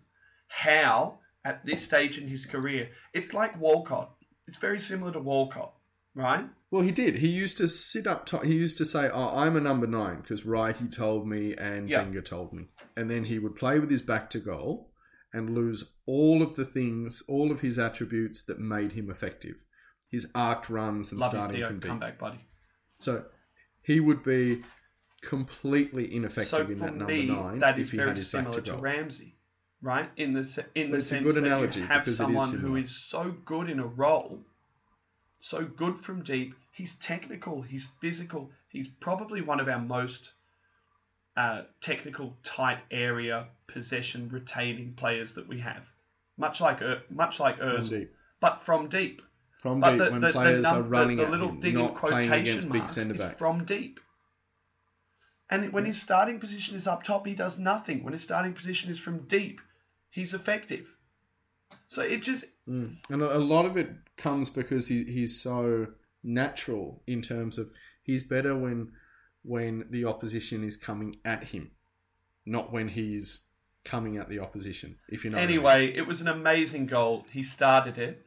how 0.48 1.20
at 1.44 1.66
this 1.66 1.82
stage 1.82 2.18
in 2.18 2.28
his 2.28 2.46
career 2.46 2.90
it's 3.14 3.34
like 3.34 3.60
Walcott. 3.60 4.12
It's 4.48 4.58
very 4.58 4.80
similar 4.80 5.12
to 5.12 5.20
Walcott, 5.20 5.74
right? 6.16 6.46
Well, 6.72 6.82
he 6.82 6.92
did. 6.92 7.16
He 7.16 7.28
used 7.30 7.58
to 7.58 7.68
sit 7.68 8.08
up 8.08 8.26
top. 8.26 8.44
He 8.46 8.54
used 8.56 8.78
to 8.78 8.86
say, 8.86 9.10
"Oh, 9.12 9.38
I'm 9.38 9.56
a 9.56 9.62
number 9.62 9.88
nine 9.88 10.22
because 10.22 10.46
Righty 10.46 10.88
told 10.88 11.28
me 11.28 11.54
and 11.56 11.90
Yeah. 11.90 12.04
Wenger 12.04 12.22
told 12.22 12.54
me." 12.54 12.68
And 12.96 13.10
then 13.10 13.26
he 13.26 13.40
would 13.40 13.56
play 13.56 13.80
with 13.80 13.92
his 13.92 14.02
back 14.02 14.30
to 14.32 14.40
goal 14.40 14.92
and 15.34 15.54
lose 15.54 15.94
all 16.06 16.42
of 16.42 16.56
the 16.56 16.66
things, 16.66 17.22
all 17.28 17.52
of 17.52 17.60
his 17.60 17.78
attributes 17.78 18.42
that 18.46 18.60
made 18.60 18.94
him 18.94 19.10
effective. 19.10 19.56
His 20.10 20.32
arced 20.34 20.70
runs 20.70 21.12
and 21.12 21.20
Love 21.20 21.34
you, 21.34 21.38
starting 21.38 21.56
Theo. 21.58 21.68
from 21.68 21.80
deep. 21.80 21.90
Come 21.90 22.00
back, 22.00 22.18
buddy. 22.18 22.40
So 22.98 23.26
he 23.88 24.02
would 24.02 24.22
be 24.22 24.62
completely 25.22 26.12
So 26.12 26.18
ineffective 26.18 26.70
in 26.70 26.78
for 26.78 26.86
that 26.86 26.96
number 26.96 27.14
me, 27.14 27.26
nine 27.26 27.60
that 27.60 27.76
if 27.80 27.86
is 27.86 27.92
he 27.92 27.98
very 27.98 28.10
had 28.10 28.18
his 28.18 28.32
back 28.32 28.42
similar 28.42 28.56
to 28.56 28.62
to 28.62 28.72
goal. 28.74 28.82
Ramsey, 28.82 29.34
right? 29.82 30.10
In 30.18 30.34
the 30.34 30.66
in 30.76 30.92
the 30.92 30.98
It's 30.98 31.06
a 31.08 31.10
sense 31.10 31.24
good 31.24 31.36
that 31.36 31.46
analogy 31.46 31.80
you 31.80 31.86
have 31.86 32.02
it 32.02 32.10
is 32.10 32.18
someone 32.18 32.52
who 32.52 32.76
is 32.76 32.92
so 32.94 33.34
good 33.46 33.70
in 33.70 33.80
a 33.80 33.88
role, 33.88 34.40
so 35.40 35.64
good 35.64 35.96
from 35.98 36.22
deep. 36.22 36.54
He's 36.72 36.96
technical. 36.96 37.62
He's 37.62 37.88
physical. 38.02 38.52
He's 38.68 38.90
probably 38.90 39.40
one 39.42 39.62
of 39.62 39.70
our 39.70 39.80
most 39.80 40.34
uh, 41.38 41.64
technical, 41.80 42.36
tight 42.44 42.80
area 42.92 43.48
possession 43.68 44.28
retaining 44.30 44.94
players 44.94 45.34
that 45.34 45.48
we 45.48 45.60
have. 45.62 45.84
Much 46.38 46.60
like 46.60 46.82
Ur- 46.82 47.04
much 47.10 47.40
like 47.40 47.58
Urs, 47.60 48.08
but 48.42 48.62
from 48.62 48.90
deep. 48.90 49.22
From 49.62 49.80
But 49.80 49.92
deep 49.92 50.00
the, 50.00 50.12
when 50.12 50.22
the, 50.22 50.32
players 50.32 50.64
the, 50.64 50.70
are 50.70 50.74
num- 50.76 50.84
the- 50.84 50.90
running 50.90 51.18
the, 51.18 51.24
at 51.26 51.32
little 51.32 51.50
him, 51.50 51.62
thing 51.62 51.74
not 51.74 51.96
playing 51.98 52.32
against 52.32 52.70
big 52.72 52.88
centre 52.90 53.14
backs. 53.16 53.40
from 53.40 53.66
deep. 53.66 54.00
And 55.50 55.72
when 55.72 55.86
his 55.86 56.00
starting 56.00 56.40
position 56.40 56.76
is 56.76 56.88
up 56.88 57.04
top, 57.04 57.26
he 57.26 57.34
does 57.34 57.58
nothing. 57.58 58.04
When 58.04 58.14
his 58.14 58.22
starting 58.22 58.54
position 58.54 58.92
is 58.92 59.00
from 59.00 59.20
deep, 59.28 59.62
he's 60.10 60.34
effective. 60.34 60.86
So 61.88 62.02
it 62.02 62.22
just 62.22 62.46
Mm. 62.70 62.98
And 63.10 63.22
a 63.22 63.40
lot 63.40 63.66
of 63.66 63.78
it 63.78 63.90
comes 64.18 64.50
because 64.50 64.88
he, 64.88 65.06
he's 65.06 65.42
so 65.42 65.88
natural 66.22 67.02
in 67.08 67.22
terms 67.22 67.58
of 67.58 67.70
he's 68.04 68.24
better 68.26 68.58
when 68.58 68.92
when 69.44 69.86
the 69.90 70.04
opposition 70.04 70.66
is 70.66 70.76
coming 70.76 71.16
at 71.24 71.46
him, 71.46 71.72
not 72.46 72.74
when 72.74 72.90
he's 72.90 73.46
coming 73.86 74.18
at 74.18 74.28
the 74.28 74.40
opposition. 74.40 74.98
If 75.08 75.24
you 75.24 75.30
know. 75.30 75.38
what 75.38 75.44
I 75.44 75.48
mean. 75.48 75.56
anyway, 75.60 75.94
it 75.96 76.06
was 76.06 76.20
an 76.20 76.28
amazing 76.28 76.88
goal. 76.88 77.26
He 77.32 77.42
started 77.42 77.98
it, 77.98 78.26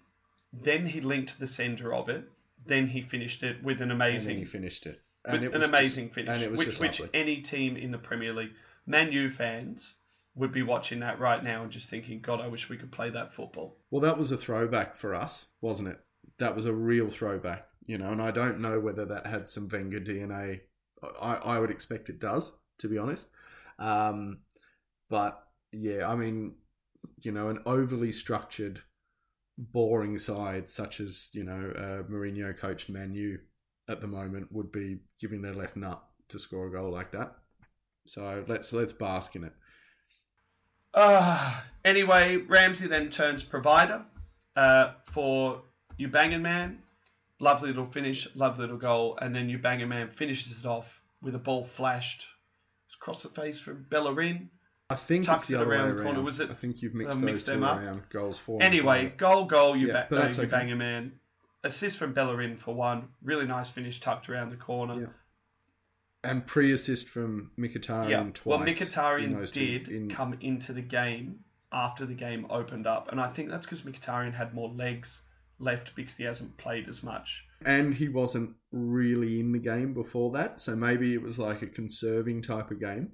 then 0.52 0.86
he 0.86 1.00
linked 1.00 1.38
the 1.38 1.46
centre 1.46 1.92
of 1.94 2.08
it, 2.08 2.24
then 2.66 2.88
he 2.88 3.02
finished 3.02 3.42
it 3.42 3.62
with 3.62 3.78
an 3.78 3.84
and 3.84 3.92
amazing 3.92 4.38
he 4.38 4.44
finished 4.44 4.86
it. 4.86 5.02
And 5.24 5.44
it 5.44 5.54
an 5.54 5.62
amazing 5.62 6.06
just, 6.06 6.14
finish, 6.14 6.42
and 6.42 6.56
which, 6.56 6.78
which 6.78 7.02
any 7.12 7.38
team 7.42 7.76
in 7.76 7.90
the 7.90 7.98
Premier 7.98 8.32
League, 8.32 8.52
Man 8.86 9.12
U 9.12 9.30
fans 9.30 9.94
would 10.34 10.52
be 10.52 10.62
watching 10.62 11.00
that 11.00 11.18
right 11.18 11.42
now 11.42 11.62
and 11.62 11.70
just 11.70 11.88
thinking, 11.88 12.20
God, 12.20 12.40
I 12.40 12.48
wish 12.48 12.68
we 12.68 12.76
could 12.76 12.92
play 12.92 13.10
that 13.10 13.34
football. 13.34 13.76
Well, 13.90 14.00
that 14.00 14.16
was 14.16 14.32
a 14.32 14.36
throwback 14.36 14.96
for 14.96 15.14
us, 15.14 15.50
wasn't 15.60 15.88
it? 15.88 16.00
That 16.38 16.56
was 16.56 16.66
a 16.66 16.72
real 16.72 17.10
throwback, 17.10 17.66
you 17.84 17.98
know. 17.98 18.10
And 18.10 18.22
I 18.22 18.30
don't 18.30 18.60
know 18.60 18.80
whether 18.80 19.04
that 19.04 19.26
had 19.26 19.48
some 19.48 19.68
Wenger 19.68 20.00
DNA. 20.00 20.60
I, 21.20 21.34
I 21.34 21.58
would 21.58 21.70
expect 21.70 22.08
it 22.08 22.18
does, 22.18 22.52
to 22.78 22.88
be 22.88 22.96
honest. 22.96 23.28
Um, 23.78 24.38
but 25.08 25.42
yeah, 25.72 26.08
I 26.08 26.14
mean, 26.14 26.54
you 27.20 27.32
know, 27.32 27.48
an 27.48 27.60
overly 27.66 28.12
structured, 28.12 28.80
boring 29.72 30.18
side 30.18 30.68
such 30.68 31.00
as 31.00 31.28
you 31.32 31.44
know 31.44 31.72
uh, 31.76 32.10
Mourinho 32.10 32.56
coached 32.56 32.88
Man 32.88 33.14
U 33.14 33.38
at 33.88 34.00
the 34.00 34.06
moment 34.06 34.52
would 34.52 34.72
be 34.72 35.00
giving 35.20 35.42
their 35.42 35.54
left 35.54 35.76
nut 35.76 36.02
to 36.28 36.38
score 36.38 36.68
a 36.68 36.72
goal 36.72 36.90
like 36.90 37.12
that. 37.12 37.34
So 38.06 38.44
let's 38.48 38.72
let's 38.72 38.92
bask 38.92 39.36
in 39.36 39.44
it. 39.44 39.52
Uh, 40.92 41.60
anyway, 41.84 42.36
Ramsey 42.36 42.86
then 42.86 43.10
turns 43.10 43.44
provider 43.44 44.04
uh, 44.56 44.92
for 45.12 45.62
you 45.96 46.08
banging 46.08 46.42
man. 46.42 46.82
Lovely 47.38 47.68
little 47.68 47.86
finish, 47.86 48.28
lovely 48.34 48.62
little 48.62 48.76
goal, 48.76 49.18
and 49.20 49.34
then 49.34 49.48
you 49.48 49.58
banging 49.58 49.88
man 49.88 50.10
finishes 50.10 50.58
it 50.58 50.66
off 50.66 51.00
with 51.22 51.34
a 51.34 51.38
ball 51.38 51.64
flashed 51.64 52.26
across 53.00 53.22
the 53.22 53.28
face 53.28 53.58
from 53.58 53.86
Bellerin. 53.88 54.50
I 54.90 54.96
think 54.96 55.26
Tucks 55.26 55.42
it's 55.44 55.48
the 55.50 55.54
it 55.56 55.60
other 55.60 55.70
way 55.70 55.76
around 55.76 55.90
around. 55.92 56.02
corner. 56.04 56.20
Was 56.22 56.40
it- 56.40 56.50
I 56.50 56.54
think 56.54 56.82
you've 56.82 56.94
uh, 56.94 56.98
mixed 56.98 57.20
mixed 57.20 57.46
those 57.46 57.54
them 57.54 57.60
two 57.60 57.66
up? 57.66 57.78
around. 57.78 58.02
Goals 58.10 58.38
four. 58.38 58.62
Anyway, 58.62 59.12
goal, 59.16 59.44
goal, 59.46 59.76
you, 59.76 59.86
Yeah, 59.88 59.92
ba- 59.92 60.06
but 60.10 60.18
uh, 60.18 60.22
that's 60.22 60.36
you 60.36 60.42
okay. 60.44 60.50
banging 60.50 60.78
man. 60.78 61.12
Assist 61.64 61.98
from 61.98 62.12
Bellerin 62.12 62.56
for 62.56 62.74
one. 62.74 63.08
Really 63.22 63.46
nice 63.46 63.68
finish 63.68 64.00
tucked 64.00 64.28
around 64.28 64.50
the 64.50 64.56
corner. 64.56 65.00
Yeah. 65.00 65.06
and 66.22 66.46
pre-assist 66.46 67.08
from 67.08 67.50
Mkhitaryan 67.58 68.10
Yeah. 68.10 68.22
twice. 68.34 68.44
Well, 68.44 68.62
in 68.62 68.68
Mkhitaryan 68.68 69.34
those 69.38 69.50
two- 69.52 69.78
did 69.78 69.88
in- 69.88 70.10
come 70.10 70.36
into 70.40 70.72
the 70.74 70.82
game 70.82 71.40
after 71.72 72.04
the 72.04 72.14
game 72.14 72.46
opened 72.50 72.86
up, 72.86 73.10
and 73.10 73.18
I 73.20 73.28
think 73.28 73.48
that's 73.48 73.64
because 73.64 73.82
Mkhitaryan 73.82 74.34
had 74.34 74.52
more 74.52 74.68
legs 74.68 75.22
left 75.58 75.94
because 75.94 76.16
he 76.16 76.24
hasn't 76.24 76.56
played 76.58 76.88
as 76.88 77.02
much. 77.02 77.46
and 77.64 77.94
he 77.94 78.08
wasn't 78.08 78.56
really 78.72 79.38
in 79.40 79.52
the 79.52 79.58
game 79.58 79.92
before 79.94 80.30
that, 80.32 80.58
so 80.60 80.74
maybe 80.74 81.12
it 81.14 81.20
was 81.22 81.38
like 81.38 81.60
a 81.62 81.66
conserving 81.66 82.40
type 82.42 82.70
of 82.70 82.80
game. 82.80 83.12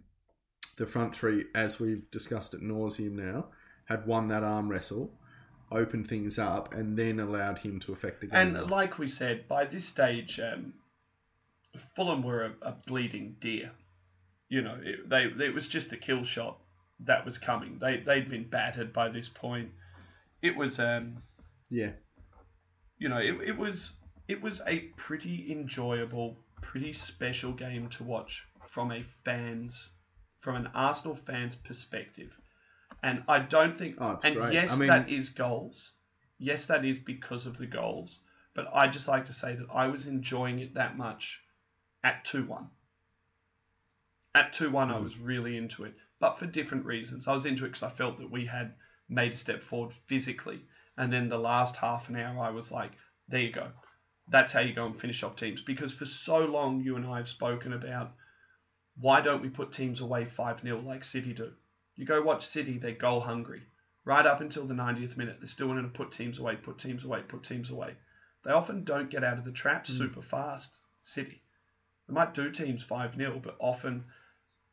The 0.77 0.87
front 0.87 1.15
three, 1.15 1.47
as 1.55 1.81
we've 1.81 2.11
discussed 2.11 2.53
at 2.53 2.61
nauseum 2.61 3.13
now, 3.13 3.47
had 3.87 4.07
won 4.07 4.29
that 4.29 4.45
arm 4.45 4.69
wrestle, 4.69 5.11
opened 5.71 6.09
things 6.09 6.39
up, 6.39 6.75
and 6.75 6.99
then 6.99 7.19
allowed 7.19 7.59
him 7.59 7.81
to 7.81 7.93
affect 7.93 8.21
the 8.21 8.27
game. 8.27 8.57
And 8.57 8.71
like 8.71 8.99
we 8.99 9.09
said, 9.09 9.49
by 9.49 9.65
this 9.65 9.87
stage, 9.87 10.39
um, 10.39 10.75
Fulham 11.95 12.23
were 12.23 12.45
a, 12.45 12.53
a 12.63 12.73
bleeding 12.87 13.37
deer. 13.41 13.71
You 14.49 14.63
know, 14.63 14.79
it, 14.83 15.09
they 15.09 15.25
it 15.45 15.55
was 15.55 15.67
just 15.67 15.93
a 15.93 15.97
kill 15.97 16.25
shot 16.25 16.59
that 17.01 17.25
was 17.25 17.39
coming. 17.39 17.79
They 17.81 17.99
they'd 17.99 18.29
been 18.29 18.49
battered 18.49 18.93
by 18.93 19.09
this 19.09 19.29
point. 19.29 19.71
It 20.43 20.57
was 20.57 20.79
um, 20.79 21.23
yeah, 21.71 21.93
you 22.99 23.09
know, 23.09 23.19
it, 23.19 23.35
it 23.45 23.57
was 23.57 23.93
it 24.29 24.41
was 24.41 24.61
a 24.67 24.81
pretty 24.97 25.51
enjoyable, 25.51 26.37
pretty 26.61 26.93
special 26.93 27.53
game 27.53 27.89
to 27.91 28.05
watch 28.05 28.45
from 28.69 28.93
a 28.93 29.05
fans 29.25 29.91
from 30.47 30.55
an 30.55 30.69
Arsenal 30.77 31.17
fan's 31.17 31.57
perspective. 31.57 32.31
And 33.03 33.25
I 33.27 33.41
don't 33.41 33.77
think 33.77 33.97
Oh, 33.99 34.17
and 34.23 34.37
great. 34.37 34.53
yes 34.53 34.73
I 34.73 34.77
mean- 34.79 34.87
that 34.87 35.09
is 35.11 35.29
goals. 35.31 35.91
Yes 36.39 36.67
that 36.67 36.85
is 36.85 36.99
because 36.99 37.47
of 37.47 37.59
the 37.59 37.67
goals. 37.67 38.21
But 38.55 38.69
I 38.73 38.87
just 38.87 39.09
like 39.09 39.27
to 39.27 39.33
say 39.33 39.57
that 39.57 39.67
I 39.75 39.89
was 39.89 40.07
enjoying 40.07 40.61
it 40.61 40.75
that 40.75 40.97
much 40.97 41.43
at 42.05 42.25
2-1. 42.25 42.71
At 44.37 44.53
2-1 44.53 44.93
I 44.93 44.99
Mm. 44.99 45.03
was 45.03 45.19
really 45.19 45.57
into 45.57 45.83
it, 45.83 45.97
but 46.21 46.39
for 46.39 46.47
different 46.47 46.85
reasons. 46.85 47.27
I 47.27 47.35
was 47.35 47.45
into 47.45 47.65
it 47.65 47.71
because 47.71 47.83
I 47.83 47.91
felt 47.91 48.19
that 48.19 48.31
we 48.31 48.47
had 48.47 48.73
made 49.09 49.33
a 49.33 49.37
step 49.37 49.65
forward 49.65 49.97
physically. 50.07 50.65
And 50.97 51.13
then 51.13 51.29
the 51.29 51.39
last 51.41 51.75
half 51.75 52.09
an 52.09 52.15
hour, 52.15 52.39
I 52.39 52.51
was 52.51 52.71
like, 52.71 52.93
there 53.27 53.41
you 53.41 53.51
go. 53.51 53.73
That's 54.29 54.53
how 54.53 54.61
you 54.61 54.75
go 54.75 54.87
and 54.87 55.01
finish 55.01 55.25
off 55.25 55.35
teams. 55.35 55.61
Because 55.61 55.93
for 55.93 56.07
so 56.07 56.45
long, 56.47 56.85
you 56.85 56.95
and 56.95 57.05
I 57.05 57.17
have 57.17 57.29
spoken 57.29 57.73
about 57.73 58.15
why 59.01 59.21
don't 59.21 59.43
we 59.43 59.49
put 59.49 59.73
teams 59.73 60.01
away 60.01 60.25
5 60.25 60.61
0 60.63 60.81
like 60.81 61.05
City 61.05 61.33
do? 61.33 61.53
You 61.97 62.05
go 62.05 62.23
watch 62.23 62.47
City, 62.47 62.79
they're 62.79 62.93
goal 62.93 63.21
hungry. 63.21 63.63
Right 64.05 64.25
up 64.25 64.41
until 64.41 64.67
the 64.67 64.75
90th 64.75 65.17
minute, 65.17 65.39
they're 65.41 65.49
still 65.49 65.69
wanting 65.69 65.91
to 65.91 65.97
put 65.97 66.13
teams 66.13 66.39
away, 66.39 66.57
put 66.57 66.79
teams 66.79 67.05
away, 67.05 67.23
put 67.27 67.43
teams 67.43 67.71
away. 67.71 67.95
They 68.45 68.53
often 68.53 68.85
don't 68.85 69.11
get 69.11 69.25
out 69.25 69.39
of 69.39 69.45
the 69.45 69.51
traps 69.51 69.91
super 69.91 70.23
fast, 70.23 70.79
City. 71.03 71.43
They 72.07 72.15
might 72.15 72.35
do 72.35 72.51
teams 72.51 72.85
5 72.85 73.17
0, 73.17 73.41
but 73.43 73.57
often 73.59 74.05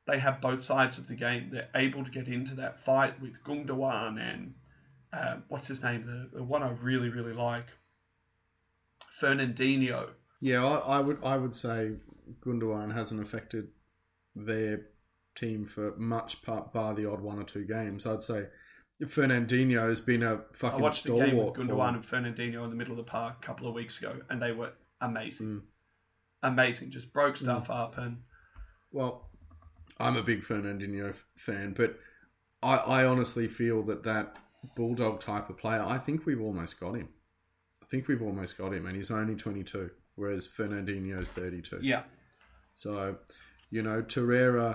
they 0.05 0.19
have 0.19 0.41
both 0.41 0.61
sides 0.61 0.97
of 0.97 1.07
the 1.07 1.15
game. 1.15 1.49
They're 1.51 1.69
able 1.75 2.03
to 2.03 2.11
get 2.11 2.27
into 2.27 2.55
that 2.55 2.83
fight 2.85 3.19
with 3.21 3.43
Gundogan 3.43 4.19
and 4.19 4.53
uh, 5.13 5.37
what's 5.47 5.67
his 5.67 5.83
name? 5.83 6.05
The, 6.05 6.37
the 6.37 6.43
one 6.43 6.63
I 6.63 6.71
really 6.71 7.09
really 7.09 7.33
like, 7.33 7.67
Fernandinho. 9.21 10.09
Yeah, 10.41 10.65
I, 10.65 10.97
I 10.97 10.99
would 10.99 11.19
I 11.23 11.37
would 11.37 11.53
say 11.53 11.93
Gundogan 12.41 12.93
hasn't 12.93 13.21
affected 13.21 13.69
their 14.35 14.87
team 15.35 15.65
for 15.65 15.95
much 15.97 16.41
part 16.41 16.73
bar 16.73 16.93
the 16.93 17.09
odd 17.09 17.21
one 17.21 17.39
or 17.39 17.43
two 17.43 17.65
games. 17.65 18.05
I'd 18.05 18.23
say 18.23 18.47
Fernandinho 19.01 19.89
has 19.89 19.99
been 19.99 20.23
a 20.23 20.41
fucking 20.53 20.79
I 20.79 20.81
watched 20.81 21.05
the 21.05 21.15
game 21.15 21.37
with 21.37 21.53
Gundogan 21.53 21.95
and 21.95 22.05
Fernandinho 22.05 22.63
in 22.63 22.69
the 22.69 22.75
middle 22.75 22.93
of 22.93 22.97
the 22.97 23.03
park 23.03 23.37
a 23.41 23.45
couple 23.45 23.67
of 23.67 23.73
weeks 23.73 23.97
ago, 23.97 24.15
and 24.29 24.41
they 24.41 24.51
were 24.51 24.73
amazing. 25.01 25.47
Mm. 25.47 25.61
Amazing, 26.43 26.91
just 26.91 27.13
broke 27.13 27.37
stuff 27.37 27.69
up 27.69 27.97
and 27.97 28.17
Well, 28.91 29.29
I'm 29.97 30.17
a 30.17 30.23
big 30.23 30.43
Fernandinho 30.43 31.15
fan, 31.37 31.73
but 31.75 31.97
I, 32.61 32.77
I 32.77 33.05
honestly 33.05 33.47
feel 33.47 33.81
that 33.83 34.03
that 34.03 34.35
bulldog 34.75 35.19
type 35.19 35.49
of 35.49 35.57
player, 35.57 35.83
I 35.85 35.97
think 35.97 36.25
we've 36.25 36.41
almost 36.41 36.79
got 36.79 36.95
him. 36.95 37.09
I 37.81 37.85
think 37.85 38.07
we've 38.07 38.21
almost 38.21 38.57
got 38.57 38.73
him, 38.73 38.85
and 38.85 38.95
he's 38.95 39.11
only 39.11 39.35
22, 39.35 39.91
whereas 40.15 40.47
Fernandinho's 40.47 41.29
32. 41.29 41.79
yeah, 41.81 42.03
So, 42.73 43.17
you 43.73 43.81
know, 43.81 44.03
Torreira, 44.03 44.69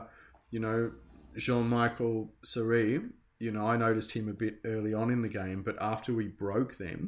you 0.51 0.61
know, 0.61 0.93
Jean 1.37 1.69
Michael 1.69 2.33
Seri, 2.43 3.01
you 3.39 3.51
know, 3.53 3.65
I 3.73 3.77
noticed 3.77 4.11
him 4.13 4.29
a 4.29 4.33
bit 4.33 4.55
early 4.65 4.93
on 4.93 5.09
in 5.11 5.23
the 5.23 5.29
game, 5.29 5.63
but 5.63 5.77
after 5.81 6.13
we 6.13 6.27
broke 6.27 6.79
them 6.79 7.01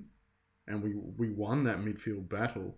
and 0.69 0.83
we 0.85 0.93
we 0.95 1.29
won 1.31 1.65
that 1.65 1.79
midfield 1.79 2.29
battle, 2.29 2.77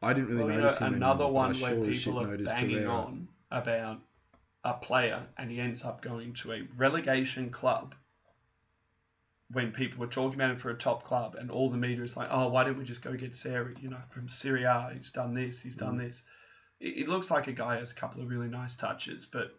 I 0.00 0.14
didn't 0.14 0.30
really 0.30 0.44
Well, 0.44 0.50
you 0.52 0.56
know, 0.56 0.62
notice 0.62 0.78
him 0.78 0.94
another 0.94 1.24
anymore, 1.24 1.42
one 1.44 1.60
where 1.60 1.76
people 1.92 2.20
are 2.20 2.36
banging 2.38 2.78
Torreira. 2.78 2.88
on 3.06 3.28
about 3.50 3.98
a 4.64 4.74
player 4.74 5.20
and 5.36 5.50
he 5.50 5.60
ends 5.60 5.84
up 5.84 6.00
going 6.00 6.32
to 6.34 6.52
a 6.52 6.62
relegation 6.76 7.50
club 7.50 7.94
when 9.50 9.72
people 9.72 9.98
were 10.00 10.06
talking 10.06 10.36
about 10.40 10.50
him 10.52 10.58
for 10.58 10.70
a 10.70 10.74
top 10.78 11.04
club 11.04 11.34
and 11.38 11.50
all 11.50 11.68
the 11.68 11.76
media 11.76 12.02
is 12.02 12.16
like, 12.16 12.28
oh, 12.30 12.48
why 12.48 12.64
didn't 12.64 12.78
we 12.78 12.84
just 12.84 13.02
go 13.02 13.12
get 13.12 13.36
Seri? 13.36 13.74
You 13.82 13.90
know, 13.90 14.00
from 14.10 14.28
Serie 14.30 14.64
A, 14.64 14.90
he's 14.96 15.10
done 15.10 15.34
this, 15.34 15.60
he's 15.60 15.76
done 15.76 15.96
Mm. 15.98 16.06
this. 16.06 16.22
It, 16.82 17.08
looks 17.08 17.30
like 17.30 17.46
a 17.46 17.52
guy 17.52 17.76
has 17.76 17.92
a 17.92 17.94
couple 17.94 18.20
of 18.20 18.28
really 18.28 18.48
nice 18.48 18.74
touches, 18.74 19.24
but 19.24 19.54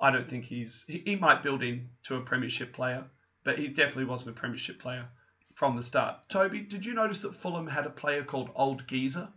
I 0.00 0.10
don't 0.10 0.28
think 0.28 0.44
he's. 0.44 0.84
He, 0.86 1.02
he 1.04 1.16
might 1.16 1.42
build 1.42 1.62
in 1.62 1.88
to 2.04 2.16
a 2.16 2.20
premiership 2.20 2.72
player, 2.72 3.04
but 3.42 3.58
he 3.58 3.68
definitely 3.68 4.04
wasn't 4.04 4.36
a 4.36 4.40
premiership 4.40 4.78
player 4.80 5.06
from 5.54 5.76
the 5.76 5.82
start. 5.82 6.28
Toby, 6.28 6.60
did 6.60 6.86
you 6.86 6.94
notice 6.94 7.18
that 7.20 7.36
Fulham 7.36 7.66
had 7.66 7.84
a 7.84 7.90
player 7.90 8.22
called 8.22 8.50
Old 8.54 8.86
Geezer? 8.86 9.28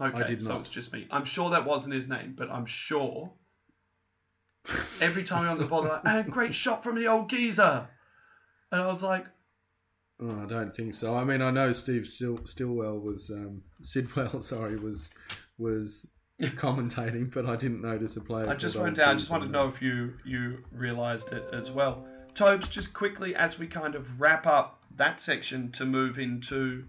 Okay, 0.00 0.24
did 0.26 0.44
so 0.44 0.58
it's 0.58 0.68
just 0.68 0.92
me. 0.92 1.08
I'm 1.10 1.24
sure 1.24 1.50
that 1.50 1.64
wasn't 1.64 1.94
his 1.94 2.06
name, 2.06 2.34
but 2.36 2.50
I'm 2.50 2.66
sure 2.66 3.32
every 5.00 5.24
time 5.24 5.42
we're 5.42 5.50
on 5.50 5.58
the 5.58 5.66
ball, 5.66 5.82
they're 5.82 5.92
like, 5.92 6.02
ah, 6.06 6.22
great 6.22 6.54
shot 6.54 6.82
from 6.82 6.96
the 6.96 7.06
old 7.06 7.28
geezer. 7.30 7.88
And 8.70 8.80
I 8.80 8.86
was 8.86 9.02
like, 9.02 9.26
Oh, 10.20 10.42
I 10.42 10.46
don't 10.46 10.74
think 10.74 10.94
so. 10.94 11.14
I 11.16 11.22
mean, 11.24 11.40
I 11.42 11.50
know 11.50 11.72
Steve 11.72 12.06
Still, 12.06 12.40
Stillwell 12.44 12.98
was 12.98 13.30
um, 13.30 13.62
Sidwell, 13.80 14.42
sorry, 14.42 14.76
was 14.76 15.10
was 15.58 16.10
commentating, 16.40 17.32
but 17.32 17.46
I 17.46 17.56
didn't 17.56 17.82
notice 17.82 18.16
a 18.16 18.20
player. 18.20 18.48
I 18.48 18.54
just 18.54 18.76
went 18.76 18.96
down. 18.96 19.14
I 19.14 19.18
just 19.18 19.30
wanted 19.30 19.46
to 19.46 19.52
know 19.52 19.68
if 19.68 19.80
you 19.82 20.14
you 20.24 20.64
realised 20.72 21.32
it 21.32 21.44
as 21.52 21.70
well. 21.70 22.06
Tobes, 22.34 22.68
just 22.68 22.92
quickly 22.92 23.34
as 23.34 23.58
we 23.58 23.66
kind 23.66 23.94
of 23.94 24.20
wrap 24.20 24.46
up 24.46 24.80
that 24.96 25.20
section 25.20 25.70
to 25.72 25.84
move 25.84 26.18
into 26.18 26.84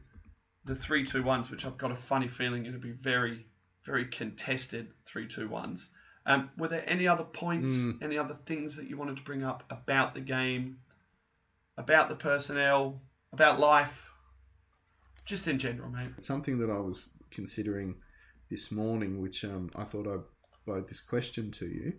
the 0.66 0.76
three 0.76 1.06
two 1.06 1.24
ones, 1.24 1.50
which 1.50 1.66
I've 1.66 1.78
got 1.78 1.92
a 1.92 1.96
funny 1.96 2.28
feeling 2.28 2.66
it'll 2.66 2.80
be 2.80 2.92
very 2.92 3.46
very 3.86 4.06
contested 4.06 4.88
three 5.06 5.28
two 5.28 5.48
ones. 5.48 5.90
Um, 6.26 6.50
were 6.58 6.68
there 6.68 6.84
any 6.86 7.08
other 7.08 7.24
points, 7.24 7.74
Mm. 7.74 8.04
any 8.04 8.18
other 8.18 8.38
things 8.46 8.76
that 8.76 8.88
you 8.90 8.98
wanted 8.98 9.18
to 9.18 9.24
bring 9.24 9.44
up 9.44 9.64
about 9.72 10.14
the 10.14 10.20
game, 10.22 10.78
about 11.78 12.10
the 12.10 12.16
personnel, 12.16 13.02
about 13.32 13.60
life, 13.60 14.10
just 15.26 15.48
in 15.48 15.60
general, 15.60 15.90
mate? 15.90 16.20
something 16.20 16.60
that 16.60 16.70
I 16.70 16.80
was 16.80 17.10
considering 17.32 17.96
this 18.50 18.72
morning, 18.72 19.22
which 19.22 19.44
um, 19.46 19.70
I 19.76 19.84
thought 19.84 20.08
I'd 20.08 20.24
pose 20.66 20.88
this 20.88 21.02
question 21.02 21.52
to 21.52 21.68
you, 21.68 21.94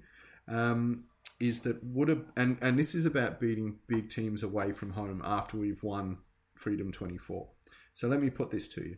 um, 0.48 1.04
is 1.38 1.60
that 1.60 1.82
would 1.82 2.10
a 2.10 2.22
and 2.36 2.58
and 2.60 2.78
this 2.78 2.94
is 2.94 3.04
about 3.06 3.40
beating 3.40 3.78
big 3.86 4.10
teams 4.10 4.42
away 4.42 4.72
from 4.72 4.90
home 4.90 5.22
after 5.24 5.56
we've 5.56 5.82
won 5.82 6.18
Freedom 6.54 6.92
24. 6.92 7.48
So 7.94 8.08
let 8.08 8.20
me 8.20 8.30
put 8.30 8.50
this 8.50 8.68
to 8.68 8.82
you: 8.82 8.96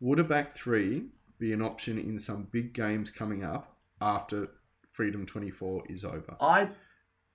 Would 0.00 0.18
a 0.18 0.24
back 0.24 0.52
three 0.52 1.06
be 1.38 1.52
an 1.52 1.62
option 1.62 1.98
in 1.98 2.18
some 2.18 2.48
big 2.50 2.72
games 2.72 3.10
coming 3.10 3.42
up 3.44 3.76
after 4.00 4.48
Freedom 4.90 5.24
24 5.24 5.84
is 5.88 6.04
over? 6.04 6.36
I 6.40 6.68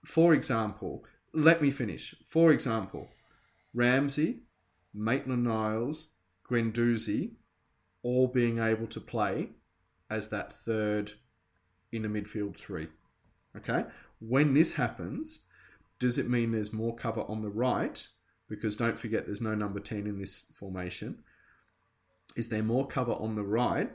For 0.06 0.34
example, 0.34 1.04
let 1.34 1.62
me 1.62 1.72
finish. 1.72 2.16
For 2.28 2.52
example, 2.52 3.10
Ramsey, 3.78 4.40
Maitland 4.92 5.44
Niles, 5.44 6.08
Guendouzi, 6.50 7.34
all 8.02 8.28
being 8.28 8.58
able 8.58 8.88
to 8.88 9.00
play 9.00 9.50
as 10.10 10.30
that 10.30 10.52
third 10.52 11.12
in 11.92 12.04
a 12.04 12.10
midfield 12.10 12.58
three. 12.58 12.88
Okay? 13.56 13.86
When 14.20 14.56
this 14.56 14.74
happens, 14.74 15.42
does 16.00 16.18
it 16.18 16.28
mean 16.28 16.52
there's 16.52 16.74
more 16.74 16.96
cover 16.96 17.22
on 17.22 17.42
the 17.42 17.50
right? 17.50 18.08
Because 18.50 18.76
don't 18.76 18.98
forget 18.98 19.26
there's 19.26 19.42
no 19.42 19.54
number 19.54 19.80
10 19.80 20.08
in 20.08 20.18
this 20.18 20.46
formation. 20.54 21.20
Is 22.36 22.50
there 22.50 22.64
more 22.64 22.88
cover 22.88 23.14
on 23.14 23.36
the 23.36 23.44
right 23.44 23.92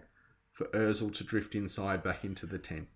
for 0.52 0.66
Ozil 0.66 1.12
to 1.14 1.24
drift 1.24 1.56
inside 1.56 2.04
back 2.04 2.24
into 2.24 2.46
the 2.46 2.58
10? 2.58 2.86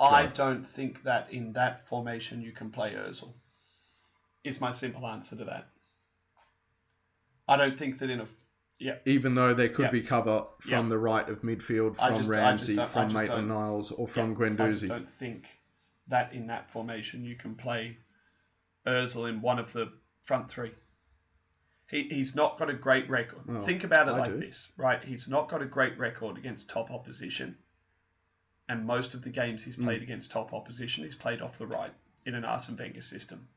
I 0.00 0.26
don't 0.26 0.66
think 0.66 1.02
that 1.02 1.30
in 1.30 1.52
that 1.52 1.86
formation 1.86 2.40
you 2.40 2.52
can 2.52 2.70
play 2.70 2.94
Ozil. 2.94 3.34
Is 4.44 4.58
my 4.58 4.70
simple 4.70 5.06
answer 5.06 5.36
to 5.36 5.44
that. 5.44 5.68
I 7.48 7.56
don't 7.56 7.76
think 7.78 7.98
that 7.98 8.10
in 8.10 8.20
a 8.20 8.26
yeah. 8.78 8.96
even 9.06 9.34
though 9.34 9.54
there 9.54 9.68
could 9.68 9.86
Yeah. 9.86 9.90
be 9.90 10.02
cover 10.02 10.44
from 10.60 10.84
Yeah. 10.86 10.90
the 10.90 10.98
right 10.98 11.28
of 11.28 11.42
midfield 11.42 11.96
from 11.96 12.18
just- 12.18 12.28
Ramsey, 12.28 12.76
from 12.86 13.12
Maitland 13.12 13.48
Niles, 13.48 13.90
or 13.90 14.06
from 14.06 14.36
yeah, 14.40 14.46
I 14.62 14.74
don't 14.86 15.08
think 15.08 15.46
that 16.06 16.32
in 16.32 16.46
that 16.46 16.70
formation 16.70 17.24
you 17.24 17.34
can 17.36 17.54
play 17.54 17.98
Ozil 18.86 19.28
in 19.28 19.40
one 19.40 19.58
of 19.58 19.72
the 19.72 19.92
front 20.22 20.48
three. 20.50 20.72
He, 21.88 22.02
he's 22.04 22.34
not 22.34 22.58
got 22.58 22.68
a 22.68 22.74
great 22.74 23.08
record. 23.08 23.46
Well, 23.46 23.62
Think 23.62 23.82
about 23.82 24.08
it 24.08 24.12
I 24.12 24.18
like 24.18 24.28
do. 24.28 24.38
this, 24.38 24.70
right? 24.76 25.02
He's 25.02 25.26
not 25.26 25.48
got 25.48 25.62
a 25.62 25.66
great 25.66 25.98
record 25.98 26.36
against 26.36 26.68
top 26.68 26.90
opposition. 26.90 27.56
And 28.68 28.84
most 28.86 29.14
of 29.14 29.22
the 29.22 29.30
games 29.30 29.62
he's 29.64 29.76
Hmm. 29.76 29.84
played 29.84 30.02
against 30.02 30.30
top 30.30 30.52
opposition, 30.52 31.04
he's 31.04 31.16
played 31.16 31.40
off 31.40 31.56
the 31.56 31.66
right 31.66 31.92
in 32.26 32.34
an 32.34 32.44
Arsene 32.44 32.76
Wenger 32.76 33.00
system. 33.00 33.48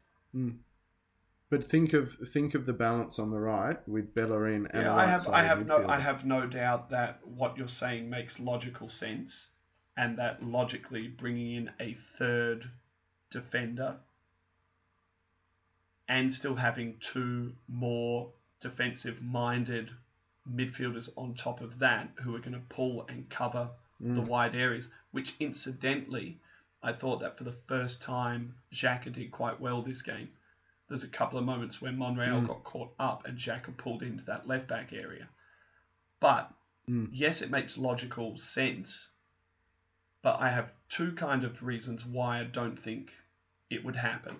But 1.52 1.66
think 1.66 1.92
of 1.92 2.14
think 2.14 2.56
of 2.56 2.66
the 2.66 2.72
balance 2.72 3.20
on 3.20 3.30
the 3.30 3.40
right 3.42 3.86
with 3.86 4.16
Bellerin 4.16 4.68
and 4.68 4.84
yeah, 4.84 4.96
I 4.96 5.06
have, 5.06 5.28
I 5.28 5.44
have 5.44 5.68
no. 5.68 5.86
I 5.86 6.00
have 6.00 6.24
no 6.24 6.48
doubt 6.48 6.92
that 6.92 7.20
what 7.28 7.58
you're 7.58 7.68
saying 7.68 8.10
makes 8.10 8.40
logical 8.40 8.88
sense, 8.88 9.48
and 9.98 10.18
that 10.18 10.42
logically 10.42 11.10
bringing 11.10 11.58
in 11.58 11.72
a 11.82 11.94
third 12.18 12.72
defender 13.32 13.98
and 16.08 16.34
still 16.34 16.56
having 16.56 16.96
two 17.02 17.52
more 17.68 18.30
defensive-minded 18.62 19.92
midfielders 20.50 21.10
on 21.18 21.34
top 21.34 21.60
of 21.60 21.80
that 21.80 22.12
who 22.22 22.34
are 22.34 22.40
going 22.40 22.54
to 22.54 22.62
pull 22.70 23.06
and 23.10 23.30
cover 23.30 23.70
the 24.00 24.22
mm. 24.22 24.26
wide 24.26 24.56
areas. 24.56 24.88
Which, 25.12 25.36
incidentally, 25.42 26.40
I 26.82 26.94
thought 26.94 27.20
that 27.20 27.38
for 27.38 27.44
the 27.44 27.58
first 27.68 28.02
time, 28.02 28.56
Xhaka 28.74 29.12
did 29.12 29.32
quite 29.32 29.60
well 29.60 29.82
this 29.82 30.02
game. 30.02 30.30
There's 30.92 31.06
a 31.06 31.08
couple 31.08 31.40
of 31.40 31.46
moments 31.46 31.82
where 31.82 31.94
Monreal 31.94 32.42
Mm. 32.42 32.48
got 32.48 32.66
caught 32.66 32.94
up 33.00 33.24
and 33.26 33.38
Xhaka 33.38 33.78
pulled 33.78 34.04
into 34.04 34.26
that 34.26 34.46
left 34.46 34.68
back 34.68 34.92
area. 34.92 35.30
But 36.20 36.54
Mm. 36.90 37.08
yes, 37.14 37.42
it 37.42 37.50
makes 37.50 37.78
logical 37.78 38.38
sense. 38.38 39.08
But 40.22 40.42
I 40.42 40.50
have 40.50 40.74
two 40.90 41.14
kind 41.14 41.46
of 41.46 41.64
reasons 41.64 42.06
why 42.06 42.42
I 42.42 42.44
don't 42.44 42.76
think 42.78 43.14
it 43.70 43.86
would 43.86 43.96
happen. 43.96 44.38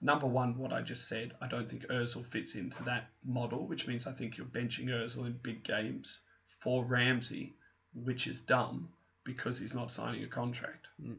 Number 0.00 0.26
one, 0.26 0.56
what 0.56 0.72
I 0.72 0.80
just 0.80 1.08
said, 1.08 1.36
I 1.42 1.46
don't 1.46 1.68
think 1.68 1.82
Ozil 1.88 2.24
fits 2.24 2.54
into 2.54 2.82
that 2.84 3.10
model, 3.22 3.66
which 3.66 3.86
means 3.86 4.06
I 4.06 4.12
think 4.12 4.38
you're 4.38 4.46
benching 4.46 4.86
Ozil 4.86 5.26
in 5.26 5.34
big 5.42 5.62
games 5.62 6.20
for 6.48 6.86
Ramsey, 6.86 7.54
which 7.92 8.26
is 8.26 8.40
dumb 8.40 8.90
because 9.24 9.58
he's 9.58 9.74
not 9.74 9.92
signing 9.92 10.24
a 10.24 10.26
contract. 10.26 10.86
Mm. 11.02 11.18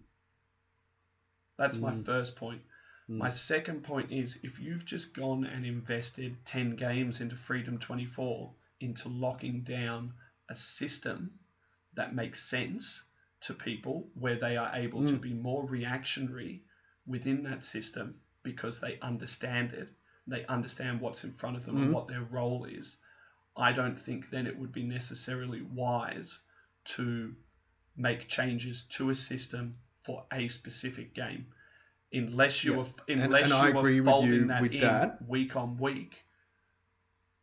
That's 1.57 1.77
my 1.77 1.91
Mm. 1.91 2.03
first 2.05 2.35
point. 2.35 2.63
Mm. 3.09 3.19
My 3.19 3.29
second 3.29 3.83
point 3.83 4.11
is 4.11 4.37
if 4.43 4.59
you've 4.59 4.85
just 4.85 5.13
gone 5.13 5.45
and 5.45 5.65
invested 5.65 6.35
10 6.45 6.75
games 6.75 7.21
into 7.21 7.35
Freedom 7.35 7.77
24 7.77 8.53
into 8.81 9.09
locking 9.09 9.61
down 9.63 10.13
a 10.49 10.55
system 10.55 11.31
that 11.93 12.13
makes 12.13 12.41
sense 12.41 13.03
to 13.41 13.53
people 13.53 14.09
where 14.13 14.35
they 14.35 14.57
are 14.57 14.75
able 14.75 15.03
to 15.03 15.13
Mm. 15.13 15.21
be 15.21 15.33
more 15.33 15.65
reactionary 15.65 16.63
within 17.05 17.43
that 17.43 17.63
system 17.63 18.19
because 18.43 18.79
they 18.79 18.99
understand 18.99 19.73
it, 19.73 19.89
they 20.27 20.45
understand 20.45 20.99
what's 20.99 21.23
in 21.23 21.31
front 21.33 21.55
of 21.55 21.65
them 21.65 21.77
and 21.77 21.89
Mhm. 21.89 21.93
what 21.93 22.07
their 22.07 22.23
role 22.23 22.65
is. 22.65 22.97
I 23.55 23.71
don't 23.71 23.99
think 23.99 24.29
then 24.29 24.47
it 24.47 24.57
would 24.57 24.71
be 24.71 24.83
necessarily 24.83 25.61
wise 25.61 26.39
to 26.85 27.35
make 27.95 28.27
changes 28.27 28.83
to 28.89 29.09
a 29.09 29.15
system 29.15 29.77
for 30.03 30.25
a 30.31 30.47
specific 30.47 31.13
game. 31.13 31.47
Unless 32.13 32.63
you 32.63 32.71
Yeah. 32.71 32.77
were 32.77 32.85
unless 33.07 33.41
and 33.43 33.49
you 33.51 33.55
I 33.57 33.67
were 33.71 34.03
folding 34.03 34.31
you 34.33 34.47
that 34.47 34.63
in 34.73 34.79
that. 34.81 35.27
week 35.27 35.55
on 35.55 35.77
week, 35.77 36.23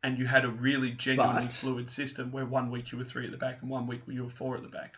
and 0.03 0.19
you 0.19 0.27
had 0.27 0.45
a 0.45 0.51
really 0.51 0.93
genuinely 0.93 1.43
But- 1.45 1.53
fluid 1.53 1.91
system 1.91 2.31
where 2.33 2.47
one 2.47 2.71
week 2.71 2.93
you 2.93 2.99
were 2.99 3.05
three 3.05 3.25
at 3.27 3.31
the 3.31 3.37
back 3.39 3.61
and 3.63 3.71
one 3.71 3.87
week 3.87 4.03
you 4.07 4.25
were 4.25 4.31
four 4.31 4.57
at 4.57 4.63
the 4.63 4.69
back. 4.69 4.95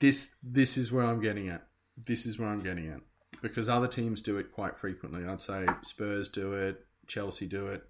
this 0.00 0.36
this 0.42 0.76
is 0.76 0.92
where 0.92 1.04
I'm 1.04 1.20
getting 1.20 1.48
at. 1.48 1.66
This 1.96 2.24
is 2.24 2.38
where 2.38 2.48
I'm 2.48 2.62
getting 2.62 2.86
at 2.88 3.00
because 3.42 3.68
other 3.68 3.88
teams 3.88 4.20
do 4.20 4.36
it 4.38 4.52
quite 4.52 4.78
frequently. 4.78 5.26
I'd 5.26 5.40
say 5.40 5.66
Spurs 5.82 6.28
do 6.28 6.52
it, 6.52 6.86
Chelsea 7.08 7.46
do 7.48 7.66
it. 7.66 7.84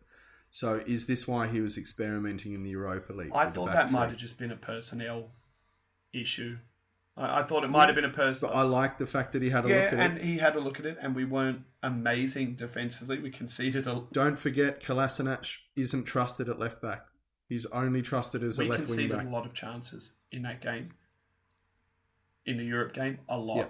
So 0.51 0.77
is 0.87 1.05
this 1.07 1.29
why 1.29 1.47
he 1.49 1.61
was 1.61 1.77
experimenting 1.77 2.55
in 2.55 2.63
the 2.63 2.71
Europa 2.71 3.13
League? 3.13 3.33
I 3.35 3.51
thought 3.51 3.67
that 3.67 3.91
might 3.93 4.09
have 4.09 4.17
just 4.17 4.39
been 4.39 4.51
a 4.51 4.57
personnel 4.57 5.31
issue. 6.15 6.57
I, 7.19 7.41
I 7.41 7.43
thought 7.43 7.65
it 7.65 7.69
might 7.69 7.87
have 7.87 7.95
been 7.97 8.05
a 8.05 8.09
But 8.09 8.17
person. 8.17 8.51
I 8.53 8.63
like 8.63 8.97
the 8.99 9.07
fact 9.07 9.33
that 9.33 9.43
he 9.43 9.51
had 9.51 9.65
a 9.65 9.69
Yeah, 9.69 9.75
look 9.77 9.85
at 9.87 9.93
and 9.95 10.03
it. 10.19 10.21
And 10.23 10.31
he 10.31 10.39
had 10.39 10.57
a 10.57 10.61
look 10.61 10.79
at 10.79 10.87
it, 10.87 10.97
and 11.01 11.15
we 11.15 11.25
weren't 11.25 11.63
amazing 11.83 12.55
defensively. 12.55 13.19
We 13.19 13.31
conceded 13.31 13.87
a. 13.87 14.05
Don't 14.13 14.39
forget, 14.39 14.81
Kolasinac 14.83 15.59
isn't 15.77 16.05
trusted 16.05 16.49
at 16.49 16.59
left 16.59 16.81
back. 16.81 17.07
He's 17.49 17.67
only 17.67 18.03
trusted 18.03 18.43
as 18.43 18.59
a 18.59 18.63
We 18.65 18.69
left 18.69 18.81
wing 18.81 18.87
conceded 18.89 19.17
back. 19.17 19.27
a 19.27 19.31
lot 19.31 19.47
of 19.47 19.55
chances 19.55 20.13
in 20.33 20.43
that 20.43 20.61
game. 20.61 20.91
In 22.47 22.57
the 22.57 22.65
Europe 22.65 22.95
game, 22.95 23.19
a 23.29 23.39
lot. 23.39 23.57
Yeah. 23.59 23.65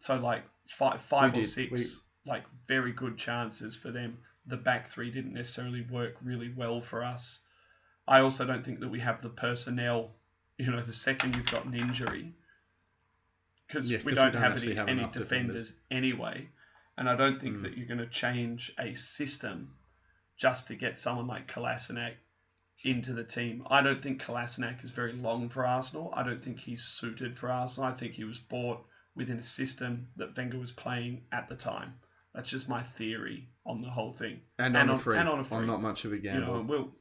So 0.00 0.16
like 0.16 0.44
five, 0.68 1.00
five 1.02 1.32
We 1.34 1.40
or 1.40 1.42
did. 1.42 1.50
six, 1.50 1.70
We- 1.72 2.30
like 2.30 2.44
very 2.68 2.92
good 2.92 3.18
chances 3.18 3.76
for 3.76 3.90
them. 3.90 4.16
The 4.46 4.56
back 4.56 4.88
three 4.88 5.10
didn't 5.10 5.34
necessarily 5.34 5.82
work 5.90 6.14
really 6.22 6.52
well 6.56 6.80
for 6.80 7.02
us. 7.04 7.40
I 8.08 8.20
also 8.20 8.46
don't 8.46 8.64
think 8.64 8.80
that 8.80 8.88
we 8.88 9.00
have 9.00 9.20
the 9.22 9.28
personnel. 9.30 10.12
You 10.58 10.70
know, 10.70 10.80
the 10.82 10.92
second 10.92 11.34
you've 11.36 11.50
got 11.50 11.64
an 11.66 11.74
injury, 11.74 12.32
because 13.66 13.90
Yeah, 13.90 13.98
we 13.98 14.12
we 14.12 14.14
don't, 14.14 14.34
have 14.34 14.62
any, 14.62 14.74
have 14.74 14.88
any 14.88 15.02
defenders, 15.04 15.22
defenders. 15.70 15.72
anyway, 15.90 16.48
and 16.98 17.08
I 17.08 17.16
don't 17.16 17.40
think 17.40 17.56
Mm. 17.58 17.62
that 17.62 17.76
you're 17.76 17.86
going 17.86 17.98
to 17.98 18.06
change 18.06 18.72
a 18.78 18.94
system 18.94 19.74
just 20.36 20.68
to 20.68 20.74
get 20.74 20.98
someone 20.98 21.26
like 21.26 21.46
Kolasinac 21.50 22.14
into 22.84 23.12
the 23.12 23.24
team. 23.24 23.64
I 23.70 23.82
don't 23.82 24.02
think 24.02 24.22
Kolasinac 24.22 24.84
is 24.84 24.90
very 24.90 25.12
long 25.12 25.48
for 25.48 25.64
Arsenal. 25.66 26.12
I 26.14 26.22
don't 26.24 26.42
think 26.42 26.58
he's 26.58 26.82
suited 26.82 27.38
for 27.38 27.50
Arsenal. 27.50 27.88
I 27.88 27.94
think 27.94 28.12
he 28.14 28.24
was 28.24 28.38
bought 28.38 28.84
within 29.14 29.38
a 29.38 29.42
system 29.44 30.08
that 30.16 30.36
Wenger 30.36 30.58
was 30.58 30.72
playing 30.72 31.22
at 31.32 31.48
the 31.48 31.54
time. 31.54 31.94
That's 32.34 32.50
just 32.50 32.68
my 32.68 32.82
theory 32.82 33.48
on 33.64 33.80
the 33.80 33.88
whole 33.88 34.12
thing. 34.12 34.40
And, 34.58 34.76
and 34.76 34.76
on, 34.76 34.90
on- 34.90 34.94
a 34.96 34.98
free, 34.98 35.18
and 35.18 35.28
on 35.28 35.38
on, 35.38 35.44
a 35.44 35.48
free. 35.48 35.66
not 35.66 35.80
much 35.80 36.04
of 36.04 36.12
a 36.12 36.16
You 36.16 36.22
gamble. 36.22 36.54
know, 36.56 36.62
we'll 36.62 36.92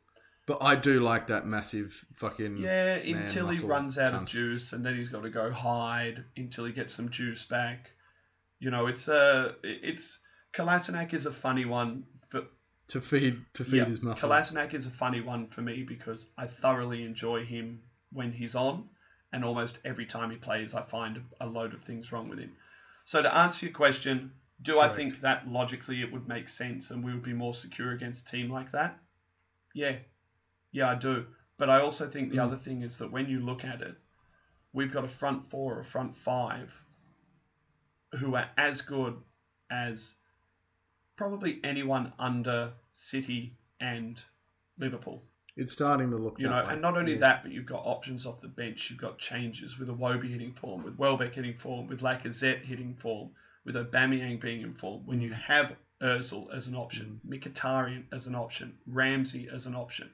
but 0.45 0.57
I 0.61 0.75
do 0.75 0.99
like 0.99 1.27
that 1.27 1.45
massive 1.45 2.05
fucking 2.13 2.57
yeah 2.57 2.95
until 2.95 3.49
he 3.49 3.65
runs 3.65 3.97
out 3.97 4.13
of 4.13 4.25
juice, 4.25 4.73
and 4.73 4.85
then 4.85 4.95
he's 4.95 5.09
got 5.09 5.23
to 5.23 5.29
go 5.29 5.51
hide 5.51 6.23
until 6.35 6.65
he 6.65 6.73
gets 6.73 6.93
some 6.93 7.09
juice 7.09 7.45
back. 7.45 7.91
You 8.59 8.71
know, 8.71 8.87
it's 8.87 9.07
uh, 9.07 9.53
a 9.63 9.89
it's 9.89 10.19
Kolasinac 10.53 11.13
is 11.13 11.25
a 11.25 11.31
funny 11.31 11.65
one 11.65 12.03
for 12.29 12.43
to 12.87 13.01
feed 13.01 13.41
to 13.53 13.63
feed 13.63 13.77
yeah, 13.77 13.85
his 13.85 14.01
muscle. 14.01 14.29
Kolasinac 14.29 14.73
is 14.73 14.85
a 14.85 14.91
funny 14.91 15.21
one 15.21 15.47
for 15.47 15.61
me 15.61 15.83
because 15.83 16.27
I 16.37 16.47
thoroughly 16.47 17.03
enjoy 17.03 17.45
him 17.45 17.81
when 18.11 18.31
he's 18.31 18.55
on, 18.55 18.89
and 19.31 19.43
almost 19.43 19.79
every 19.85 20.05
time 20.05 20.29
he 20.29 20.37
plays, 20.37 20.73
I 20.73 20.83
find 20.83 21.21
a 21.39 21.47
load 21.47 21.73
of 21.73 21.81
things 21.81 22.11
wrong 22.11 22.29
with 22.29 22.39
him. 22.39 22.51
So 23.05 23.21
to 23.21 23.35
answer 23.35 23.65
your 23.65 23.73
question, 23.73 24.31
do 24.61 24.79
I 24.79 24.89
think 24.89 25.21
that 25.21 25.47
logically 25.47 26.01
it 26.01 26.11
would 26.11 26.27
make 26.27 26.47
sense 26.47 26.91
and 26.91 27.03
we 27.03 27.11
would 27.13 27.23
be 27.23 27.33
more 27.33 27.53
secure 27.53 27.91
against 27.91 28.27
a 28.27 28.31
team 28.31 28.49
like 28.49 28.71
that? 28.71 28.97
Yeah, 29.73 29.95
yeah, 30.73 30.89
I 30.89 30.95
do. 30.95 31.25
But 31.57 31.69
I 31.69 31.79
also 31.79 32.09
think 32.09 32.31
the 32.31 32.37
Mm. 32.37 32.43
other 32.45 32.57
thing 32.57 32.81
is 32.81 32.97
that 32.97 33.11
when 33.11 33.29
you 33.29 33.39
look 33.39 33.63
at 33.63 33.81
it, 33.81 33.95
we've 34.73 34.91
got 34.91 35.05
a 35.05 35.07
front 35.07 35.49
four 35.49 35.75
or 35.75 35.79
a 35.79 35.85
front 35.85 36.17
five 36.17 36.73
who 38.19 38.35
are 38.35 38.49
as 38.57 38.81
good 38.81 39.15
as 39.71 40.13
probably 41.15 41.59
anyone 41.63 42.11
under 42.19 42.73
City 42.91 43.55
and 43.79 44.21
Liverpool. 44.77 45.23
It's 45.55 45.73
starting 45.73 46.09
to 46.09 46.17
look 46.17 46.39
You 46.39 46.47
that 46.47 46.55
know, 46.63 46.65
way. 46.67 46.73
and 46.73 46.81
not 46.81 46.97
only 46.97 47.13
Yeah. 47.13 47.19
that, 47.19 47.43
but 47.43 47.51
you've 47.51 47.67
got 47.67 47.85
options 47.85 48.25
off 48.25 48.41
the 48.41 48.47
bench. 48.47 48.89
You've 48.89 48.99
got 48.99 49.19
changes 49.19 49.77
with 49.77 49.89
Iwobi 49.89 50.29
hitting 50.29 50.53
form, 50.53 50.83
with 50.83 50.97
Welbeck 50.97 51.35
hitting 51.35 51.57
form, 51.57 51.87
with 51.87 52.01
Lacazette 52.01 52.63
hitting 52.63 52.95
form, 52.95 53.31
with 53.63 53.75
Aubameyang 53.75 54.41
being 54.41 54.61
in 54.61 54.73
form. 54.73 55.05
When 55.05 55.21
you 55.21 55.29
Mm. 55.29 55.33
have 55.41 55.77
Özil 56.01 56.51
as 56.51 56.67
an 56.67 56.75
option, 56.75 57.21
Mkhitaryan 57.27 58.05
as 58.11 58.25
an 58.25 58.33
option, 58.35 58.77
Ramsey 58.87 59.47
as 59.47 59.67
an 59.67 59.75
option, 59.75 60.09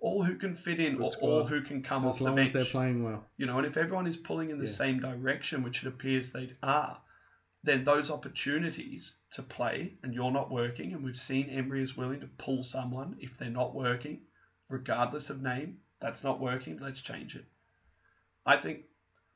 all 0.00 0.22
who 0.22 0.36
can 0.36 0.54
fit 0.54 0.78
in, 0.80 1.00
or 1.00 1.10
squad. 1.10 1.28
all 1.28 1.44
who 1.44 1.60
can 1.62 1.82
come 1.82 2.04
as 2.04 2.14
off 2.14 2.18
the 2.18 2.24
bench. 2.32 2.48
as 2.48 2.52
they're 2.52 2.64
playing 2.64 3.02
well. 3.04 3.24
You 3.36 3.46
know, 3.46 3.58
and 3.58 3.66
if 3.66 3.76
everyone 3.76 4.06
is 4.06 4.16
pulling 4.16 4.50
in 4.50 4.58
the 4.58 4.64
Yeah. 4.64 4.70
same 4.72 5.00
direction, 5.00 5.62
which 5.62 5.82
it 5.82 5.88
appears 5.88 6.30
they 6.30 6.56
are, 6.62 7.00
then 7.64 7.82
those 7.84 8.10
opportunities 8.10 9.14
to 9.32 9.42
play 9.42 9.98
and 10.02 10.14
you're 10.14 10.30
not 10.30 10.50
working, 10.50 10.92
and 10.92 11.02
we've 11.04 11.16
seen 11.16 11.50
Emery 11.50 11.82
is 11.82 11.96
willing 11.96 12.20
to 12.20 12.28
pull 12.38 12.62
someone 12.62 13.16
if 13.20 13.36
they're 13.36 13.50
not 13.50 13.74
working, 13.74 14.20
regardless 14.68 15.30
of 15.30 15.42
name, 15.42 15.78
that's 16.00 16.22
not 16.22 16.40
working, 16.40 16.78
let's 16.78 17.00
change 17.00 17.34
it. 17.34 17.44
I 18.46 18.56
think, 18.56 18.84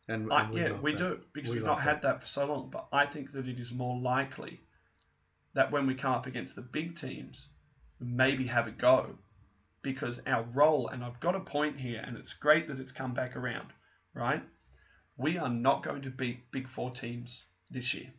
And, 0.09 0.33
I, 0.33 0.45
and 0.45 0.55
yeah, 0.55 0.73
we 0.81 0.93
that. 0.93 0.99
do, 0.99 1.21
because 1.33 1.51
We 1.51 1.57
we've 1.57 1.65
like 1.65 1.77
not 1.79 1.83
had 1.83 2.03
that 2.03 2.21
for 2.23 2.27
so 2.29 2.47
long, 2.47 2.71
but 2.71 2.87
I 2.93 3.07
think 3.07 3.33
that 3.33 3.49
it 3.49 3.59
is 3.59 3.73
more 3.73 3.99
likely 4.01 4.61
that 5.55 5.73
when 5.73 5.87
we 5.87 5.95
come 5.97 6.13
up 6.13 6.27
against 6.27 6.55
the 6.55 6.63
big 6.63 6.97
teams, 6.97 7.49
maybe 8.01 8.47
have 8.47 8.69
a 8.69 8.71
go 8.71 9.19
because 9.83 10.20
our 10.26 10.45
role, 10.55 10.89
and 10.89 11.05
I've 11.05 11.20
got 11.20 11.35
a 11.35 11.41
point 11.41 11.78
here, 11.78 12.03
and 12.07 12.16
it's 12.16 12.33
great 12.35 12.68
that 12.68 12.78
it's 12.78 12.93
come 12.93 13.14
back 13.14 13.37
around, 13.37 13.68
right? 14.14 14.43
We 15.16 15.39
are 15.39 15.49
not 15.49 15.83
going 15.83 16.03
to 16.03 16.11
beat 16.11 16.51
big 16.53 16.68
four 16.68 16.91
teams 16.91 17.45
this 17.70 17.93
year. 17.95 18.11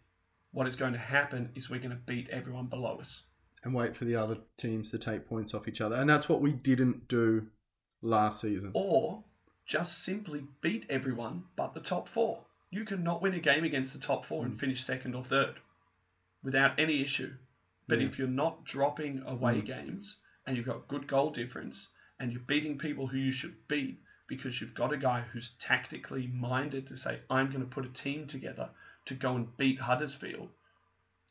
What 0.52 0.68
is 0.68 0.76
going 0.76 0.94
to 0.94 1.00
happen 1.00 1.50
is 1.56 1.70
we're 1.70 1.80
going 1.80 1.90
to 1.92 1.96
beat 2.06 2.30
everyone 2.30 2.68
below 2.68 2.98
us. 3.00 3.24
and 3.64 3.74
wait 3.74 3.96
for 3.96 4.04
the 4.04 4.16
other 4.16 4.38
teams 4.58 4.92
to 4.92 4.98
take 5.00 5.26
points 5.26 5.54
off 5.54 5.70
each 5.70 5.80
other. 5.80 5.96
And 5.96 6.10
that's 6.10 6.28
what 6.28 6.42
we 6.42 6.52
didn't 6.52 7.08
do 7.08 7.48
last 8.02 8.42
season. 8.42 8.72
Or 8.74 9.24
just 9.66 10.04
simply 10.04 10.44
beat 10.60 10.86
everyone 10.90 11.46
but 11.56 11.74
the 11.74 11.80
top 11.80 12.10
four. 12.10 12.44
You 12.72 12.84
cannot 12.84 13.22
win 13.22 13.34
a 13.36 13.40
game 13.40 13.64
against 13.64 13.94
the 13.94 14.00
top 14.00 14.26
four 14.26 14.44
and 14.46 14.60
finish 14.60 14.84
second 14.84 15.16
or 15.16 15.24
third 15.24 15.56
without 16.44 16.78
any 16.78 17.02
issue. 17.02 17.32
But 17.88 18.00
Yeah. 18.02 18.08
if 18.08 18.20
you're 18.20 18.28
not 18.28 18.66
dropping 18.66 19.22
away 19.26 19.62
Mm. 19.62 19.66
games 19.66 20.18
and 20.46 20.56
you've 20.58 20.66
got 20.66 20.88
good 20.88 21.08
goal 21.08 21.30
difference 21.32 21.88
and 22.20 22.32
you're 22.32 22.42
beating 22.42 22.78
people 22.78 23.08
who 23.08 23.18
you 23.18 23.32
should 23.32 23.56
beat 23.68 24.00
because 24.28 24.60
you've 24.62 24.74
got 24.76 24.94
a 24.94 24.98
guy 24.98 25.22
who's 25.32 25.52
tactically 25.60 26.28
minded 26.28 26.88
to 26.88 26.96
say, 26.96 27.20
I'm 27.30 27.48
going 27.48 27.62
to 27.62 27.70
put 27.70 27.86
a 27.86 27.90
team 27.90 28.28
together 28.28 28.70
to 29.06 29.14
go 29.14 29.36
and 29.36 29.56
beat 29.58 29.80
Huddersfield, 29.80 30.50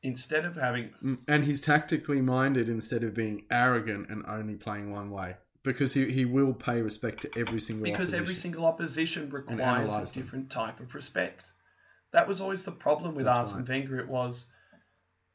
instead 0.03 0.45
of 0.45 0.57
having 0.57 0.91
Mm, 1.03 1.19
And 1.27 1.45
he's 1.45 1.61
tactically 1.61 2.21
minded 2.21 2.69
instead 2.69 3.03
of 3.05 3.15
being 3.15 3.45
arrogant 3.51 4.11
and 4.11 4.25
only 4.27 4.55
playing 4.55 4.91
one 4.91 5.11
way. 5.11 5.37
Because 5.63 5.95
he, 5.95 6.11
he 6.11 6.25
will 6.25 6.53
pay 6.53 6.83
respect 6.83 7.23
to 7.23 7.31
every 7.39 7.61
single 7.61 7.85
because 7.85 8.09
opposition. 8.09 8.23
every 8.23 8.35
single 8.35 8.67
opposition 8.67 9.31
requires 9.31 9.61
a 9.61 9.63
analyse 9.63 10.11
them. 10.11 10.23
different 10.23 10.51
type 10.51 10.81
of 10.81 10.93
respect. 10.95 11.45
That 12.13 12.27
was 12.27 12.41
always 12.41 12.65
the 12.65 12.73
problem 12.73 13.15
with 13.15 13.27
That's 13.27 13.51
Arsene 13.55 13.61
right. 13.61 13.69
Wenger. 13.69 14.01
It 14.01 14.09
was 14.09 14.45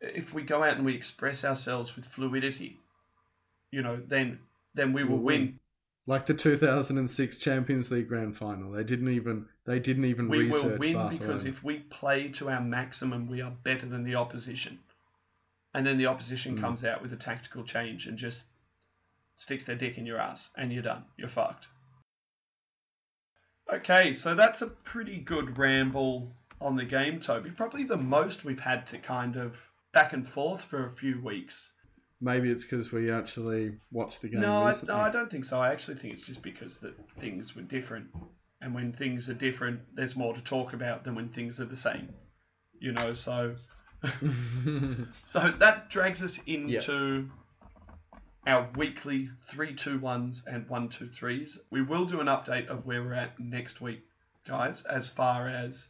if 0.02 0.34
we 0.34 0.44
go 0.44 0.64
out 0.64 0.76
and 0.76 0.86
we 0.86 0.94
express 0.94 1.46
ourselves 1.46 1.96
with 1.96 2.06
fluidity, 2.06 2.78
you 3.72 3.82
know, 3.82 4.02
then 4.08 4.40
then 4.74 4.94
we 4.94 5.04
will 5.04 5.18
win. 5.18 5.42
win. 5.42 5.60
Like 6.10 6.26
the 6.26 6.34
2006 6.34 7.38
Champions 7.38 7.92
League 7.92 8.08
grand 8.08 8.38
final. 8.38 8.72
They 8.72 8.84
didn't 8.84 9.10
even 9.10 9.48
they 9.66 9.80
didn't 9.80 10.06
even 10.06 10.30
We 10.30 10.38
research 10.48 10.64
will 10.64 10.78
win 10.80 10.94
Barcelona. 10.94 11.28
because 11.34 11.46
if 11.46 11.64
we 11.64 11.80
play 11.80 12.30
to 12.30 12.50
our 12.50 12.62
maximum, 12.62 13.28
we 13.28 13.42
are 13.42 13.52
better 13.52 13.86
than 13.86 14.04
the 14.04 14.16
opposition. 14.16 14.80
And 15.74 15.86
then 15.86 15.98
the 15.98 16.06
opposition 16.08 16.58
Mm. 16.58 16.62
comes 16.62 16.84
out 16.86 17.02
with 17.02 17.12
a 17.12 17.18
tactical 17.18 17.64
change 17.64 18.08
and 18.08 18.18
just 18.18 18.46
sticks 19.36 19.66
their 19.66 19.76
dick 19.76 19.98
in 19.98 20.06
your 20.06 20.18
ass, 20.20 20.50
and 20.56 20.72
you're 20.72 20.82
done. 20.82 21.04
You're 21.18 21.28
fucked. 21.30 21.68
Okay, 23.72 24.14
so 24.14 24.34
that's 24.34 24.62
a 24.62 24.68
pretty 24.68 25.18
good 25.20 25.58
ramble 25.58 26.32
on 26.62 26.76
the 26.76 26.86
game, 26.86 27.20
Toby. 27.20 27.52
Probably 27.52 27.84
the 27.84 27.98
most 27.98 28.46
we've 28.46 28.60
had 28.60 28.88
to 28.88 28.98
kind 28.98 29.36
of 29.36 29.58
back 29.92 30.14
and 30.14 30.28
forth 30.28 30.64
for 30.64 30.86
a 30.88 30.92
few 30.92 31.22
weeks. 31.22 31.74
Maybe 32.20 32.50
it's 32.50 32.64
because 32.64 32.92
we 32.92 33.12
actually 33.12 33.78
watched 33.92 34.22
the 34.22 34.30
game 34.30 34.42
No, 34.42 34.64
I, 34.64 34.74
no, 34.88 34.96
I 34.96 35.10
don't 35.10 35.30
think 35.30 35.46
so. 35.46 35.62
I 35.62 35.72
actually 35.72 35.98
think 35.98 36.16
it's 36.16 36.26
just 36.26 36.42
because 36.42 36.80
that 36.80 36.96
things 37.20 37.56
were 37.56 37.62
different, 37.62 38.08
and 38.62 38.74
when 38.74 38.92
things 38.92 39.30
are 39.30 39.36
different, 39.36 39.82
there's 39.94 40.16
more 40.16 40.34
to 40.34 40.42
talk 40.42 40.74
about 40.74 41.04
than 41.04 41.14
when 41.14 41.30
things 41.30 41.60
are 41.60 41.66
the 41.66 41.76
same. 41.76 42.10
You 42.80 42.94
know, 42.94 43.14
so 43.14 43.56
so 45.26 45.54
that 45.60 45.90
drags 45.90 46.22
us 46.22 46.40
into 46.46 47.30
our 48.46 48.70
weekly 48.76 49.30
three 49.44 49.74
two 49.76 50.00
ones 50.00 50.44
and 50.48 50.68
one 50.70 50.90
two 50.90 51.08
threes. 51.08 51.60
We 51.70 51.82
will 51.82 52.06
do 52.06 52.20
an 52.20 52.28
update 52.28 52.68
of 52.68 52.86
where 52.86 53.04
we're 53.04 53.14
at 53.14 53.40
next 53.40 53.82
week, 53.82 54.04
guys, 54.48 54.84
as 54.84 55.08
far 55.08 55.50
as 55.50 55.90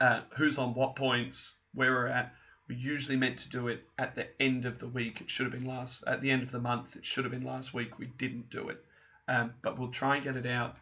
uh, 0.00 0.20
who's 0.36 0.58
on 0.58 0.74
what 0.74 0.96
points, 0.96 1.54
where 1.72 1.92
we're 1.92 2.08
at. 2.08 2.34
We 2.68 2.76
usually 2.76 3.16
meant 3.16 3.38
to 3.40 3.48
do 3.48 3.68
it 3.68 3.84
at 3.98 4.14
the 4.14 4.26
end 4.40 4.64
of 4.64 4.78
the 4.78 4.88
week. 4.88 5.20
It 5.20 5.30
should 5.30 5.44
have 5.44 5.52
been 5.52 5.66
last 5.68 6.02
at 6.06 6.20
the 6.22 6.30
end 6.30 6.42
of 6.42 6.50
the 6.50 6.60
month. 6.60 6.96
It 6.96 7.04
should 7.04 7.24
have 7.24 7.32
been 7.32 7.44
last 7.44 7.74
week. 7.74 7.98
We 7.98 8.06
didn't 8.06 8.48
do 8.50 8.68
it, 8.70 8.82
um, 9.28 9.52
but 9.62 9.78
we'll 9.78 9.90
try 9.90 10.16
and 10.16 10.24
get 10.24 10.36
it 10.36 10.46
out 10.46 10.76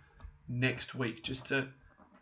next 0.49 0.95
week 0.95 1.22
just 1.22 1.47
to 1.47 1.68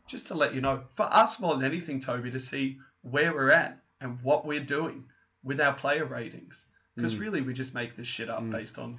just 0.06 0.26
to 0.28 0.34
let 0.34 0.54
you 0.54 0.60
know. 0.60 0.82
For 0.96 1.04
us 1.04 1.38
more 1.38 1.54
than 1.54 1.64
anything, 1.64 2.00
Toby, 2.00 2.30
to 2.32 2.40
see 2.40 2.78
where 3.02 3.32
we're 3.32 3.50
at 3.50 3.78
and 4.00 4.18
what 4.22 4.44
we're 4.46 4.64
doing 4.64 5.04
with 5.44 5.60
our 5.60 5.72
player 5.74 6.04
ratings. 6.04 6.64
Because 6.96 7.14
Mm. 7.14 7.20
really, 7.20 7.40
we 7.42 7.52
just 7.54 7.74
make 7.74 7.96
this 7.96 8.08
shit 8.08 8.28
up 8.28 8.42
Mm. 8.42 8.50
based 8.50 8.78
on 8.78 8.98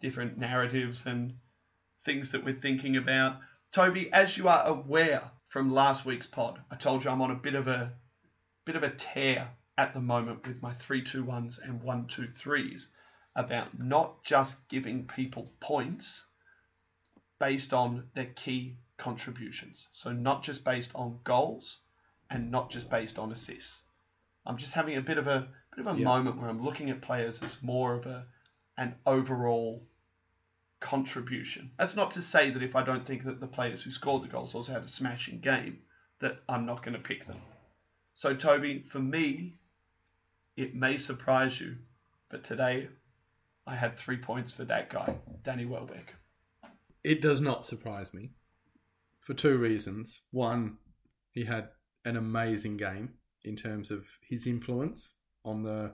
different 0.00 0.38
narratives 0.38 1.06
and 1.06 1.34
things 2.04 2.30
that 2.30 2.42
we're 2.44 2.54
thinking 2.54 2.96
about. 2.96 3.40
Toby, 3.70 4.12
as 4.12 4.36
you 4.36 4.48
are 4.48 4.66
aware 4.66 5.30
from 5.48 5.70
last 5.70 6.04
week's 6.04 6.26
pod, 6.26 6.60
I 6.70 6.74
told 6.76 7.04
you 7.04 7.10
I'm 7.10 7.22
on 7.22 7.30
a 7.30 7.36
bit 7.36 7.54
of 7.54 7.68
a 7.68 7.92
bit 8.64 8.76
of 8.76 8.82
a 8.82 8.90
tear 8.90 9.48
at 9.80 9.94
the 9.94 10.00
moment 10.00 10.46
with 10.46 10.60
my 10.60 10.74
three 10.74 11.02
two 11.02 11.24
ones 11.24 11.58
and 11.58 11.82
one 11.82 12.06
two 12.06 12.28
threes 12.36 12.88
about 13.34 13.78
not 13.78 14.22
just 14.22 14.54
giving 14.68 15.06
people 15.06 15.50
points 15.58 16.22
based 17.38 17.72
on 17.72 18.04
their 18.14 18.26
key 18.26 18.76
contributions. 18.98 19.88
So 19.92 20.12
not 20.12 20.42
just 20.42 20.64
based 20.64 20.90
on 20.94 21.18
goals 21.24 21.78
and 22.28 22.50
not 22.50 22.68
just 22.68 22.90
based 22.90 23.18
on 23.18 23.32
assists. 23.32 23.80
I'm 24.44 24.58
just 24.58 24.74
having 24.74 24.98
a 24.98 25.00
bit 25.00 25.16
of 25.16 25.26
a 25.26 25.48
bit 25.74 25.86
of 25.86 25.96
a 25.96 25.98
Yeah. 25.98 26.04
moment 26.04 26.36
where 26.36 26.50
I'm 26.50 26.62
looking 26.62 26.90
at 26.90 27.00
players 27.00 27.42
as 27.42 27.62
more 27.62 27.94
of 27.94 28.04
a 28.04 28.26
an 28.76 28.94
overall 29.06 29.82
contribution. 30.80 31.70
That's 31.78 31.96
not 31.96 32.10
to 32.12 32.22
say 32.22 32.50
that 32.50 32.62
if 32.62 32.76
I 32.76 32.82
don't 32.82 33.06
think 33.06 33.24
that 33.24 33.40
the 33.40 33.46
players 33.46 33.82
who 33.82 33.90
scored 33.90 34.22
the 34.24 34.28
goals 34.28 34.54
also 34.54 34.72
had 34.72 34.84
a 34.84 34.88
smashing 34.88 35.40
game, 35.40 35.82
that 36.18 36.38
I'm 36.48 36.66
not 36.66 36.82
going 36.82 36.94
to 36.94 37.08
pick 37.10 37.24
them. 37.24 37.40
So 38.12 38.34
Toby, 38.34 38.84
for 38.90 38.98
me, 38.98 39.56
it 40.56 40.74
may 40.74 40.96
surprise 40.96 41.60
you, 41.60 41.76
but 42.30 42.44
today 42.44 42.88
I 43.66 43.76
had 43.76 43.96
three 43.96 44.16
points 44.16 44.52
for 44.52 44.64
that 44.64 44.90
guy, 44.90 45.16
Danny 45.42 45.64
Welbeck. 45.64 46.14
It 47.02 47.22
does 47.22 47.40
not 47.40 47.64
surprise 47.64 48.12
me 48.12 48.32
for 49.20 49.34
two 49.34 49.56
reasons. 49.58 50.20
One, 50.30 50.78
he 51.32 51.44
had 51.44 51.68
an 52.04 52.16
amazing 52.16 52.76
game 52.76 53.14
in 53.44 53.56
terms 53.56 53.90
of 53.90 54.06
his 54.28 54.46
influence 54.46 55.14
on 55.44 55.62
the 55.62 55.92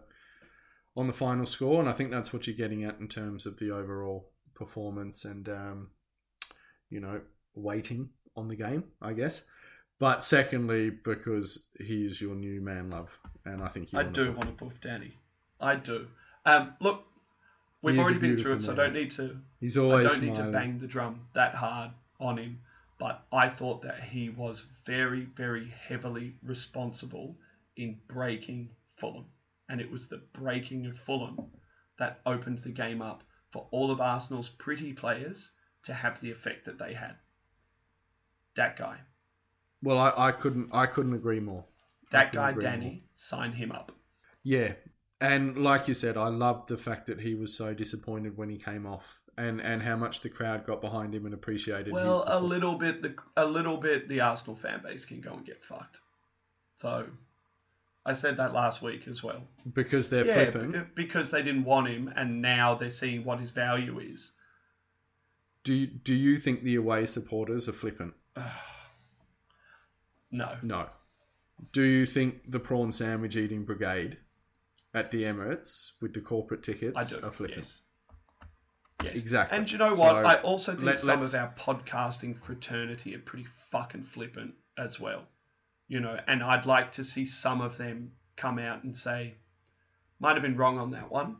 on 0.96 1.06
the 1.06 1.12
final 1.12 1.44
score, 1.44 1.78
and 1.78 1.88
I 1.88 1.92
think 1.92 2.10
that's 2.10 2.32
what 2.32 2.46
you're 2.46 2.56
getting 2.56 2.82
at 2.82 2.98
in 2.98 3.08
terms 3.08 3.44
of 3.44 3.58
the 3.58 3.70
overall 3.70 4.30
performance 4.54 5.24
and 5.26 5.48
um, 5.48 5.90
you 6.88 7.00
know 7.00 7.20
weighting 7.54 8.10
on 8.36 8.48
the 8.48 8.56
game, 8.56 8.84
I 9.02 9.12
guess. 9.12 9.44
But 9.98 10.22
secondly, 10.22 10.90
because 10.90 11.66
he 11.78 12.04
is 12.04 12.20
your 12.20 12.34
new 12.34 12.60
man 12.60 12.90
love, 12.90 13.18
and 13.44 13.62
I 13.62 13.68
think 13.68 13.92
you 13.92 13.98
I 13.98 14.02
want 14.02 14.14
do 14.14 14.24
to- 14.26 14.32
want 14.32 14.58
to 14.58 14.64
buff 14.64 14.80
Danny. 14.80 15.14
I 15.60 15.76
do. 15.76 16.06
Um, 16.44 16.74
look, 16.80 17.04
we've 17.80 17.98
already 17.98 18.18
been 18.18 18.36
through 18.36 18.52
it, 18.52 18.58
beautiful 18.58 18.60
so 18.76 18.82
I 18.82 18.86
don't 18.86 18.92
need 18.92 19.10
to 19.12 19.40
He's 19.58 19.76
always 19.78 20.06
I 20.06 20.08
don't 20.10 20.22
need 20.22 20.34
to 20.34 20.50
bang 20.50 20.78
the 20.78 20.86
drum 20.86 21.26
that 21.34 21.54
hard 21.54 21.92
on 22.20 22.36
him, 22.36 22.60
but 22.98 23.24
I 23.32 23.48
thought 23.48 23.82
that 23.82 24.02
he 24.02 24.28
was 24.28 24.66
very, 24.84 25.24
very 25.34 25.70
heavily 25.70 26.34
responsible 26.42 27.36
in 27.76 27.98
breaking 28.06 28.70
Fulham. 28.96 29.26
And 29.68 29.80
it 29.80 29.90
was 29.90 30.06
the 30.06 30.22
breaking 30.32 30.86
of 30.86 30.98
Fulham 30.98 31.40
that 31.98 32.20
opened 32.26 32.58
the 32.60 32.70
game 32.70 33.00
up 33.02 33.22
for 33.50 33.66
all 33.70 33.90
of 33.90 34.00
Arsenal's 34.00 34.50
pretty 34.50 34.92
players 34.92 35.50
to 35.84 35.94
have 35.94 36.20
the 36.20 36.30
effect 36.30 36.66
that 36.66 36.78
they 36.78 36.92
had. 36.94 37.16
That 38.54 38.76
guy. 38.76 38.98
Well, 39.82 39.98
I, 39.98 40.12
I 40.16 40.32
couldn't 40.32 40.70
I 40.72 40.86
couldn't 40.86 41.14
agree 41.14 41.40
more. 41.40 41.64
That 42.10 42.32
guy, 42.32 42.52
Danny, 42.52 42.86
more. 42.86 43.00
sign 43.14 43.52
him 43.52 43.72
up. 43.72 43.92
Yeah, 44.42 44.74
and 45.20 45.56
like 45.56 45.88
you 45.88 45.94
said, 45.94 46.16
I 46.16 46.28
loved 46.28 46.68
the 46.68 46.76
fact 46.76 47.06
that 47.06 47.20
he 47.20 47.34
was 47.34 47.54
so 47.54 47.74
disappointed 47.74 48.36
when 48.36 48.48
he 48.48 48.58
came 48.58 48.86
off, 48.86 49.20
and 49.36 49.60
and 49.60 49.82
how 49.82 49.96
much 49.96 50.20
the 50.20 50.28
crowd 50.28 50.66
got 50.66 50.80
behind 50.80 51.14
him 51.14 51.24
and 51.24 51.34
appreciated. 51.34 51.92
Well, 51.92 52.24
a 52.26 52.40
little 52.40 52.76
bit. 52.76 53.02
The 53.02 53.14
a 53.36 53.46
little 53.46 53.76
bit. 53.76 54.08
The 54.08 54.20
Arsenal 54.20 54.56
fan 54.56 54.82
base 54.82 55.04
can 55.04 55.20
go 55.20 55.32
and 55.32 55.44
get 55.44 55.64
fucked. 55.64 56.00
So, 56.74 57.06
I 58.04 58.12
said 58.12 58.36
that 58.36 58.52
last 58.52 58.82
week 58.82 59.08
as 59.08 59.22
well. 59.22 59.42
because 59.72 60.10
they're 60.10 60.26
yeah, 60.26 60.34
flippant. 60.50 60.76
Uh, 60.76 60.84
because 60.94 61.30
they 61.30 61.42
didn't 61.42 61.64
want 61.64 61.88
him, 61.88 62.12
and 62.14 62.42
now 62.42 62.74
they're 62.74 62.90
seeing 62.90 63.24
what 63.24 63.40
his 63.40 63.50
value 63.50 63.98
is. 63.98 64.32
Do 65.64 65.74
you, 65.74 65.86
do 65.88 66.14
you 66.14 66.38
think 66.38 66.62
the 66.62 66.76
away 66.76 67.06
supporters 67.06 67.68
are 67.68 67.72
flippant? 67.72 68.14
No, 70.30 70.56
No. 70.62 70.88
Do 71.72 71.82
you 71.82 72.04
think 72.04 72.50
the 72.50 72.60
prawn 72.60 72.92
sandwich 72.92 73.34
eating 73.36 73.64
brigade 73.64 74.18
at 74.92 75.10
the 75.10 75.22
Emirates 75.22 75.92
with 76.02 76.12
the 76.12 76.20
corporate 76.20 76.62
tickets 76.62 77.16
do. 77.16 77.24
are 77.26 77.30
flippant? 77.30 77.58
Yes. 77.58 77.80
Yes. 79.04 79.16
Exactly. 79.16 79.56
And 79.58 79.70
you 79.70 79.78
know 79.78 79.90
what? 79.90 79.96
So, 79.96 80.16
I 80.16 80.40
also 80.42 80.72
think 80.72 80.84
let- 80.84 81.00
some 81.00 81.20
let's- 81.20 81.32
of 81.34 81.40
our 81.40 81.54
podcasting 81.54 82.42
fraternity 82.42 83.14
are 83.14 83.20
pretty 83.20 83.46
fucking 83.70 84.04
flippant 84.04 84.54
as 84.76 84.98
well. 85.00 85.26
You 85.88 86.00
know, 86.00 86.18
and 86.26 86.42
I'd 86.42 86.66
like 86.66 86.92
to 86.92 87.04
see 87.04 87.24
some 87.24 87.60
of 87.60 87.78
them 87.78 88.12
come 88.36 88.58
out 88.58 88.84
and 88.84 88.96
say, 88.96 89.34
might 90.18 90.32
have 90.34 90.42
been 90.42 90.56
wrong 90.56 90.78
on 90.78 90.90
that 90.90 91.10
one, 91.10 91.36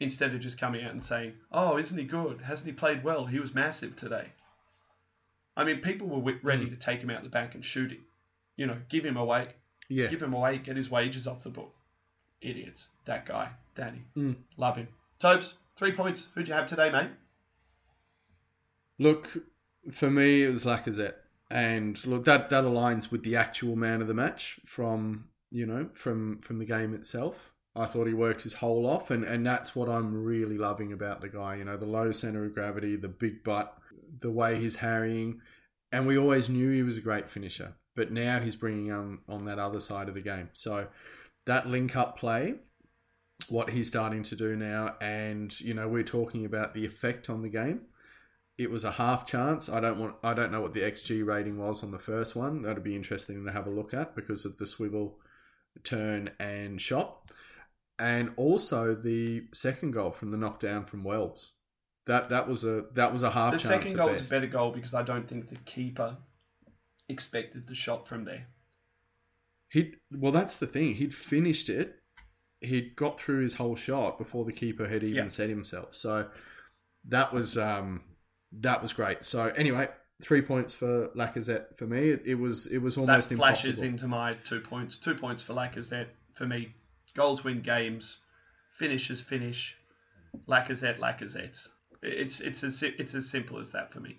instead 0.00 0.34
of 0.34 0.40
just 0.40 0.58
coming 0.58 0.84
out 0.84 0.92
and 0.92 1.02
saying, 1.04 1.34
oh, 1.50 1.76
isn't 1.78 1.98
he 1.98 2.04
good? 2.04 2.40
Hasn't 2.42 2.66
he 2.66 2.72
played 2.72 3.02
well? 3.04 3.26
He 3.26 3.38
was 3.40 3.54
massive 3.54 3.96
today. 3.96 4.32
I 5.56 5.64
mean, 5.64 5.80
people 5.80 6.08
were 6.08 6.38
ready 6.42 6.66
Mm. 6.66 6.70
to 6.70 6.76
take 6.76 7.00
him 7.00 7.10
out 7.10 7.22
the 7.22 7.28
back 7.28 7.54
and 7.54 7.64
shoot 7.64 7.90
him. 7.92 8.04
You 8.56 8.66
know, 8.66 8.76
give 8.88 9.04
him 9.04 9.16
away. 9.16 9.48
Yeah. 9.88 10.06
Give 10.06 10.22
him 10.22 10.32
away, 10.32 10.58
get 10.58 10.76
his 10.76 10.90
wages 10.90 11.26
off 11.26 11.42
the 11.42 11.50
book. 11.50 11.74
Idiots. 12.40 12.88
That 13.04 13.26
guy, 13.26 13.50
Danny. 13.74 14.02
Mm. 14.16 14.36
Love 14.56 14.76
him. 14.76 14.88
Tobes, 15.18 15.54
three 15.76 15.92
points. 15.92 16.26
Who'd 16.34 16.48
you 16.48 16.54
have 16.54 16.66
today, 16.66 16.90
mate? 16.90 17.10
Look, 18.98 19.38
for 19.90 20.10
me, 20.10 20.44
it 20.44 20.50
was 20.50 20.64
Lacazette, 20.64 21.14
and 21.50 22.04
look 22.06 22.24
that 22.24 22.50
that 22.50 22.64
aligns 22.64 23.10
with 23.10 23.24
the 23.24 23.36
actual 23.36 23.76
man 23.76 24.00
of 24.00 24.08
the 24.08 24.14
match 24.14 24.60
from 24.64 25.28
you 25.50 25.66
know 25.66 25.88
from 25.94 26.40
from 26.40 26.58
the 26.58 26.64
game 26.64 26.94
itself. 26.94 27.52
I 27.74 27.86
thought 27.86 28.06
he 28.06 28.14
worked 28.14 28.42
his 28.42 28.54
whole 28.54 28.86
off, 28.86 29.10
and 29.10 29.24
and 29.24 29.46
that's 29.46 29.74
what 29.74 29.88
I'm 29.88 30.22
really 30.22 30.58
loving 30.58 30.92
about 30.92 31.20
the 31.20 31.28
guy. 31.28 31.56
You 31.56 31.64
know, 31.64 31.76
the 31.76 31.86
low 31.86 32.12
center 32.12 32.44
of 32.44 32.54
gravity, 32.54 32.96
the 32.96 33.08
big 33.08 33.42
butt, 33.42 33.76
the 34.20 34.30
way 34.30 34.60
he's 34.60 34.76
harrying, 34.76 35.40
and 35.90 36.06
we 36.06 36.18
always 36.18 36.48
knew 36.48 36.70
he 36.70 36.82
was 36.82 36.98
a 36.98 37.02
great 37.02 37.30
finisher, 37.30 37.74
but 37.94 38.10
now 38.10 38.40
he's 38.40 38.56
bringing 38.56 38.92
on 38.92 39.20
on 39.28 39.44
that 39.46 39.58
other 39.58 39.80
side 39.80 40.08
of 40.08 40.14
the 40.14 40.20
game. 40.20 40.50
So 40.52 40.88
that 41.46 41.68
link 41.68 41.96
up 41.96 42.18
play. 42.18 42.54
What 43.48 43.70
he's 43.70 43.88
starting 43.88 44.22
to 44.24 44.36
do 44.36 44.54
now, 44.54 44.94
and 45.00 45.58
you 45.60 45.74
know, 45.74 45.88
we're 45.88 46.04
talking 46.04 46.44
about 46.44 46.74
the 46.74 46.86
effect 46.86 47.28
on 47.28 47.42
the 47.42 47.48
game 47.48 47.86
it 48.58 48.70
was 48.70 48.84
a 48.84 48.92
half 48.92 49.26
chance. 49.26 49.68
I 49.68 49.80
don't 49.80 49.98
want. 49.98 50.16
I 50.22 50.34
don't 50.34 50.52
know 50.52 50.60
what 50.60 50.74
the 50.74 50.80
xG 50.80 51.24
rating 51.24 51.58
was 51.58 51.82
on 51.82 51.90
the 51.90 51.98
first 51.98 52.36
one. 52.36 52.62
That'd 52.62 52.84
be 52.84 52.96
interesting 52.96 53.44
to 53.44 53.52
have 53.52 53.66
a 53.66 53.70
look 53.70 53.94
at 53.94 54.14
because 54.14 54.44
of 54.44 54.58
the 54.58 54.66
swivel, 54.66 55.18
turn, 55.82 56.30
and 56.38 56.80
shot, 56.80 57.32
and 57.98 58.32
also 58.36 58.94
the 58.94 59.44
second 59.52 59.92
goal 59.92 60.10
from 60.10 60.30
the 60.30 60.36
knockdown 60.36 60.84
from 60.84 61.02
Wells. 61.02 61.54
That 62.06 62.28
that 62.28 62.48
was 62.48 62.64
a 62.64 62.86
that 62.94 63.12
was 63.12 63.22
a 63.22 63.30
half 63.30 63.52
chance. 63.52 63.62
The 63.62 63.68
second 63.68 63.96
goal 63.96 64.10
was 64.10 64.26
a 64.26 64.30
better 64.30 64.46
goal 64.46 64.70
because 64.70 64.94
I 64.94 65.02
don't 65.02 65.26
think 65.26 65.48
the 65.48 65.56
keeper 65.56 66.16
expected 67.08 67.66
the 67.66 67.74
shot 67.74 68.06
from 68.06 68.24
there. 68.24 68.46
He 69.68 69.94
well, 70.10 70.32
that's 70.32 70.56
the 70.56 70.66
thing. 70.66 70.96
He'd 70.96 71.14
finished 71.14 71.68
it. 71.68 71.96
He'd 72.60 72.94
got 72.94 73.18
through 73.20 73.42
his 73.42 73.54
whole 73.54 73.74
shot 73.74 74.18
before 74.18 74.44
the 74.44 74.52
keeper 74.52 74.88
had 74.88 75.02
even 75.02 75.24
Yeah. 75.24 75.28
set 75.28 75.48
himself. 75.48 75.94
So 75.96 76.28
that 77.08 77.32
was 77.32 77.56
um, 77.58 78.02
that 78.52 78.82
was 78.82 78.92
great. 78.92 79.24
So 79.24 79.46
anyway, 79.56 79.88
three 80.22 80.42
points 80.42 80.74
for 80.74 81.08
Lacazette 81.16 81.76
for 81.76 81.86
me. 81.86 82.10
It, 82.10 82.22
it 82.26 82.34
was 82.36 82.66
it 82.66 82.78
was 82.78 82.96
almost 82.98 83.30
that 83.30 83.36
flashes 83.36 83.80
impossible. 83.80 83.88
into 83.88 84.08
my 84.08 84.34
two 84.44 84.60
points. 84.60 84.96
Two 84.96 85.14
points 85.14 85.42
for 85.42 85.54
Lacazette 85.54 86.08
for 86.34 86.46
me. 86.46 86.74
Goals 87.14 87.42
win 87.42 87.60
games. 87.62 88.18
Finishes 88.78 89.20
finish. 89.20 89.74
Lacazette, 90.48 90.98
Lacazette's. 90.98 91.68
It's 92.02 92.40
it's 92.40 92.62
as 92.64 92.82
it's 92.82 93.14
as 93.14 93.28
simple 93.28 93.58
as 93.58 93.70
that 93.72 93.92
for 93.92 94.00
me. 94.00 94.16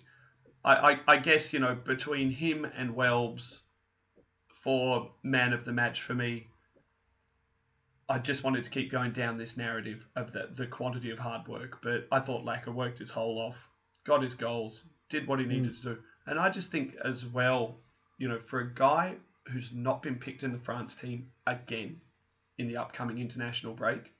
I, 0.64 0.92
I, 0.92 1.00
I 1.06 1.16
guess 1.18 1.52
you 1.52 1.58
know 1.58 1.74
between 1.74 2.30
him 2.30 2.64
and 2.64 2.94
Welbs 2.94 3.60
for 4.62 5.10
man 5.22 5.52
of 5.52 5.64
the 5.64 5.72
match 5.72 6.02
for 6.02 6.14
me. 6.14 6.46
I 8.08 8.18
just 8.18 8.44
wanted 8.44 8.64
to 8.64 8.70
keep 8.70 8.90
going 8.90 9.12
down 9.12 9.38
this 9.38 9.56
narrative 9.56 10.04
of 10.16 10.32
the, 10.32 10.50
the 10.54 10.66
quantity 10.66 11.10
of 11.10 11.18
hard 11.18 11.48
work, 11.48 11.78
but 11.82 12.06
I 12.12 12.20
thought 12.20 12.44
Lacquer 12.44 12.70
worked 12.70 12.98
his 12.98 13.08
whole 13.08 13.38
off, 13.38 13.56
got 14.04 14.22
his 14.22 14.34
goals, 14.34 14.84
did 15.08 15.26
what 15.26 15.38
he 15.38 15.46
hmm. 15.46 15.52
needed 15.52 15.76
to 15.76 15.82
do. 15.82 15.98
And 16.26 16.38
I 16.38 16.50
just 16.50 16.70
think 16.70 16.96
as 17.02 17.24
well, 17.24 17.76
you 18.18 18.28
know, 18.28 18.40
for 18.40 18.60
a 18.60 18.74
guy 18.74 19.14
who's 19.48 19.72
not 19.72 20.02
been 20.02 20.16
picked 20.16 20.42
in 20.42 20.52
the 20.52 20.58
France 20.58 20.94
team 20.94 21.28
again 21.46 22.00
in 22.58 22.68
the 22.68 22.76
upcoming 22.76 23.18
international 23.18 23.74
break. 23.74 24.12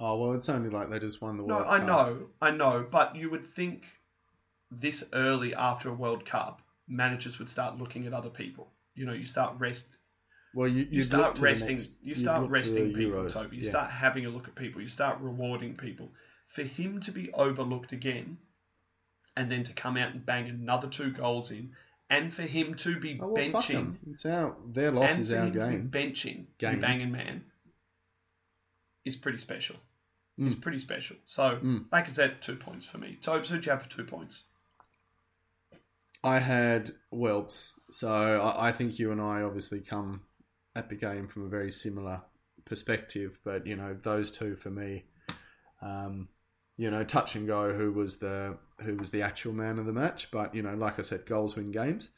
Oh 0.00 0.18
well, 0.18 0.32
it's 0.32 0.48
only 0.48 0.70
like 0.70 0.90
they 0.90 0.98
just 0.98 1.20
won 1.20 1.36
the 1.36 1.44
World. 1.44 1.64
No, 1.64 1.70
I 1.70 1.78
Cup. 1.78 1.86
know, 1.86 2.18
I 2.40 2.50
know, 2.50 2.86
but 2.90 3.14
you 3.14 3.30
would 3.30 3.46
think 3.46 3.84
this 4.80 5.04
early 5.12 5.54
after 5.54 5.88
a 5.90 5.94
World 5.94 6.24
Cup, 6.26 6.62
managers 6.88 7.38
would 7.38 7.48
start 7.48 7.78
looking 7.78 8.06
at 8.06 8.12
other 8.12 8.30
people. 8.30 8.70
You 8.94 9.06
know, 9.06 9.12
you 9.12 9.26
start 9.26 9.58
rest, 9.58 9.86
Well, 10.54 10.68
you, 10.68 10.86
you 10.90 11.02
start 11.02 11.38
resting, 11.40 11.76
next- 11.76 11.96
you 12.02 12.14
start 12.14 12.48
resting 12.50 12.92
people, 12.92 13.22
Euros. 13.22 13.32
Toby. 13.32 13.56
You 13.56 13.62
Yeah. 13.62 13.70
start 13.70 13.90
having 13.90 14.26
a 14.26 14.30
look 14.30 14.48
at 14.48 14.54
people. 14.54 14.80
You 14.82 14.88
start 14.88 15.20
rewarding 15.20 15.74
people. 15.76 16.10
For 16.48 16.62
him 16.62 17.00
to 17.00 17.12
be 17.12 17.32
overlooked 17.32 17.92
again, 17.92 18.38
and 19.36 19.50
then 19.50 19.64
to 19.64 19.72
come 19.72 19.96
out 19.96 20.12
and 20.12 20.24
bang 20.26 20.48
another 20.48 20.88
two 20.88 21.10
goals 21.10 21.50
in, 21.50 21.74
and 22.10 22.32
for 22.32 22.42
him 22.42 22.74
to 22.74 23.00
be 23.00 23.18
Oh, 23.20 23.28
well, 23.28 23.36
benching. 23.36 23.96
It's 24.06 24.26
our 24.26 24.54
their 24.66 24.90
loss 24.90 25.16
is 25.18 25.30
our 25.30 25.48
game. 25.48 25.88
benching 25.88 26.46
Game. 26.58 26.80
banging 26.82 27.10
man 27.12 27.44
is 29.06 29.16
pretty 29.16 29.38
special. 29.38 29.76
It's 30.38 30.54
Mm. 30.54 30.60
pretty 30.62 30.78
special. 30.78 31.16
So, 31.24 31.58
Mm. 31.58 31.86
like 31.92 32.06
I 32.06 32.08
said, 32.08 32.40
two 32.42 32.56
points 32.56 32.84
for 32.86 32.98
me. 32.98 33.16
Tobes, 33.22 33.48
who'd 33.48 33.64
you 33.64 33.70
have 33.72 33.82
for 33.82 33.88
two 33.88 34.04
points? 34.04 34.44
I 36.24 36.38
had 36.38 36.92
Welps, 37.12 37.72
so 37.90 38.10
I, 38.10 38.68
I 38.68 38.72
think 38.72 38.98
you 38.98 39.10
and 39.10 39.20
I 39.20 39.42
obviously 39.42 39.80
come 39.80 40.22
at 40.74 40.88
the 40.88 40.94
game 40.94 41.28
from 41.28 41.44
a 41.44 41.48
very 41.48 41.72
similar 41.72 42.22
perspective. 42.64 43.38
But 43.44 43.66
you 43.66 43.76
know, 43.76 43.94
those 43.94 44.30
two 44.30 44.54
for 44.56 44.70
me, 44.70 45.04
um, 45.82 46.28
you 46.76 46.90
know, 46.90 47.04
touch 47.04 47.34
and 47.34 47.46
go. 47.46 47.72
Who 47.72 47.92
was 47.92 48.18
the 48.18 48.58
who 48.80 48.96
was 48.96 49.10
the 49.10 49.22
actual 49.22 49.52
man 49.52 49.78
of 49.78 49.86
the 49.86 49.92
match? 49.92 50.30
But 50.30 50.54
you 50.54 50.62
know, 50.62 50.74
like 50.74 50.98
I 50.98 51.02
said, 51.02 51.26
goals 51.26 51.56
win 51.56 51.72
games, 51.72 52.10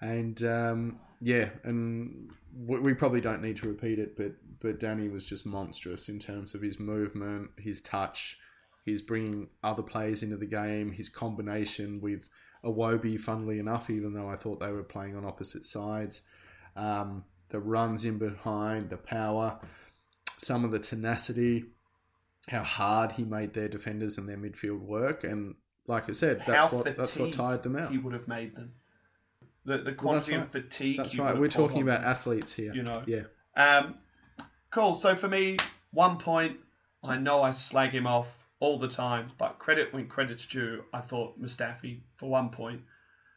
and 0.00 0.42
um, 0.42 0.98
yeah, 1.20 1.50
and 1.62 2.30
we, 2.56 2.80
we 2.80 2.94
probably 2.94 3.20
don't 3.20 3.42
need 3.42 3.56
to 3.58 3.68
repeat 3.68 3.98
it. 3.98 4.16
But 4.16 4.32
but 4.60 4.80
Danny 4.80 5.08
was 5.08 5.24
just 5.26 5.46
monstrous 5.46 6.08
in 6.08 6.18
terms 6.18 6.54
of 6.54 6.62
his 6.62 6.80
movement, 6.80 7.50
his 7.58 7.80
touch. 7.80 8.38
his 8.84 9.00
bringing 9.02 9.48
other 9.62 9.82
players 9.82 10.22
into 10.22 10.36
the 10.36 10.46
game. 10.46 10.92
His 10.92 11.08
combination 11.08 12.00
with 12.00 12.28
Iwobi, 12.64 13.20
funnily 13.20 13.58
enough, 13.58 13.90
even 13.90 14.14
though 14.14 14.28
I 14.28 14.36
thought 14.36 14.60
they 14.60 14.72
were 14.72 14.82
playing 14.82 15.16
on 15.16 15.24
opposite 15.24 15.64
sides. 15.64 16.22
Um, 16.76 17.24
the 17.50 17.60
runs 17.60 18.04
in 18.04 18.18
behind, 18.18 18.90
the 18.90 18.96
power, 18.96 19.60
some 20.38 20.64
of 20.64 20.70
the 20.70 20.78
tenacity, 20.78 21.64
how 22.48 22.62
hard 22.62 23.12
he 23.12 23.24
made 23.24 23.54
their 23.54 23.68
defenders 23.68 24.18
and 24.18 24.28
their 24.28 24.36
midfield 24.36 24.80
work, 24.80 25.24
and 25.24 25.54
like 25.86 26.08
I 26.08 26.12
said, 26.12 26.42
that's 26.46 26.68
How 26.68 26.76
what 26.78 26.96
that's 26.96 27.16
what 27.16 27.32
tired 27.32 27.62
them 27.62 27.76
out. 27.76 27.92
He 27.92 27.98
would 27.98 28.14
have 28.14 28.26
made 28.26 28.56
them. 28.56 28.72
The 29.64 29.78
the 29.78 29.84
Well, 29.90 29.94
quantity 29.94 30.36
right. 30.36 30.44
of 30.44 30.52
fatigue. 30.52 30.96
That's 30.98 31.18
right. 31.18 31.38
We're 31.38 31.48
talking 31.48 31.82
about 31.82 32.00
them, 32.00 32.10
athletes 32.10 32.54
here. 32.54 32.72
You 32.72 32.82
know. 32.82 33.02
Yeah. 33.06 33.24
Um, 33.56 33.96
cool. 34.70 34.94
So 34.94 35.14
for 35.16 35.28
me, 35.28 35.58
one 35.92 36.18
point. 36.18 36.58
I 37.02 37.18
know 37.18 37.42
I 37.42 37.52
slag 37.52 37.90
him 37.90 38.06
off 38.06 38.28
all 38.64 38.78
the 38.78 38.88
time, 38.88 39.26
but 39.38 39.58
credit 39.58 39.92
when 39.92 40.06
credit's 40.08 40.46
due. 40.46 40.84
I 40.92 41.00
thought 41.00 41.40
Mustafi 41.40 42.00
for 42.16 42.28
one 42.28 42.48
point. 42.50 42.80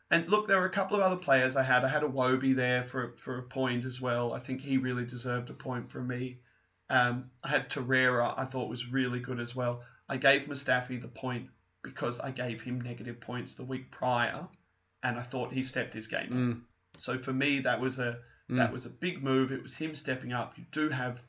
And 0.10 0.28
look, 0.30 0.48
there 0.48 0.60
were 0.60 0.66
a 0.74 0.78
couple 0.80 0.96
of 0.98 1.04
other 1.04 1.18
players 1.28 1.56
I 1.58 1.64
had. 1.64 1.84
I 1.84 1.90
had 1.90 2.04
Iwobi 2.04 2.56
there 2.56 2.84
for 2.86 3.14
for 3.18 3.38
a 3.40 3.44
point 3.44 3.84
as 3.86 4.00
well. 4.00 4.34
I 4.34 4.40
think 4.40 4.62
he 4.62 4.78
really 4.78 5.06
deserved 5.06 5.50
a 5.50 5.54
point 5.54 5.92
from 5.92 6.08
me. 6.08 6.40
Um, 6.90 7.16
I 7.44 7.50
had 7.50 7.70
Torreira. 7.70 8.34
I 8.38 8.46
thought 8.46 8.70
was 8.70 8.88
really 9.00 9.20
good 9.20 9.40
as 9.42 9.54
well. 9.56 9.82
I 10.08 10.16
gave 10.18 10.48
Mustafi 10.48 11.02
the 11.02 11.10
point 11.10 11.50
because 11.84 12.20
I 12.20 12.32
gave 12.32 12.62
him 12.62 12.80
negative 12.82 13.20
points 13.20 13.56
the 13.56 13.64
week 13.66 13.92
prior, 13.92 14.48
and 15.04 15.18
I 15.18 15.24
thought 15.24 15.52
he 15.52 15.62
stepped 15.64 15.94
his 15.94 16.08
game 16.08 16.32
up. 16.32 16.38
Mm, 16.38 16.62
So 17.06 17.20
for 17.20 17.34
me, 17.34 17.60
that 17.60 17.80
was 17.82 18.00
a 18.00 18.12
Mm. 18.50 18.58
that 18.62 18.72
was 18.72 18.86
a 18.86 18.90
big 18.90 19.22
move. 19.22 19.52
It 19.52 19.62
was 19.62 19.74
him 19.76 19.94
stepping 19.94 20.32
up. 20.32 20.58
You 20.58 20.64
do 20.72 20.88
have 20.88 21.20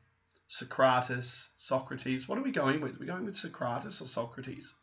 Socrates, 0.48 1.48
Socrates. 1.56 2.26
What 2.26 2.38
are 2.38 2.42
we 2.42 2.52
going 2.52 2.80
with? 2.80 2.96
Are 2.96 2.98
we 2.98 3.06
going 3.06 3.24
with 3.24 3.36
Socrates 3.36 4.00
or 4.00 4.06
Socrates? 4.06 4.74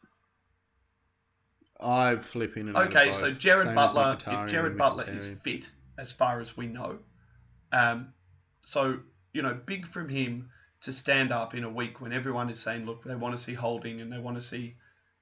I'm 1.79 2.21
flipping. 2.21 2.75
Okay, 2.75 3.11
so 3.11 3.31
Jared 3.31 3.65
Same 3.65 3.75
Butler. 3.75 4.17
If 4.25 4.49
Jared 4.49 4.77
Butler 4.77 5.09
is 5.09 5.29
fit, 5.43 5.69
as 5.97 6.11
far 6.11 6.39
as 6.39 6.55
we 6.55 6.67
know, 6.67 6.99
um, 7.73 8.13
so 8.61 8.99
you 9.35 9.41
know, 9.41 9.59
big 9.65 9.85
from 9.87 10.07
him 10.07 10.49
to 10.81 10.93
stand 10.93 11.33
up 11.33 11.53
in 11.53 11.65
a 11.65 11.69
week 11.69 11.99
when 11.99 12.13
everyone 12.13 12.49
is 12.49 12.59
saying, 12.59 12.85
look, 12.85 13.03
they 13.03 13.15
want 13.15 13.35
to 13.35 13.41
see 13.41 13.53
Holding 13.53 13.99
and 13.99 14.11
they 14.11 14.17
want 14.17 14.37
to 14.37 14.41
see 14.41 14.75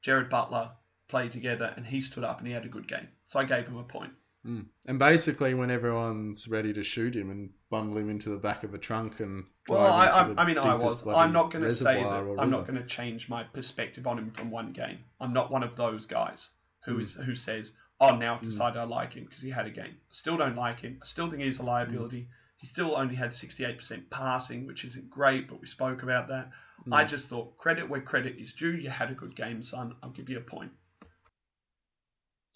Jared 0.03 0.29
Butler 0.29 0.69
play 1.07 1.29
together, 1.29 1.73
and 1.75 1.85
he 1.85 1.99
stood 1.99 2.23
up 2.23 2.37
and 2.37 2.47
he 2.47 2.53
had 2.53 2.65
a 2.65 2.69
good 2.69 2.87
game. 2.87 3.07
So 3.25 3.39
I 3.39 3.45
gave 3.45 3.65
him 3.65 3.77
a 3.77 3.83
point. 3.83 4.11
Mm. 4.45 4.65
And 4.87 4.99
basically, 4.99 5.53
when 5.53 5.71
everyone's 5.71 6.47
ready 6.49 6.73
to 6.73 6.83
shoot 6.83 7.15
him 7.15 7.29
and 7.29 7.51
bundle 7.69 7.97
him 7.97 8.09
into 8.09 8.29
the 8.29 8.37
back 8.37 8.63
of 8.63 8.73
a 8.73 8.77
trunk 8.77 9.21
and 9.21 9.45
drive 9.65 9.79
Well, 9.79 9.93
I, 9.93 10.07
I, 10.09 10.27
the 10.27 10.41
I 10.41 10.45
mean, 10.45 10.57
I 10.57 10.75
was. 10.75 11.07
I'm 11.07 11.31
not 11.31 11.49
going 11.51 11.63
to 11.63 11.73
say 11.73 12.03
that. 12.03 12.35
I'm 12.39 12.49
not 12.51 12.67
going 12.67 12.79
to 12.79 12.85
change 12.85 13.29
my 13.29 13.43
perspective 13.43 14.05
on 14.05 14.17
him 14.19 14.31
from 14.31 14.51
one 14.51 14.73
game. 14.73 14.99
I'm 15.21 15.31
not 15.31 15.49
one 15.49 15.63
of 15.63 15.75
those 15.77 16.05
guys 16.05 16.49
who 16.85 16.97
Mm. 16.97 17.01
is 17.01 17.13
who 17.13 17.35
says, 17.35 17.71
"Oh, 18.01 18.17
now 18.17 18.35
I've 18.35 18.41
Mm. 18.41 18.45
decided 18.49 18.77
I 18.79 18.83
like 18.83 19.13
him 19.13 19.23
because 19.23 19.41
he 19.41 19.49
had 19.49 19.65
a 19.65 19.71
game." 19.71 19.95
I 19.95 20.11
Still 20.13 20.35
don't 20.35 20.55
like 20.57 20.81
him. 20.81 20.99
I 21.01 21.05
still 21.05 21.29
think 21.29 21.41
he's 21.41 21.59
a 21.59 21.63
liability. 21.63 22.27
He 22.57 22.67
still 22.67 22.97
only 22.97 23.15
had 23.15 23.31
68% 23.33 24.09
passing, 24.09 24.67
which 24.67 24.83
isn't 24.83 25.09
great, 25.09 25.47
but 25.47 25.61
we 25.61 25.67
spoke 25.67 26.03
about 26.03 26.27
that. 26.27 26.49
I 26.91 27.05
Mm. 27.05 27.07
just 27.07 27.29
thought 27.29 27.57
credit 27.57 27.87
where 27.89 28.01
credit 28.01 28.35
is 28.37 28.53
due. 28.53 28.71
You 28.75 28.89
had 28.89 29.09
a 29.09 29.15
good 29.15 29.37
game, 29.37 29.63
son. 29.63 29.95
I'll 30.03 30.09
give 30.09 30.29
you 30.29 30.37
a 30.37 30.41
point. 30.41 30.73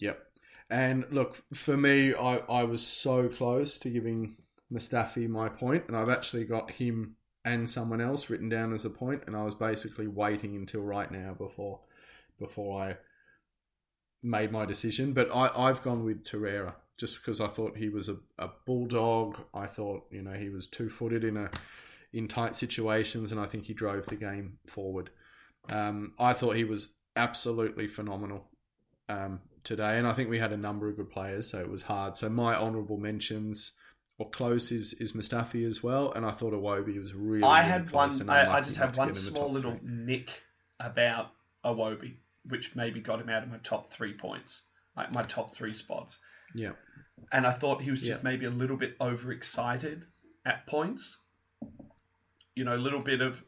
Yep. 0.00 0.27
And 0.70 1.06
look, 1.10 1.42
for 1.54 1.76
me, 1.76 2.14
I, 2.14 2.38
I 2.48 2.64
was 2.64 2.86
so 2.86 3.28
close 3.28 3.78
to 3.78 3.90
giving 3.90 4.36
Mustafi 4.72 5.28
my 5.28 5.48
point, 5.48 5.84
and 5.88 5.96
I've 5.96 6.10
actually 6.10 6.44
got 6.44 6.72
him 6.72 7.16
and 7.44 7.68
someone 7.68 8.00
else 8.00 8.28
written 8.28 8.48
down 8.48 8.74
as 8.74 8.84
a 8.84 8.90
point, 8.90 9.22
and 9.26 9.34
I 9.34 9.44
was 9.44 9.54
basically 9.54 10.06
waiting 10.06 10.54
until 10.56 10.82
right 10.82 11.10
now 11.10 11.34
before 11.34 11.80
before 12.38 12.82
I 12.82 12.96
made 14.22 14.52
my 14.52 14.66
decision. 14.66 15.12
But 15.12 15.30
I, 15.34 15.50
I've 15.56 15.82
gone 15.82 16.04
with 16.04 16.24
Torreira 16.24 16.74
just 16.98 17.16
because 17.16 17.40
I 17.40 17.46
thought 17.46 17.76
he 17.76 17.88
was 17.88 18.08
a, 18.08 18.16
a 18.38 18.50
bulldog. 18.66 19.40
I 19.54 19.66
thought, 19.66 20.06
you 20.10 20.22
know, 20.22 20.32
he 20.32 20.50
was 20.50 20.66
two 20.66 20.88
footed 20.90 21.24
in 21.24 21.38
a 21.38 21.50
in 22.12 22.28
tight 22.28 22.56
situations, 22.56 23.32
and 23.32 23.40
I 23.40 23.46
think 23.46 23.64
he 23.64 23.74
drove 23.74 24.06
the 24.06 24.16
game 24.16 24.58
forward. 24.66 25.10
Um, 25.72 26.12
I 26.18 26.32
thought 26.32 26.56
he 26.56 26.64
was 26.64 26.96
absolutely 27.16 27.86
phenomenal 27.86 28.48
um, 29.08 29.40
today, 29.64 29.98
and 29.98 30.06
I 30.06 30.12
think 30.12 30.28
we 30.30 30.38
had 30.38 30.52
a 30.52 30.56
number 30.56 30.88
of 30.88 30.96
good 30.96 31.10
players, 31.10 31.50
so 31.50 31.58
it 31.60 31.70
was 31.70 31.82
hard. 31.82 32.16
So 32.16 32.28
my 32.28 32.54
honourable 32.54 32.96
mentions 32.96 33.72
or 34.18 34.28
close 34.30 34.72
is 34.72 34.94
is 34.94 35.12
Mustafi 35.12 35.66
as 35.66 35.82
well, 35.82 36.12
and 36.12 36.26
I 36.26 36.30
thought 36.32 36.52
Iwobi 36.52 36.98
was 36.98 37.14
really. 37.14 37.42
I 37.42 37.60
really 37.60 37.70
had 37.70 37.90
one. 37.90 38.30
I, 38.30 38.56
I 38.56 38.60
just 38.60 38.76
have 38.76 38.96
one 38.96 39.08
get 39.08 39.16
in 39.16 39.24
the 39.24 39.30
small 39.30 39.50
little 39.50 39.76
three. 39.76 39.80
nick 39.90 40.30
about 40.80 41.30
Iwobi, 41.64 42.14
which 42.48 42.74
maybe 42.74 43.00
got 43.00 43.20
him 43.20 43.28
out 43.28 43.42
of 43.42 43.50
my 43.50 43.58
top 43.58 43.92
three 43.92 44.14
points, 44.14 44.62
like 44.96 45.14
my 45.14 45.22
top 45.22 45.54
three 45.54 45.74
spots. 45.74 46.18
Yeah, 46.54 46.72
And 47.30 47.46
I 47.46 47.52
thought 47.52 47.82
he 47.82 47.90
was 47.90 48.00
just 48.00 48.20
Yeah. 48.20 48.30
maybe 48.30 48.46
a 48.46 48.50
little 48.50 48.76
bit 48.78 48.96
overexcited 49.02 50.04
at 50.46 50.66
points. 50.66 51.18
You 52.54 52.64
know, 52.64 52.74
a 52.74 52.78
little 52.78 53.02
bit 53.02 53.20
of 53.20 53.42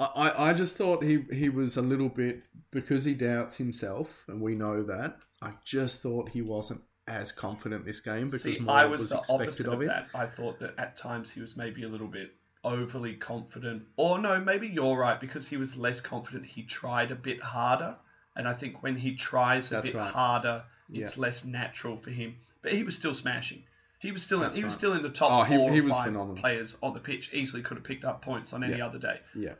I, 0.00 0.04
I 0.04 0.48
I 0.50 0.52
just 0.52 0.76
thought 0.76 1.02
he 1.04 1.24
he 1.32 1.48
was 1.48 1.76
a 1.76 1.82
little 1.82 2.08
bit 2.08 2.42
because 2.70 3.04
he 3.04 3.14
doubts 3.14 3.56
himself, 3.58 4.24
and 4.28 4.40
we 4.40 4.54
know 4.54 4.82
that. 4.82 5.18
I 5.42 5.52
just 5.64 6.00
thought 6.02 6.28
he 6.30 6.42
wasn't 6.42 6.82
as 7.06 7.32
confident 7.32 7.84
this 7.84 8.00
game 8.00 8.26
because 8.26 8.42
see. 8.42 8.58
more 8.60 8.74
I 8.74 8.84
was, 8.84 9.00
was 9.02 9.10
the 9.10 9.18
expected 9.18 9.42
opposite 9.46 9.66
of 9.66 9.72
of 9.74 9.80
him. 9.82 9.88
that. 9.88 10.06
I 10.14 10.26
thought 10.26 10.60
that 10.60 10.74
at 10.78 10.96
times 10.96 11.30
he 11.30 11.40
was 11.40 11.56
maybe 11.56 11.82
a 11.84 11.88
little 11.88 12.06
bit 12.06 12.32
overly 12.62 13.14
confident, 13.14 13.82
or 13.96 14.18
no, 14.18 14.38
maybe 14.38 14.68
you're 14.68 14.96
right 14.98 15.18
because 15.20 15.48
he 15.48 15.56
was 15.56 15.76
less 15.76 16.00
confident. 16.00 16.44
He 16.44 16.62
tried 16.62 17.10
a 17.10 17.14
bit 17.14 17.40
harder, 17.42 17.96
and 18.36 18.46
I 18.46 18.52
think 18.52 18.82
when 18.82 18.96
he 18.96 19.14
tries 19.16 19.68
a 19.68 19.74
That's 19.76 19.90
bit 19.90 19.94
right. 19.98 20.12
harder, 20.12 20.62
it's 20.92 21.16
less 21.16 21.44
natural 21.44 21.96
for 21.96 22.10
him. 22.10 22.34
But 22.62 22.72
he 22.72 22.82
was 22.82 22.94
still 22.94 23.14
smashing. 23.14 23.62
He 24.00 24.12
was 24.12 24.22
still 24.22 24.38
in, 24.38 24.48
That's 24.48 24.58
he 24.58 24.64
was 24.64 24.74
right. 24.74 24.78
still 24.78 24.92
in 24.94 25.02
the 25.02 25.08
top 25.10 25.30
Oh, 25.32 25.42
he- 25.44 25.56
four 25.56 25.70
he 25.72 25.80
was 25.80 25.92
five 25.92 26.06
phenomenal. 26.06 26.36
players 26.36 26.76
on 26.82 26.94
the 26.94 27.00
pitch. 27.00 27.30
Easily 27.32 27.62
could 27.62 27.76
have 27.76 27.84
picked 27.84 28.04
up 28.04 28.22
points 28.22 28.52
on 28.52 28.62
any 28.64 28.78
Yeah. 28.78 28.86
other 28.86 28.98
day. 28.98 29.20
Yeah, 29.34 29.54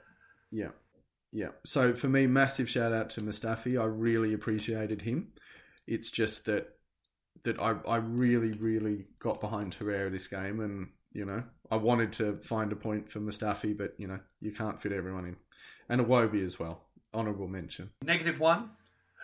yeah, 0.51 0.68
yeah. 1.33 1.49
So 1.64 1.95
for 1.95 2.09
me, 2.09 2.26
massive 2.26 2.68
shout 2.68 2.93
out 2.93 3.11
to 3.11 3.20
Mustafi. 3.22 3.81
I 3.81 3.85
really 3.85 4.33
appreciated 4.35 5.03
him. 5.03 5.33
It's 5.91 6.11
just 6.11 6.47
that 6.47 6.76
that 7.43 7.59
I, 7.59 7.74
I 7.86 7.97
really, 7.97 8.53
really 8.53 9.07
got 9.18 9.41
behind 9.41 9.76
Torreira 9.76 10.11
this 10.11 10.26
game, 10.26 10.61
and 10.61 10.88
you 11.12 11.24
know 11.24 11.43
I 11.70 11.76
wanted 11.76 12.12
to 12.14 12.38
find 12.43 12.72
a 12.72 12.76
point 12.76 13.11
for 13.11 13.20
Mustafi, 13.20 13.76
but 13.76 13.95
you 13.99 14.07
know 14.07 14.20
you 14.41 14.53
can't 14.53 14.80
fit 14.80 14.93
everyone 14.93 15.26
in, 15.26 15.36
and 15.88 16.01
Iwobi 16.01 16.45
as 16.45 16.59
well. 16.59 16.84
Honourable 17.12 17.49
mention. 17.49 17.91
Negative 18.03 18.38
one. 18.38 18.70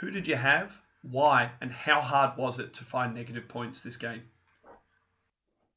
Who 0.01 0.11
did 0.11 0.29
you 0.29 0.37
have? 0.37 0.73
Why? 1.03 1.53
And 1.61 1.71
how 1.71 2.01
hard 2.01 2.37
was 2.37 2.59
it 2.59 2.75
to 2.75 2.85
find 2.85 3.15
negative 3.15 3.49
points 3.49 3.81
this 3.81 3.97
game? 3.97 4.23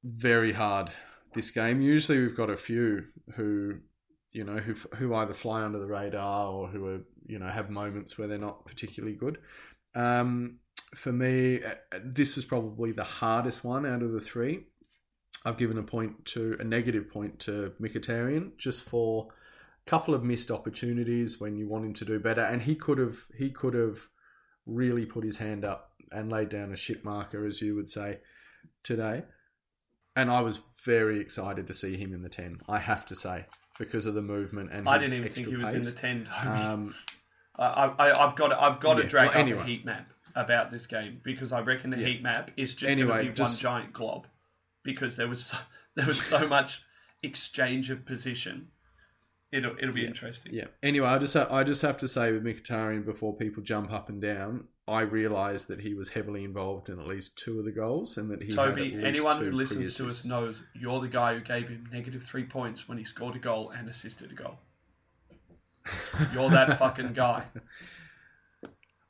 very 0.03 0.51
hard 0.51 0.89
this 1.33 1.51
game. 1.51 1.81
Usually 1.81 2.19
we've 2.19 2.37
got 2.37 2.49
a 2.49 2.57
few 2.57 3.05
who, 3.35 3.79
you 4.31 4.43
know, 4.43 4.57
who 4.57 4.75
who 4.95 5.13
either 5.15 5.33
fly 5.33 5.61
under 5.61 5.79
the 5.79 5.87
radar 5.87 6.47
or 6.47 6.67
who 6.67 6.85
are, 6.87 7.01
you 7.25 7.39
know, 7.39 7.47
have 7.47 7.69
moments 7.69 8.17
where 8.17 8.27
they're 8.27 8.37
not 8.37 8.65
particularly 8.65 9.15
good. 9.15 9.39
Um, 9.95 10.59
for 10.95 11.11
me, 11.11 11.63
uh, 11.63 11.75
this 12.03 12.35
was 12.35 12.45
probably 12.45 12.91
the 12.91 13.03
hardest 13.03 13.63
one 13.63 13.85
out 13.85 14.01
of 14.01 14.11
the 14.11 14.21
three. 14.21 14.65
I've 15.45 15.57
given 15.57 15.77
a 15.77 15.83
point 15.83 16.25
to 16.27 16.57
a 16.59 16.63
negative 16.63 17.09
point 17.09 17.39
to 17.41 17.73
Mkhitaryan 17.79 18.57
just 18.57 18.83
for 18.83 19.29
a 19.85 19.89
couple 19.89 20.13
of 20.13 20.23
missed 20.23 20.51
opportunities 20.51 21.39
when 21.39 21.55
you 21.55 21.67
want 21.67 21.85
him 21.85 21.93
to 21.93 22.05
do 22.05 22.19
better, 22.19 22.41
and 22.41 22.63
he 22.63 22.75
could 22.75 22.97
have 22.97 23.25
he 23.37 23.49
could 23.49 23.73
have 23.73 24.09
really 24.65 25.05
put 25.05 25.23
his 25.23 25.37
hand 25.37 25.63
up 25.63 25.91
and 26.11 26.31
laid 26.31 26.49
down 26.49 26.71
a 26.71 26.77
shit 26.77 27.05
marker, 27.05 27.45
as 27.45 27.61
you 27.61 27.75
would 27.75 27.89
say 27.89 28.19
today 28.83 29.23
and 30.19 30.29
I 30.29 30.41
was 30.41 30.59
very 30.83 31.19
excited 31.19 31.67
to 31.67 31.73
see 31.73 31.95
him 31.95 32.13
in 32.13 32.21
the 32.21 32.29
ten. 32.29 32.59
I 32.67 32.79
have 32.79 33.05
to 33.07 33.15
say 33.15 33.45
because 33.77 34.05
of 34.05 34.13
the 34.13 34.21
movement 34.21 34.71
and 34.71 34.87
I 34.87 34.97
didn't 34.97 35.17
even 35.17 35.31
think 35.31 35.47
he 35.47 35.55
was 35.55 35.73
in 35.73 35.81
the 35.81 35.91
ten. 35.91 36.27
Um, 36.45 36.95
I, 37.57 37.93
I, 37.97 38.25
I've 38.27 38.35
got 38.35 38.47
to, 38.49 38.61
I've 38.61 38.79
got 38.79 38.95
to 38.95 39.03
drag 39.03 39.29
well, 39.29 39.37
up 39.37 39.43
anyway. 39.43 39.61
a 39.61 39.65
heat 39.65 39.85
map. 39.85 40.11
About 40.35 40.71
this 40.71 40.87
game 40.87 41.19
because 41.23 41.51
I 41.51 41.61
reckon 41.61 41.89
the 41.89 41.97
Yeah. 41.97 42.07
heat 42.07 42.23
map 42.23 42.51
is 42.57 42.73
just 42.75 42.89
Anyway, 42.91 43.09
going 43.09 43.25
to 43.25 43.31
be 43.31 43.35
just- 43.37 43.63
one 43.63 43.73
giant 43.81 43.93
glob 43.93 44.27
because 44.83 45.15
there 45.15 45.27
was 45.27 45.45
so, 45.45 45.57
there 45.95 46.07
was 46.07 46.21
so 46.21 46.47
much 46.57 46.81
exchange 47.23 47.89
of 47.89 48.05
position. 48.05 48.67
It'll 49.51 49.75
it'll 49.79 49.93
be 49.93 50.01
Yeah. 50.01 50.07
interesting. 50.07 50.53
Yeah. 50.53 50.65
Anyway, 50.83 51.07
I 51.07 51.17
just 51.17 51.33
ha- 51.33 51.47
I 51.49 51.63
just 51.63 51.81
have 51.81 51.97
to 51.99 52.07
say 52.07 52.31
with 52.31 52.43
Mkhitaryan 52.43 53.03
before 53.05 53.35
people 53.35 53.63
jump 53.63 53.91
up 53.91 54.07
and 54.07 54.21
down, 54.21 54.67
I 54.87 55.01
realised 55.01 55.67
that 55.69 55.81
he 55.81 55.93
was 55.95 56.09
heavily 56.09 56.43
involved 56.43 56.87
in 56.89 56.99
at 56.99 57.07
least 57.07 57.35
two 57.37 57.57
of 57.57 57.65
the 57.65 57.71
goals, 57.71 58.15
and 58.17 58.29
that 58.29 58.41
he 58.43 58.49
had 58.49 58.55
Toby, 58.55 58.87
at 58.89 58.93
least 58.93 59.05
anyone 59.05 59.39
two 59.39 59.45
who 59.45 59.51
listens 59.51 59.95
to 59.97 60.05
us 60.07 60.23
knows 60.25 60.61
you're 60.75 60.99
the 61.01 61.07
guy 61.07 61.33
who 61.33 61.41
gave 61.41 61.67
him 61.67 61.89
negative 61.91 62.23
three 62.23 62.43
points 62.43 62.87
when 62.87 62.97
he 62.99 63.03
scored 63.03 63.35
a 63.35 63.39
goal 63.39 63.71
and 63.71 63.89
assisted 63.89 64.31
a 64.31 64.35
goal. 64.35 64.59
You're 66.33 66.49
that 66.51 66.77
fucking 66.77 67.13
guy. 67.13 67.45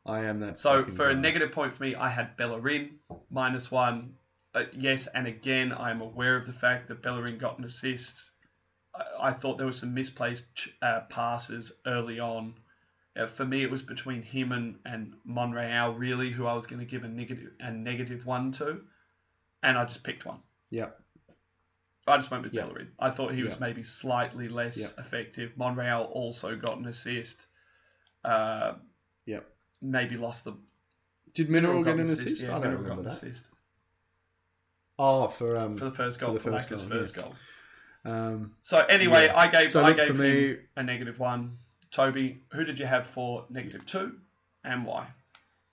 I 0.06 0.22
am 0.22 0.40
that. 0.40 0.58
So 0.58 0.86
for 0.96 1.10
a 1.10 1.16
negative 1.16 1.52
point 1.52 1.76
for 1.76 1.84
me, 1.84 1.96
I 1.96 2.10
had 2.10 2.36
Bellerin 2.38 3.00
minus 3.30 3.70
one. 3.70 4.16
Yes, 4.74 5.08
and 5.08 5.28
again, 5.28 5.72
I'm 5.72 6.02
aware 6.02 6.36
of 6.36 6.46
the 6.46 6.54
fact 6.54 6.88
that 6.88 7.02
Bellerin 7.02 7.38
got 7.38 7.60
an 7.60 7.66
assist. 7.66 8.24
I, 8.96 9.30
I 9.30 9.32
thought 9.34 9.58
there 9.58 9.68
were 9.68 9.72
some 9.72 9.94
misplaced 9.94 10.68
uh, 10.82 11.02
passes 11.10 11.72
early 11.86 12.20
on. 12.20 12.56
Uh, 13.16 13.28
for 13.28 13.46
me, 13.46 13.64
it 13.64 13.70
was 13.70 13.84
between 13.84 14.22
him 14.22 14.52
and, 14.52 14.80
and 14.86 15.14
Monreal, 15.26 15.94
really, 15.94 16.32
who 16.32 16.46
I 16.46 16.54
was 16.54 16.66
going 16.66 16.80
to 16.80 16.86
give 16.86 17.04
a 17.04 17.08
negative 17.08 17.52
a 17.60 17.72
negative 17.72 18.26
one 18.26 18.52
to, 18.54 18.82
and 19.64 19.78
I 19.78 19.86
just 19.86 20.04
picked 20.04 20.26
one. 20.26 20.40
Yeah. 20.72 20.90
I 22.08 22.16
just 22.18 22.32
went 22.32 22.44
with 22.44 22.54
Yeah. 22.54 22.64
Bellerin. 22.64 22.92
I 22.98 23.12
thought 23.12 23.34
he 23.36 23.44
was 23.44 23.52
Yeah. 23.54 23.60
maybe 23.60 23.84
slightly 23.84 24.48
less 24.50 24.78
Yeah. 24.78 25.04
effective. 25.04 25.52
Monreal 25.58 26.04
also 26.06 26.56
got 26.56 26.78
an 26.78 26.88
assist. 26.88 27.46
Uh, 28.24 28.74
Yeah. 29.26 29.42
Maybe 29.82 30.18
lost 30.18 30.44
the 30.44 30.54
Did 31.34 31.50
Monreal 31.50 31.84
get 31.84 31.96
an 32.00 32.02
assist? 32.10 32.44
yeah, 32.44 32.50
I 32.50 32.60
don't 32.60 32.74
Monreal 32.74 32.82
remember 32.84 33.04
that. 33.04 33.14
assist 33.14 33.46
Oh, 34.98 35.28
for 35.30 35.56
um, 35.58 35.78
for 35.78 35.86
the 35.86 35.92
first 35.92 36.20
for 36.20 36.26
goal 36.26 36.34
the 36.34 36.40
for, 36.42 36.52
first 36.52 36.70
goal, 36.70 36.78
first 36.80 37.16
goal. 37.16 37.36
um, 38.04 38.56
So 38.62 38.80
anyway, 38.80 39.28
Yeah. 39.28 39.38
I 39.38 39.48
gave 39.48 39.72
So 39.72 39.84
I 39.84 39.94
gave 39.94 40.08
for 40.08 40.24
him 40.24 40.50
me- 40.52 40.58
a 40.76 40.84
negative 40.84 41.20
one. 41.20 41.58
Toby, 41.92 42.44
who 42.52 42.64
did 42.66 42.78
you 42.78 42.86
have 42.86 43.08
for 43.08 43.46
negative 43.50 43.86
two, 43.86 44.18
and 44.64 44.86
why? 44.86 45.08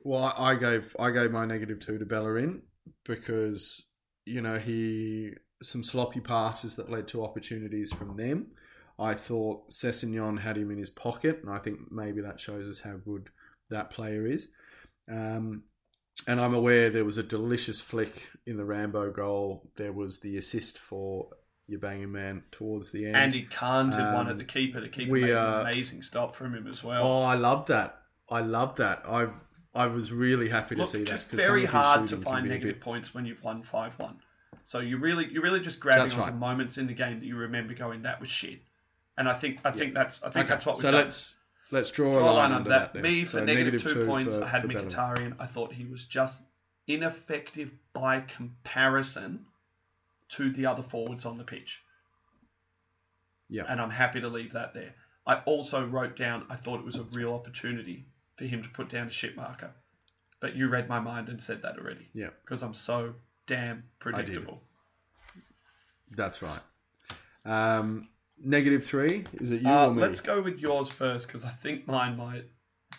Well, 0.01 0.33
I 0.39 0.55
gave 0.55 0.95
I 0.99 1.11
gave 1.11 1.31
my 1.33 1.45
negative 1.45 1.81
two 1.81 1.99
to 1.99 2.07
Bellerin 2.07 2.63
because 3.05 3.87
you 4.25 4.41
know 4.41 4.59
he 4.59 5.33
some 5.63 5.83
sloppy 5.83 6.21
passes 6.21 6.77
that 6.77 6.91
led 6.91 7.09
to 7.09 7.25
opportunities 7.25 7.93
from 7.93 8.17
them. 8.17 8.53
I 8.99 9.13
thought 9.15 9.69
Sessegnon 9.71 10.41
had 10.41 10.57
him 10.57 10.71
in 10.71 10.79
his 10.79 10.89
pocket, 10.91 11.41
and 11.43 11.51
I 11.53 11.59
think 11.59 11.91
maybe 11.91 12.21
that 12.23 12.39
shows 12.41 12.69
us 12.69 12.81
how 12.81 12.97
good 12.97 13.29
that 13.71 13.91
player 13.91 14.27
is. 14.27 14.49
Um, 15.11 15.65
and 16.27 16.41
I'm 16.41 16.55
aware 16.55 16.91
there 16.91 17.05
was 17.05 17.19
a 17.19 17.23
delicious 17.23 17.81
flick 17.81 18.31
in 18.47 18.57
the 18.57 18.65
Rambo 18.65 19.11
goal. 19.13 19.71
There 19.77 19.93
was 19.93 20.21
the 20.21 20.37
assist 20.37 20.79
for 20.79 21.29
your 21.69 21.81
banging 21.81 22.13
man 22.13 22.45
towards 22.51 22.91
the 22.91 23.07
end. 23.07 23.17
Andy 23.17 23.43
Kahn 23.43 23.91
did 23.91 23.99
one 23.99 24.27
um, 24.27 24.29
at 24.29 24.39
the 24.39 24.45
keeper. 24.45 24.81
The 24.81 24.89
keeper 24.89 25.13
we, 25.13 25.23
made 25.23 25.33
uh, 25.33 25.61
an 25.61 25.69
amazing 25.69 26.03
stop 26.03 26.35
from 26.35 26.55
him 26.55 26.67
as 26.67 26.83
well. 26.83 27.05
Oh, 27.07 27.23
I 27.23 27.35
love 27.35 27.67
that. 27.67 27.99
I 28.29 28.41
love 28.41 28.77
that. 28.77 29.03
I 29.07 29.29
I 29.75 29.87
was 29.87 30.11
really 30.11 30.49
happy 30.49 30.75
to 30.75 30.81
Look, 30.83 30.91
see 30.91 30.99
that. 30.99 31.07
just 31.07 31.31
'cause 31.31 31.41
some 31.41 31.47
very 31.47 31.65
hard 31.67 32.07
to 32.09 32.17
find 32.17 32.49
negative 32.49 32.77
bit- 32.77 32.81
points 32.81 33.13
when 33.15 33.27
you've 33.27 33.43
won 33.43 33.63
five 33.63 33.93
one. 33.99 34.19
So 34.65 34.81
you 34.81 34.97
really 34.99 35.29
you're 35.31 35.43
really 35.43 35.61
just 35.61 35.79
grabbing 35.79 36.13
on 36.13 36.19
right. 36.19 36.33
the 36.33 36.39
moments 36.39 36.79
in 36.79 36.87
the 36.87 36.95
game 36.95 37.21
that 37.21 37.27
you 37.27 37.37
remember 37.37 37.75
going 37.75 38.03
that 38.03 38.21
was 38.21 38.29
shit. 38.29 38.61
And 39.19 39.29
I 39.29 39.35
think 39.35 39.61
I 39.65 39.71
think 39.71 39.95
that's 39.95 40.23
I 40.23 40.31
think 40.31 40.47
Okay, 40.47 40.49
that's 40.49 40.67
what 40.67 40.77
we've 40.77 40.83
so 40.83 40.91
done. 40.91 41.05
let's 41.05 41.37
let's 41.71 41.91
draw, 41.91 42.13
draw 42.13 42.31
a 42.31 42.33
line, 42.33 42.53
under 42.53 42.71
that. 42.71 42.95
then. 42.95 43.03
Me 43.03 43.25
for 43.25 43.41
negative 43.41 43.83
two 43.83 43.95
two 43.95 44.07
points, 44.07 44.37
for- 44.37 44.45
I 44.45 44.49
had. 44.49 44.63
Mkhitaryan. 44.63 45.37
I 45.39 45.47
thought 45.47 45.73
he 45.73 45.85
was 45.85 46.05
just 46.05 46.41
ineffective 46.87 47.71
by 47.93 48.21
comparison 48.21 49.47
to 50.29 50.51
the 50.53 50.67
other 50.67 50.83
forwards 50.83 51.25
on 51.25 51.39
the 51.39 51.45
pitch. 51.45 51.81
Yeah. 53.49 53.65
And 53.69 53.81
I'm 53.81 53.91
happy 53.91 54.21
to 54.21 54.29
leave 54.29 54.53
that 54.53 54.75
there. 54.75 54.95
I 55.27 55.37
also 55.47 55.85
wrote 55.85 56.17
down 56.17 56.47
I 56.51 56.57
thought 56.57 56.79
it 56.81 56.85
was 56.85 56.97
a 56.97 57.03
real 57.05 57.33
opportunity 57.33 58.07
for 58.37 58.45
him 58.45 58.63
to 58.63 58.69
put 58.69 58.89
down 58.89 59.09
a 59.09 59.11
shit 59.11 59.37
marker. 59.37 59.71
But 60.41 60.55
you 60.55 60.69
read 60.69 60.89
my 60.89 61.01
mind 61.01 61.29
and 61.29 61.43
said 61.43 61.63
that 61.63 61.79
already. 61.79 62.09
Yeah. 62.13 62.31
Because 62.45 62.63
I'm 62.63 62.75
so 62.75 63.15
damn 63.47 63.85
predictable. 63.99 64.63
That's 66.11 66.43
right. 66.43 66.61
Um, 67.45 68.09
negative 68.43 68.85
three. 68.85 69.25
Is 69.35 69.51
it 69.51 69.63
you 69.63 69.69
Uh, 69.69 69.89
or 69.89 69.95
me? 69.95 70.03
let's 70.03 70.21
go 70.21 70.41
with 70.41 70.59
yours 70.59 70.91
first 70.91 71.27
because 71.27 71.45
I 71.45 71.51
think 71.51 71.87
mine 71.87 72.17
might 72.17 72.45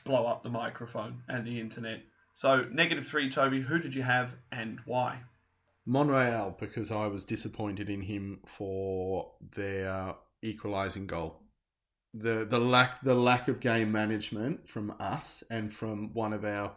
blow 0.04 0.26
up 0.26 0.44
the 0.44 0.50
microphone 0.50 1.22
and 1.28 1.46
the 1.46 1.60
internet. 1.60 2.02
So, 2.34 2.66
negative 2.72 3.08
three, 3.08 3.30
Toby, 3.30 3.62
who 3.62 3.80
did 3.80 3.96
you 3.96 4.04
have 4.04 4.32
and 4.52 4.80
why? 4.86 5.22
Monreal 5.86 6.56
because 6.60 6.92
I 6.92 7.08
was 7.08 7.24
disappointed 7.24 7.90
in 7.90 8.02
him 8.02 8.42
for 8.46 9.32
their 9.56 10.16
equalising 10.42 11.08
goal. 11.08 11.42
The 12.14 12.46
the 12.46 12.60
lack 12.60 13.02
the 13.02 13.16
lack 13.16 13.48
of 13.48 13.60
game 13.60 13.92
management 13.92 14.68
from 14.68 14.94
us 15.00 15.44
and 15.50 15.74
from 15.74 16.14
one 16.14 16.34
of 16.34 16.44
our 16.44 16.76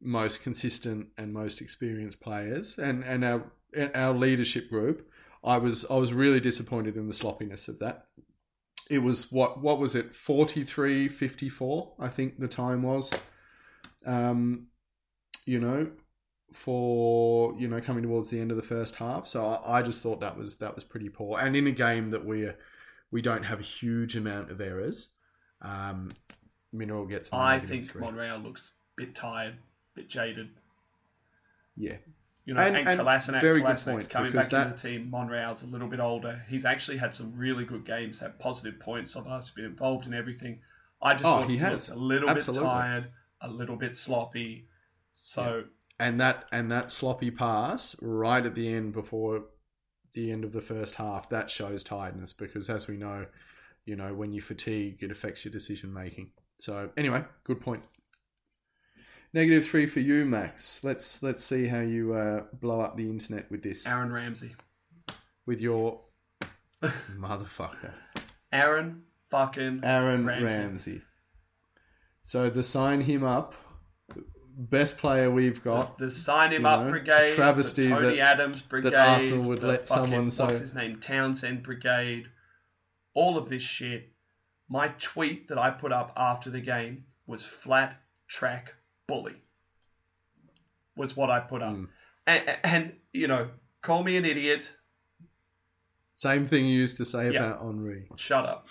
most 0.00 0.42
consistent 0.42 1.08
and 1.18 1.32
most 1.32 1.60
experienced 1.60 2.20
players 2.20 2.78
and, 2.78 3.02
and 3.04 3.24
our 3.24 3.50
and 3.76 3.90
our 3.94 4.14
leadership 4.14 4.68
group. 4.70 5.10
I 5.44 5.58
was 5.58 5.84
I 5.90 5.96
was 5.96 6.12
really 6.12 6.40
disappointed 6.40 6.96
in 6.96 7.08
the 7.08 7.14
sloppiness 7.14 7.68
of 7.68 7.78
that. 7.78 8.06
It 8.90 9.00
was 9.00 9.30
what 9.30 9.60
what 9.60 9.78
was 9.78 9.94
it 9.94 10.12
43-54 10.12 11.92
I 11.98 12.08
think 12.08 12.38
the 12.38 12.48
time 12.48 12.82
was. 12.82 13.12
Um 14.06 14.68
you 15.44 15.58
know 15.58 15.90
for 16.52 17.54
you 17.58 17.68
know 17.68 17.80
coming 17.80 18.02
towards 18.02 18.30
the 18.30 18.40
end 18.40 18.50
of 18.50 18.56
the 18.56 18.62
first 18.62 18.96
half. 18.96 19.26
So 19.26 19.46
I, 19.46 19.78
I 19.78 19.82
just 19.82 20.02
thought 20.02 20.20
that 20.20 20.36
was 20.36 20.56
that 20.58 20.74
was 20.74 20.84
pretty 20.84 21.08
poor. 21.08 21.38
And 21.38 21.56
in 21.56 21.66
a 21.66 21.72
game 21.72 22.10
that 22.10 22.24
we 22.24 22.48
we 23.10 23.22
don't 23.22 23.44
have 23.44 23.60
a 23.60 23.64
huge 23.64 24.16
amount 24.16 24.50
of 24.50 24.60
errors, 24.60 25.10
um, 25.62 26.10
Monreal 26.72 27.06
gets. 27.06 27.30
I 27.32 27.58
think 27.58 27.90
three. 27.90 28.00
Monreal 28.00 28.38
looks 28.38 28.72
a 28.96 29.02
bit 29.02 29.14
tired, 29.14 29.54
a 29.54 30.00
bit 30.00 30.08
jaded. 30.08 30.50
Yeah, 31.76 31.96
You 32.48 32.54
know, 32.54 32.62
And- 32.62 32.88
and, 32.88 33.00
Kolasinac, 33.00 33.42
very 33.42 33.60
good 33.60 33.76
point, 33.76 34.08
coming 34.08 34.32
back 34.32 34.48
that- 34.48 34.74
the 34.74 34.88
team. 34.88 35.10
Monreal's 35.10 35.62
a 35.62 35.66
little 35.66 35.86
bit 35.86 36.00
older. 36.00 36.42
He's 36.48 36.64
actually 36.64 36.96
had 36.96 37.14
some 37.14 37.36
really 37.36 37.66
good 37.66 37.84
games, 37.84 38.18
had 38.18 38.38
positive 38.38 38.80
points 38.80 39.16
of 39.16 39.26
us, 39.26 39.50
been 39.50 39.66
involved 39.66 40.06
in 40.06 40.14
everything. 40.14 40.62
I 41.02 41.12
just 41.12 41.26
Oh, 41.26 41.40
thought 41.40 41.50
he 41.50 41.56
he, 41.56 41.58
has. 41.58 41.90
a 41.90 41.94
little 41.94 42.30
Absolutely. 42.30 42.62
bit 42.62 42.70
tired, 42.70 43.10
a 43.42 43.50
little 43.50 43.76
bit 43.76 43.98
sloppy. 43.98 44.66
So 45.14 45.64
and 46.00 46.18
that 46.22 46.46
and 46.50 46.70
that 46.72 46.90
sloppy 46.90 47.30
pass 47.30 48.00
right 48.00 48.46
at 48.46 48.54
the 48.54 48.72
end 48.72 48.94
before 48.94 49.44
the 50.14 50.32
end 50.32 50.42
of 50.42 50.52
the 50.52 50.62
first 50.62 50.94
half 50.94 51.28
that 51.28 51.50
shows 51.50 51.84
tiredness 51.84 52.32
because 52.32 52.70
as 52.70 52.88
we 52.88 52.96
know, 52.96 53.26
you 53.84 53.94
know 53.94 54.14
when 54.14 54.32
you 54.32 54.40
fatigue 54.40 55.02
it 55.02 55.10
affects 55.10 55.44
your 55.44 55.52
decision 55.52 55.92
making. 55.92 56.32
So 56.60 56.92
anyway, 56.96 57.26
good 57.44 57.60
point. 57.60 57.84
Negative 59.34 59.66
three 59.66 59.86
for 59.86 60.00
you, 60.00 60.24
Max. 60.24 60.82
Let's 60.82 61.22
let's 61.22 61.44
see 61.44 61.66
how 61.66 61.80
you 61.80 62.14
uh, 62.14 62.44
blow 62.52 62.80
up 62.80 62.96
the 62.96 63.08
internet 63.10 63.50
with 63.50 63.62
this. 63.62 63.86
Aaron 63.86 64.10
Ramsey. 64.12 64.54
with 65.46 65.60
your 65.60 66.00
motherfucker, 67.18 67.92
Aaron 68.52 69.02
fucking 69.30 69.80
Aaron 69.84 70.24
Ramsey. 70.26 70.44
Ramsey. 70.46 71.02
So 72.22 72.48
the 72.50 72.62
sign 72.62 73.02
him 73.02 73.22
up, 73.24 73.54
best 74.56 74.96
player 74.98 75.30
we've 75.30 75.62
got. 75.62 75.98
the, 75.98 76.06
the 76.06 76.10
sign 76.10 76.52
him 76.52 76.64
up 76.64 76.84
know, 76.84 76.90
brigade, 76.90 77.34
travesty 77.34 77.82
the 77.82 77.88
Tony 77.90 78.16
that- 78.16 78.18
Adams 78.18 78.62
brigade, 78.62 78.94
Arsenal 78.94 79.42
would 79.44 79.62
let 79.62 79.88
fucking- 79.88 80.04
someone 80.04 80.24
what's 80.30 80.58
his 80.58 80.74
name 80.74 81.00
Townsend 81.00 81.62
brigade, 81.62 82.28
all 83.14 83.36
of 83.36 83.48
this 83.50 83.62
shit. 83.62 84.12
My 84.70 84.88
tweet 84.98 85.48
that 85.48 85.56
I 85.58 85.70
put 85.70 85.92
up 85.92 86.12
after 86.16 86.50
the 86.50 86.60
game 86.60 87.04
was 87.26 87.42
flat 87.44 88.00
track 88.28 88.74
bully. 89.08 89.34
Was 90.94 91.16
what 91.16 91.30
I 91.30 91.40
put 91.40 91.62
up, 91.62 91.74
Mm. 91.74 91.88
and, 92.26 92.58
and 92.62 92.92
you 93.12 93.26
know, 93.26 93.50
call 93.82 94.04
me 94.04 94.16
an 94.16 94.24
idiot. 94.24 94.70
Same 96.12 96.46
thing 96.46 96.66
you 96.66 96.78
used 96.78 96.96
to 96.98 97.04
say 97.04 97.32
Yeah. 97.32 97.44
about 97.52 97.62
Henry. 97.64 98.08
Shut 98.16 98.44
up. 98.44 98.68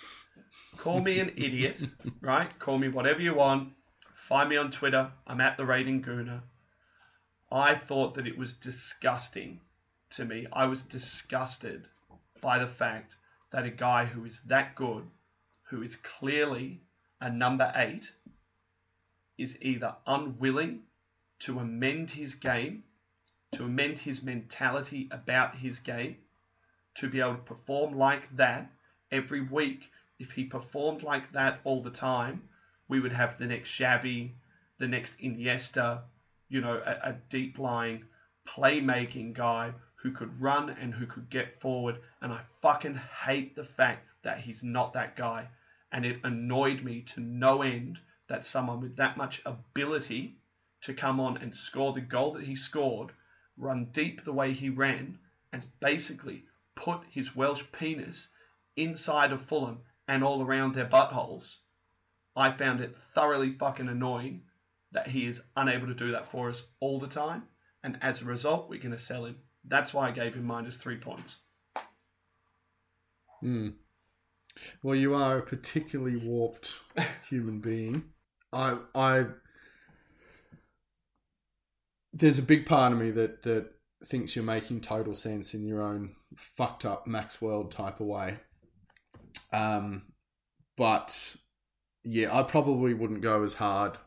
Call 0.76 1.00
me 1.00 1.18
an 1.20 1.30
idiot, 1.36 1.78
right? 2.20 2.56
Call 2.58 2.78
me 2.78 2.88
whatever 2.88 3.20
you 3.20 3.34
want. 3.34 3.72
Find 4.14 4.48
me 4.48 4.56
on 4.56 4.70
Twitter. 4.70 5.10
I'm 5.26 5.40
at 5.40 5.56
the 5.56 5.64
Rating 5.66 6.02
Gooner. 6.02 6.42
I 7.50 7.74
thought 7.74 8.14
that 8.14 8.26
it 8.26 8.36
was 8.36 8.52
disgusting 8.52 9.60
to 10.10 10.24
me. 10.26 10.46
I 10.52 10.66
was 10.66 10.82
disgusted 10.82 11.88
by 12.42 12.58
the 12.58 12.66
fact 12.66 13.14
that 13.50 13.64
a 13.64 13.70
guy 13.70 14.04
who 14.04 14.26
is 14.26 14.40
that 14.42 14.74
good, 14.76 15.04
who 15.70 15.82
is 15.82 15.96
clearly 15.96 16.82
a 17.22 17.30
number 17.30 17.72
eight, 17.74 18.12
is 19.38 19.56
either 19.62 19.94
unwilling 20.06 20.82
to 21.38 21.60
amend 21.60 22.10
his 22.10 22.34
game, 22.34 22.82
to 23.52 23.64
amend 23.64 23.98
his 23.98 24.22
mentality 24.22 25.08
about 25.10 25.54
his 25.54 25.78
game, 25.78 26.16
to 26.96 27.08
be 27.08 27.20
able 27.20 27.36
to 27.36 27.42
perform 27.42 27.94
like 27.94 28.36
that 28.36 28.70
every 29.12 29.40
week. 29.40 29.90
If 30.18 30.32
he 30.32 30.44
performed 30.44 31.04
like 31.04 31.30
that 31.32 31.60
all 31.62 31.80
the 31.80 31.90
time, 31.90 32.48
we 32.88 32.98
would 33.00 33.12
have 33.12 33.38
the 33.38 33.46
next 33.46 33.70
Xavi, 33.78 34.32
the 34.78 34.88
next 34.88 35.18
Iniesta, 35.20 36.02
you 36.48 36.60
know, 36.60 36.82
a, 36.84 37.10
a 37.10 37.16
deep 37.28 37.58
lying 37.58 38.04
playmaking 38.46 39.34
guy 39.34 39.72
who 39.96 40.10
could 40.10 40.40
run 40.40 40.70
and 40.70 40.92
who 40.94 41.06
could 41.06 41.30
get 41.30 41.60
forward. 41.60 42.00
And 42.20 42.32
I 42.32 42.40
fucking 42.62 42.96
hate 42.96 43.54
the 43.54 43.64
fact 43.64 44.06
that 44.22 44.40
he's 44.40 44.62
not 44.62 44.92
that 44.94 45.16
guy. 45.16 45.48
And 45.92 46.04
it 46.04 46.20
annoyed 46.24 46.82
me 46.82 47.02
to 47.14 47.20
no 47.20 47.62
end 47.62 48.00
that 48.28 48.46
someone 48.46 48.80
with 48.80 48.96
that 48.96 49.16
much 49.16 49.42
ability 49.44 50.36
to 50.82 50.94
come 50.94 51.18
on 51.18 51.38
and 51.38 51.56
score 51.56 51.92
the 51.92 52.00
goal 52.00 52.32
that 52.34 52.44
he 52.44 52.54
scored, 52.54 53.10
run 53.56 53.86
deep 53.86 54.24
the 54.24 54.32
way 54.32 54.52
he 54.52 54.70
ran, 54.70 55.18
and 55.52 55.66
basically 55.80 56.44
put 56.74 57.00
his 57.10 57.34
Welsh 57.34 57.64
penis 57.72 58.28
inside 58.76 59.32
of 59.32 59.42
Fulham 59.42 59.80
and 60.06 60.22
all 60.22 60.42
around 60.42 60.74
their 60.74 60.86
buttholes. 60.86 61.56
I 62.36 62.52
found 62.52 62.80
it 62.80 62.96
thoroughly 62.96 63.52
fucking 63.52 63.88
annoying 63.88 64.42
that 64.92 65.08
he 65.08 65.26
is 65.26 65.42
unable 65.56 65.88
to 65.88 65.94
do 65.94 66.12
that 66.12 66.30
for 66.30 66.48
us 66.48 66.62
all 66.80 67.00
the 67.00 67.08
time, 67.08 67.42
and 67.82 67.98
as 68.00 68.22
a 68.22 68.26
result, 68.26 68.68
we're 68.68 68.78
going 68.78 68.92
to 68.92 68.98
sell 68.98 69.24
him. 69.24 69.36
That's 69.64 69.92
why 69.92 70.08
I 70.08 70.12
gave 70.12 70.34
him 70.34 70.44
minus 70.44 70.76
three 70.76 70.96
points. 70.96 71.40
Hmm. 73.40 73.70
Well, 74.82 74.96
you 74.96 75.14
are 75.14 75.38
a 75.38 75.42
particularly 75.42 76.16
warped 76.16 76.80
human 77.28 77.60
being. 77.60 78.04
I, 78.52 78.78
I, 78.94 79.24
there's 82.12 82.38
a 82.38 82.42
big 82.42 82.66
part 82.66 82.92
of 82.92 82.98
me 82.98 83.10
that 83.10 83.42
that 83.42 83.70
thinks 84.04 84.36
you're 84.36 84.44
making 84.44 84.80
total 84.80 85.14
sense 85.14 85.54
in 85.54 85.64
your 85.64 85.82
own 85.82 86.14
fucked 86.36 86.84
up 86.84 87.06
Max 87.06 87.42
World 87.42 87.72
type 87.72 88.00
of 88.00 88.06
way. 88.06 88.36
Um, 89.52 90.02
but 90.76 91.36
yeah, 92.04 92.36
I 92.36 92.42
probably 92.44 92.94
wouldn't 92.94 93.22
go 93.22 93.42
as 93.42 93.54
hard 93.54 93.98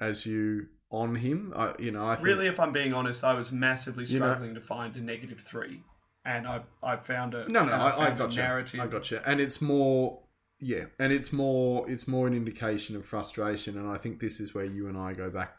as 0.00 0.26
you 0.26 0.66
on 0.90 1.14
him. 1.14 1.52
I, 1.56 1.74
you 1.78 1.90
know, 1.92 2.06
I 2.08 2.16
think, 2.16 2.26
Really, 2.26 2.46
if 2.46 2.58
I'm 2.58 2.72
being 2.72 2.92
honest, 2.92 3.22
I 3.24 3.34
was 3.34 3.52
massively 3.52 4.04
You 4.04 4.18
know- 4.18 4.26
struggling 4.26 4.54
to 4.54 4.60
find 4.60 4.94
a 4.96 5.00
negative 5.00 5.40
three, 5.40 5.82
and 6.24 6.46
I 6.46 6.62
I 6.82 6.96
found 6.96 7.34
a 7.34 7.48
No, 7.48 7.64
no, 7.64 7.72
I, 7.72 8.06
I 8.06 8.10
got 8.10 8.36
you. 8.36 8.42
I 8.82 8.86
got 8.86 9.10
you. 9.10 9.20
And 9.24 9.40
it's 9.40 9.60
more, 9.62 10.20
yeah, 10.60 10.84
and 10.98 11.12
it's 11.12 11.32
more, 11.32 11.88
it's 11.90 12.08
more 12.08 12.26
an 12.26 12.34
indication 12.34 12.96
of 12.96 13.04
frustration. 13.06 13.76
And 13.78 13.88
I 13.88 13.96
think 13.96 14.20
this 14.20 14.40
is 14.40 14.54
where 14.54 14.64
you 14.64 14.88
and 14.88 14.96
I 14.98 15.12
go 15.12 15.30
back, 15.30 15.56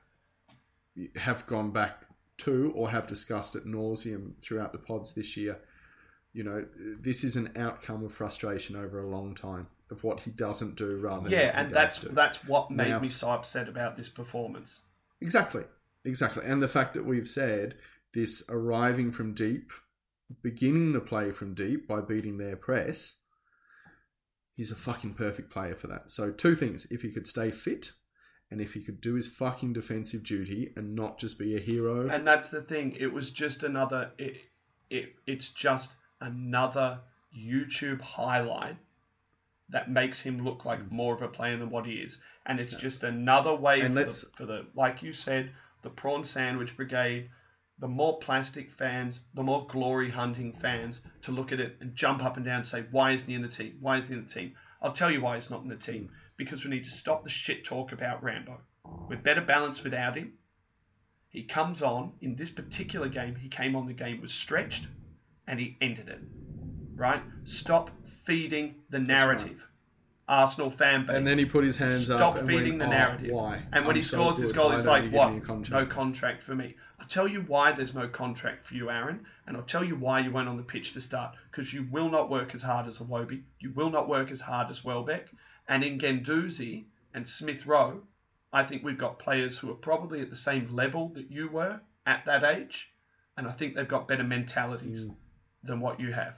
have 1.16 1.46
gone 1.46 1.72
back 1.72 2.06
to, 2.40 2.72
or 2.76 2.90
have 2.92 3.08
discussed 3.08 3.56
at 3.56 3.64
nauseum 3.66 4.34
throughout 4.42 4.72
the 4.72 4.78
pods 4.80 5.14
this 5.14 5.36
year. 5.38 5.60
You 6.34 6.44
know, 6.44 6.66
this 7.00 7.24
is 7.24 7.36
an 7.36 7.52
outcome 7.56 8.04
of 8.04 8.14
frustration 8.14 8.76
over 8.76 9.02
a 9.02 9.08
long 9.10 9.34
time 9.36 9.68
of 9.90 10.04
what 10.04 10.22
he 10.22 10.30
doesn't 10.32 10.76
do 10.76 10.98
rather 10.98 11.24
than 11.24 11.32
Yeah, 11.32 11.52
and 11.60 11.72
that's 11.72 11.98
do. 11.98 12.10
that's 12.10 12.46
what 12.46 12.70
made 12.70 12.90
Now- 12.90 13.00
me 13.00 13.10
so 13.10 13.30
upset 13.32 13.68
about 13.68 13.98
this 13.98 14.10
performance. 14.10 14.82
Exactly. 15.22 15.64
Exactly. 16.06 16.44
And 16.46 16.62
the 16.62 16.68
fact 16.68 16.94
that 16.94 17.06
we've 17.06 17.28
said 17.28 17.76
this 18.14 18.44
arriving 18.48 19.12
from 19.12 19.34
deep, 19.34 19.72
beginning 20.42 20.94
the 20.94 21.02
play 21.02 21.32
from 21.32 21.54
deep 21.56 21.88
by 21.88 22.00
beating 22.02 22.38
their 22.38 22.56
press, 22.56 23.16
he's 24.60 24.72
a 24.72 24.76
fucking 24.76 25.14
perfect 25.14 25.50
player 25.50 25.74
for 25.74 25.88
that. 25.88 26.12
So, 26.12 26.32
two 26.32 26.54
things. 26.54 26.86
If 26.92 27.02
he 27.02 27.12
could 27.12 27.26
stay 27.26 27.50
fit 27.50 27.94
and 28.52 28.60
if 28.60 28.74
he 28.74 28.82
could 28.82 29.00
do 29.00 29.14
his 29.14 29.26
fucking 29.26 29.72
defensive 29.72 30.22
duty 30.22 30.74
and 30.76 30.94
not 30.96 31.18
just 31.18 31.40
be 31.40 31.56
a 31.56 31.62
hero. 31.62 32.10
And 32.10 32.28
that's 32.28 32.50
the 32.50 32.62
thing. 32.62 32.94
It 33.00 33.14
was 33.14 33.32
just 33.32 33.64
another. 33.64 34.12
It, 34.18 34.36
it 34.90 35.16
it's 35.26 35.48
just 35.48 35.94
another 36.20 37.00
YouTube 37.34 38.02
highlight 38.02 38.76
that 39.70 39.90
makes 39.90 40.20
him 40.20 40.44
look 40.44 40.66
like 40.66 40.82
hmm. 40.82 40.94
more 40.94 41.16
of 41.16 41.22
a 41.22 41.30
player 41.30 41.56
than 41.56 41.70
what 41.70 41.86
he 41.86 41.94
is. 41.94 42.20
And 42.46 42.60
it's 42.60 42.76
just 42.76 43.04
another 43.04 43.56
way 43.56 43.82
for 43.82 43.90
the, 43.90 44.12
for 44.36 44.46
the, 44.46 44.66
like 44.76 45.02
you 45.02 45.14
said, 45.14 45.52
the 45.84 45.90
prawn 45.90 46.26
sandwich 46.26 46.76
brigade. 46.76 47.30
The 47.80 47.88
more 47.88 48.20
plastic 48.20 48.72
fans, 48.72 49.22
the 49.34 49.44
more 49.44 49.66
glory 49.68 50.10
hunting 50.10 50.54
fans 50.54 51.02
to 51.22 51.32
look 51.32 51.52
at 51.52 51.60
it 51.60 51.78
and 51.80 51.96
jump 51.96 52.24
up 52.24 52.36
and 52.36 52.46
down 52.46 52.60
and 52.60 52.68
say, 52.68 52.84
why 52.92 53.12
isn't 53.12 53.28
he 53.28 53.36
in 53.36 53.42
the 53.42 53.48
team? 53.48 53.78
Why 53.80 53.98
isn't 53.98 54.14
he 54.14 54.20
in 54.20 54.26
the 54.26 54.32
team? 54.34 54.54
I'll 54.82 54.92
tell 54.92 55.10
you 55.12 55.22
why 55.22 55.36
he's 55.36 55.50
not 55.50 55.64
in 55.64 55.70
the 55.70 55.76
team. 55.78 56.10
Because 56.36 56.64
we 56.64 56.72
need 56.72 56.84
to 56.86 56.90
stop 56.92 57.24
the 57.24 57.30
shit 57.30 57.64
talk 57.64 57.92
about 57.92 58.22
Rambo. 58.24 58.60
We're 59.08 59.18
better 59.18 59.42
balanced 59.42 59.84
without 59.84 60.16
him. 60.16 60.34
He 61.30 61.44
comes 61.44 61.82
on 61.82 62.14
in 62.22 62.36
this 62.36 62.50
particular 62.50 63.08
game. 63.08 63.36
He 63.36 63.50
came 63.50 63.76
on. 63.76 63.86
The 63.86 63.94
game 63.94 64.20
was 64.22 64.34
stretched, 64.34 64.88
and 65.48 65.60
he 65.60 65.78
ended 65.80 66.10
it. 66.10 66.20
Right? 66.96 67.22
Stop 67.44 67.92
feeding 68.26 68.76
the 68.90 69.00
narrative. 69.00 69.62
Arsenal 70.28 70.70
fan 70.70 71.06
base. 71.06 71.16
and 71.18 71.26
then 71.26 71.38
he 71.40 71.46
put 71.46 71.64
his 71.64 71.76
hands 71.78 72.06
Stop 72.06 72.36
up 72.36 72.38
and 72.40 72.48
feeding 72.48 72.78
went, 72.78 72.80
the 72.80 72.86
"Oh, 72.86 72.90
narrative. 72.90 73.32
why? 73.32 73.56
And 73.74 73.86
when 73.86 73.96
I'm 73.96 73.96
he 73.96 74.04
so 74.04 74.18
scores 74.18 74.38
his 74.38 74.52
goal, 74.52 74.70
he's 74.72 74.86
like, 74.86 75.12
"What? 75.12 75.32
me 75.32 75.38
a 75.38 75.42
contract?" 75.42 75.72
No 75.72 75.86
contract 75.94 76.44
for 76.44 76.54
me." 76.56 76.76
I'll 77.10 77.14
tell 77.26 77.28
you 77.28 77.42
why 77.42 77.72
there's 77.72 77.96
no 77.96 78.08
contract 78.08 78.68
for 78.68 78.76
you, 78.76 78.92
Aaron, 78.92 79.26
and 79.48 79.58
I'll 79.58 79.64
tell 79.64 79.84
you 79.84 79.96
why 79.96 80.20
you 80.20 80.30
went 80.30 80.48
on 80.48 80.58
the 80.58 80.64
pitch 80.64 80.94
to 80.94 81.02
start. 81.02 81.36
Because 81.50 81.74
you 81.74 81.88
will 81.90 82.08
not 82.08 82.30
work 82.30 82.54
as 82.54 82.62
hard 82.62 82.86
as 82.86 83.00
Iwobi, 83.00 83.42
you 83.60 83.72
will 83.72 83.90
not 83.90 84.08
work 84.08 84.30
as 84.30 84.40
hard 84.40 84.70
as 84.70 84.86
Welbeck, 84.86 85.26
and 85.68 85.84
in 85.84 85.98
Guendouzi 85.98 86.84
and 87.16 87.28
Smith 87.28 87.66
Rowe, 87.66 88.04
I 88.54 88.62
think 88.62 88.84
we've 88.84 88.96
got 89.00 89.18
players 89.18 89.58
who 89.58 89.72
are 89.72 89.76
probably 89.76 90.22
at 90.22 90.30
the 90.30 90.36
same 90.36 90.68
level 90.76 91.10
that 91.16 91.32
you 91.32 91.50
were 91.50 91.82
at 92.06 92.26
that 92.28 92.44
age, 92.44 92.92
and 93.38 93.48
I 93.48 93.54
think 93.54 93.74
they've 93.74 93.88
got 93.88 94.08
better 94.08 94.24
mentalities 94.24 95.06
Mm. 95.06 95.16
than 95.64 95.80
what 95.80 96.00
you 96.00 96.14
have. 96.14 96.36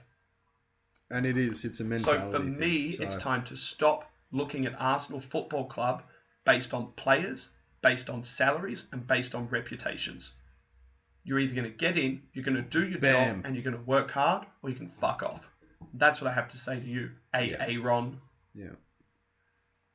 And 1.10 1.26
it 1.26 1.36
is. 1.36 1.66
It's 1.66 1.80
a 1.80 1.84
mentality. 1.84 2.22
So 2.22 2.30
for 2.38 2.42
thing. 2.42 2.58
me, 2.58 2.92
So- 2.92 3.02
it's 3.04 3.16
time 3.16 3.44
to 3.44 3.56
stop 3.58 4.10
looking 4.30 4.64
at 4.64 4.74
Arsenal 4.80 5.20
Football 5.20 5.66
Club 5.66 6.02
based 6.46 6.72
on 6.72 6.92
players, 6.92 7.50
based 7.82 8.08
on 8.08 8.24
salaries, 8.24 8.86
and 8.92 9.06
based 9.06 9.34
on 9.34 9.48
reputations. 9.48 10.32
You're 11.24 11.38
either 11.38 11.54
going 11.54 11.70
to 11.70 11.76
get 11.76 11.96
in, 11.98 12.22
you're 12.32 12.44
going 12.44 12.56
to 12.56 12.62
do 12.62 12.86
your 12.86 12.98
Bam. 12.98 13.36
job, 13.36 13.46
and 13.46 13.54
you're 13.54 13.62
going 13.64 13.76
to 13.76 13.82
work 13.82 14.10
hard, 14.10 14.46
or 14.62 14.70
you 14.70 14.76
can 14.76 14.90
fuck 15.00 15.22
off. 15.22 15.42
That's 15.94 16.20
what 16.20 16.30
I 16.30 16.34
have 16.34 16.48
to 16.48 16.58
say 16.58 16.80
to 16.80 16.86
you, 16.86 17.10
A. 17.34 17.44
Yeah. 17.44 17.64
Aaron. 17.68 18.20
Yeah. 18.54 18.70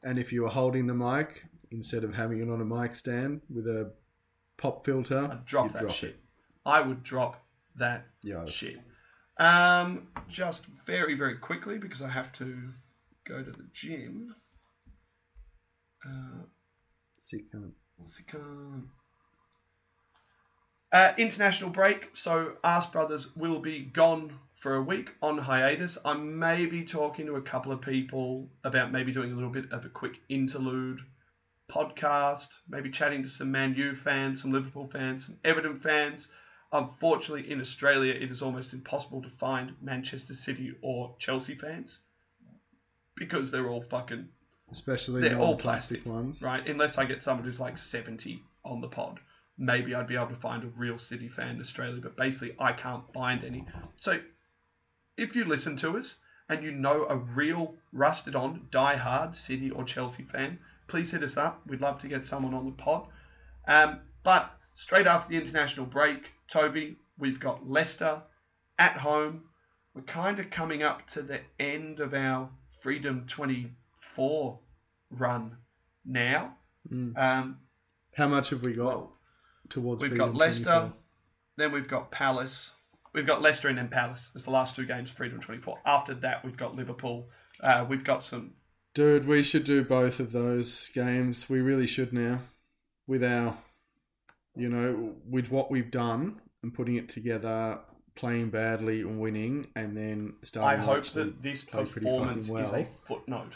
And 0.04 0.18
if 0.20 0.32
you 0.32 0.44
were 0.44 0.50
holding 0.50 0.88
the 0.88 0.94
mic 0.94 1.44
instead 1.72 2.04
of 2.04 2.14
having 2.16 2.40
it 2.40 2.50
on 2.50 2.62
a 2.62 2.66
mic 2.66 2.96
stand 2.96 3.42
with 3.54 3.68
a 3.68 3.92
pop 4.58 4.86
filter, 4.86 5.28
I'd 5.32 5.46
drop 5.46 5.74
that 5.74 5.82
drop 5.82 5.92
shit. 5.92 6.10
it. 6.12 6.20
I 6.66 6.82
would 6.82 7.04
drop 7.04 7.44
that 7.76 8.06
Yeah. 8.24 8.46
shit. 8.46 8.80
Um, 9.38 10.08
just 10.30 10.66
very, 10.86 11.16
very 11.16 11.38
quickly 11.38 11.78
because 11.78 12.02
I 12.02 12.10
have 12.10 12.32
to 12.34 12.74
go 13.28 13.44
to 13.44 13.52
the 13.52 13.68
gym. 13.74 14.34
Uh, 16.06 16.44
Sick 17.20 17.52
cunt. 17.52 17.72
Uh, 20.92 21.14
international 21.18 21.70
break, 21.70 22.10
so 22.14 22.54
Ask 22.64 22.92
Brothers 22.92 23.36
will 23.36 23.60
be 23.60 23.80
gone 23.82 24.32
for 24.56 24.76
a 24.76 24.82
week 24.82 25.12
on 25.22 25.38
hiatus. 25.38 25.98
I 26.06 26.14
may 26.14 26.66
be 26.66 26.84
talking 26.84 27.26
to 27.26 27.36
a 27.36 27.42
couple 27.42 27.72
of 27.72 27.82
people 27.82 28.48
about 28.64 28.92
maybe 28.92 29.12
doing 29.12 29.32
a 29.32 29.36
little 29.36 29.50
bit 29.50 29.72
of 29.72 29.86
a 29.86 29.90
quick 29.90 30.20
interlude 30.30 31.00
podcast, 31.70 32.48
maybe 32.70 32.90
chatting 32.90 33.22
to 33.24 33.30
some 33.30 33.52
Man 33.52 33.76
U 33.76 33.96
fans, 33.96 34.42
some 34.42 34.52
Liverpool 34.52 34.88
fans, 34.88 35.26
some 35.26 35.38
Everton 35.44 35.80
fans. 35.80 36.30
Unfortunately, 36.72 37.50
in 37.52 37.60
Australia, 37.62 38.14
it 38.14 38.32
is 38.32 38.42
almost 38.42 38.74
impossible 38.74 39.22
to 39.22 39.30
find 39.30 39.74
Manchester 39.82 40.34
City 40.34 40.74
or 40.82 41.16
Chelsea 41.20 41.56
fans 41.56 42.00
because 43.16 43.52
they're 43.52 43.70
all 43.70 43.82
fucking 43.82 44.28
Especially 44.70 45.22
They're 45.22 45.40
all 45.40 45.56
plastic, 45.56 46.06
ones. 46.06 46.42
right? 46.42 46.66
Unless 46.68 46.98
I 46.98 47.06
get 47.06 47.24
someone 47.24 47.46
who's 47.46 47.60
like 47.60 47.78
70 47.78 48.44
on 48.66 48.82
the 48.82 48.90
pod. 48.90 49.20
Maybe 49.58 49.96
I'd 49.96 50.08
be 50.08 50.16
able 50.16 50.28
to 50.28 50.36
find 50.36 50.64
a 50.64 50.68
real 50.68 50.98
City 50.98 51.28
fan 51.28 51.56
in 51.56 51.62
Australia, 51.62 52.00
but 52.02 52.16
basically 52.16 52.56
I 52.60 52.74
can't 52.74 53.04
find 53.14 53.44
any. 53.44 53.66
So 53.96 54.20
if 55.18 55.36
you 55.36 55.46
listen 55.46 55.76
to 55.78 55.98
us 55.98 56.18
and 56.50 56.64
you 56.64 56.72
know 56.72 57.06
a 57.10 57.18
real 57.18 57.76
rusted 57.92 58.36
on, 58.36 58.68
die-hard 58.72 59.36
City 59.36 59.72
or 59.72 59.84
Chelsea 59.84 60.24
fan, 60.24 60.60
please 60.88 61.12
hit 61.12 61.24
us 61.24 61.38
up. 61.38 61.62
We'd 61.66 61.82
love 61.82 62.00
to 62.00 62.08
get 62.08 62.24
someone 62.24 62.54
on 62.54 62.66
the 62.66 62.72
pod. 62.72 63.08
Um, 63.68 64.00
but 64.24 64.52
straight 64.74 65.08
after 65.08 65.30
the 65.30 65.42
international 65.42 65.86
break, 65.86 66.32
Toby, 66.48 66.98
we've 67.18 67.40
got 67.40 67.70
Leicester 67.70 68.22
at 68.80 68.98
home. 68.98 69.44
We're 69.94 70.04
kind 70.04 70.40
of 70.40 70.50
coming 70.50 70.84
up 70.84 71.08
to 71.08 71.22
the 71.24 71.42
end 71.60 72.00
of 72.00 72.14
our 72.14 72.50
Freedom 72.80 73.26
24 73.28 74.60
run 75.10 75.58
now. 76.06 76.56
Mm. 76.92 77.18
Um, 77.18 77.58
How 78.16 78.28
much 78.28 78.52
have 78.52 78.62
we 78.62 78.74
got 78.74 79.10
towards 79.70 80.02
we've 80.02 80.12
Freedom 80.12 80.32
got 80.32 80.36
Leicester, 80.36 80.64
24? 80.64 80.94
then 81.58 81.72
we've 81.72 81.88
got 81.88 82.12
Palace. 82.12 82.72
We've 83.14 83.26
got 83.28 83.42
Leicester 83.42 83.68
and 83.68 83.78
then 83.78 83.88
Palace 83.88 84.30
It's 84.36 84.44
the 84.44 84.52
last 84.52 84.76
two 84.76 84.86
games 84.86 85.10
of 85.10 85.18
Freedom 85.18 85.40
24. 85.40 85.80
After 85.86 86.14
that, 86.16 86.46
we've 86.46 86.58
got 86.58 86.76
Liverpool. 86.76 87.30
Uh, 87.64 87.86
we've 87.88 88.04
got 88.04 88.24
some. 88.24 88.54
Dude, 88.94 89.26
we 89.26 89.44
should 89.44 89.64
do 89.64 89.84
both 89.84 90.20
of 90.20 90.32
those 90.32 90.90
games. 90.90 91.50
We 91.50 91.62
really 91.62 91.88
should 91.88 92.14
now. 92.14 92.42
With 93.08 93.24
our, 93.24 93.58
you 94.56 94.70
know, 94.70 95.16
with 95.28 95.50
what 95.50 95.72
we've 95.72 95.92
done 95.92 96.42
and 96.62 96.74
putting 96.74 96.96
it 96.96 97.10
together, 97.10 97.80
playing 98.16 98.50
badly 98.50 99.02
and 99.02 99.20
winning, 99.20 99.68
and 99.76 99.96
then 99.96 100.34
I 100.42 100.46
starting. 100.46 100.80
to 100.82 100.86
hope 100.86 101.06
that 101.12 101.42
this 101.42 101.64
performance 101.64 102.48
fucking 102.48 102.64
is 102.64 102.72
a 102.74 102.88
footnote 103.06 103.54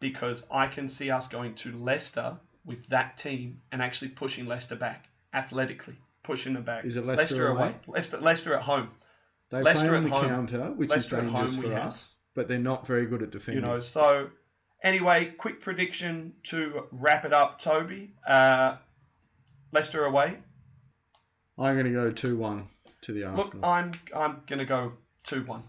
because 0.00 0.42
I 0.50 0.66
can 0.66 0.88
see 0.88 1.10
us 1.10 1.28
going 1.28 1.54
to 1.56 1.72
Leicester 1.76 2.36
with 2.64 2.86
that 2.88 3.16
team 3.16 3.60
and 3.72 3.80
actually 3.80 4.08
pushing 4.08 4.46
Leicester 4.46 4.76
back 4.76 5.07
athletically, 5.32 5.96
pushing 6.22 6.54
them 6.54 6.64
back. 6.64 6.84
Is 6.84 6.96
it 6.96 7.06
Leicester 7.06 7.48
away? 7.48 7.74
Leicester, 7.86 8.18
Leicester 8.18 8.54
at 8.54 8.62
home. 8.62 8.90
They 9.50 9.62
Leicester 9.62 9.88
play 9.88 9.96
on 9.96 10.04
the 10.04 10.10
home. 10.10 10.28
counter, 10.28 10.72
which 10.72 10.90
Leicester 10.90 11.18
is 11.18 11.22
dangerous 11.22 11.56
for 11.56 11.70
have. 11.72 11.86
us, 11.86 12.14
but 12.34 12.48
they're 12.48 12.58
not 12.58 12.86
very 12.86 13.06
good 13.06 13.22
at 13.22 13.30
defending. 13.30 13.64
You 13.64 13.70
know, 13.70 13.80
so 13.80 14.30
anyway, 14.82 15.32
quick 15.38 15.60
prediction 15.60 16.34
to 16.44 16.84
wrap 16.92 17.24
it 17.24 17.32
up, 17.32 17.58
Toby. 17.58 18.12
Uh, 18.26 18.76
Leicester 19.72 20.04
away. 20.04 20.38
I'm 21.58 21.74
going 21.74 21.86
to 21.86 21.92
go 21.92 22.12
2 22.12 22.36
1 22.36 22.68
to 23.02 23.12
the 23.12 23.24
Arsenal. 23.24 23.44
Look. 23.44 23.64
I'm 23.64 23.92
I'm 24.14 24.42
gonna 24.46 24.64
go 24.64 24.92
two 25.24 25.42
one 25.44 25.62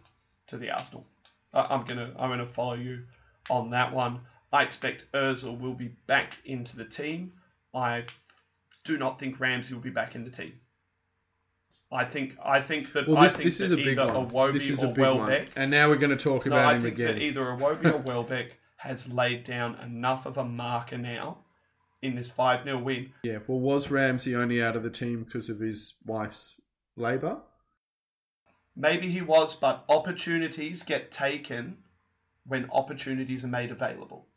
to 0.48 0.58
the 0.58 0.72
Arsenal. 0.72 1.06
I, 1.54 1.68
I'm 1.70 1.86
gonna 1.86 2.12
I'm 2.18 2.30
gonna 2.30 2.46
follow 2.46 2.74
you 2.74 3.04
on 3.50 3.70
that 3.72 3.94
one. 3.94 4.22
I 4.52 4.64
expect 4.64 5.06
Özil 5.14 5.60
will 5.60 5.74
be 5.74 5.90
back 6.08 6.38
into 6.46 6.76
the 6.76 6.86
team. 6.86 7.34
I 7.74 8.06
do 8.84 8.98
not 8.98 9.20
think 9.20 9.40
Ramsey 9.40 9.74
will 9.74 9.82
be 9.82 9.90
back 9.90 10.16
in 10.16 10.24
the 10.24 10.30
team. 10.30 10.54
I 11.92 12.06
think 12.06 12.38
I 12.44 12.62
think 12.62 12.94
that 12.94 13.08
well, 13.08 13.18
I 13.18 13.24
this, 13.24 13.34
think 13.36 13.46
this 13.46 13.58
that 13.58 13.66
is 13.66 13.72
a 13.72 13.76
big 13.78 13.88
either 13.98 14.08
one. 14.14 14.30
Iwobi 14.30 14.54
This 14.54 14.70
is 14.70 14.84
or 14.84 14.88
a 14.88 14.90
big 14.90 15.00
one. 15.00 15.18
Welbeck. 15.18 15.48
And 15.56 15.72
now 15.72 15.90
we're 15.90 15.96
going 15.98 16.16
to 16.16 16.24
talk 16.24 16.46
No, 16.46 16.52
about 16.52 16.68
I 16.68 16.76
him 16.76 16.84
think 16.84 16.96
again. 16.96 17.16
that 17.16 17.22
either 17.22 17.42
Iwobi 17.42 17.94
or 17.94 17.98
Welbeck 17.98 18.58
has 18.78 19.08
laid 19.08 19.44
down 19.44 19.76
enough 19.84 20.26
of 20.26 20.38
a 20.38 20.46
marker 20.46 20.98
now 20.98 21.40
in 22.02 22.16
this 22.16 22.30
5 22.30 22.64
0 22.64 22.78
win. 22.80 23.12
Yeah, 23.24 23.40
well, 23.48 23.60
was 23.60 23.90
Ramsey 23.90 24.36
only 24.36 24.62
out 24.64 24.76
of 24.76 24.84
the 24.84 24.90
team 24.92 25.24
because 25.24 25.50
of 25.50 25.60
his 25.60 25.96
wife's 26.06 26.62
labour? 26.96 27.42
Maybe 28.76 29.10
he 29.10 29.22
was, 29.22 29.56
but 29.56 29.84
opportunities 29.90 30.84
get 30.84 31.12
taken 31.12 31.78
when 32.46 32.70
opportunities 32.72 33.44
are 33.44 33.48
made 33.50 33.72
available. 33.72 34.28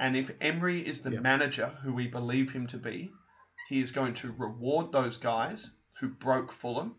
And 0.00 0.16
if 0.16 0.30
Emery 0.40 0.80
is 0.80 1.00
the 1.00 1.12
Yeah. 1.12 1.20
manager 1.20 1.68
who 1.82 1.92
we 1.92 2.08
believe 2.08 2.50
him 2.52 2.66
to 2.68 2.78
be, 2.78 3.12
he 3.68 3.80
is 3.80 3.90
going 3.90 4.14
to 4.14 4.32
reward 4.38 4.92
those 4.92 5.16
guys 5.16 5.70
who 6.00 6.08
broke 6.08 6.52
Fulham. 6.52 6.94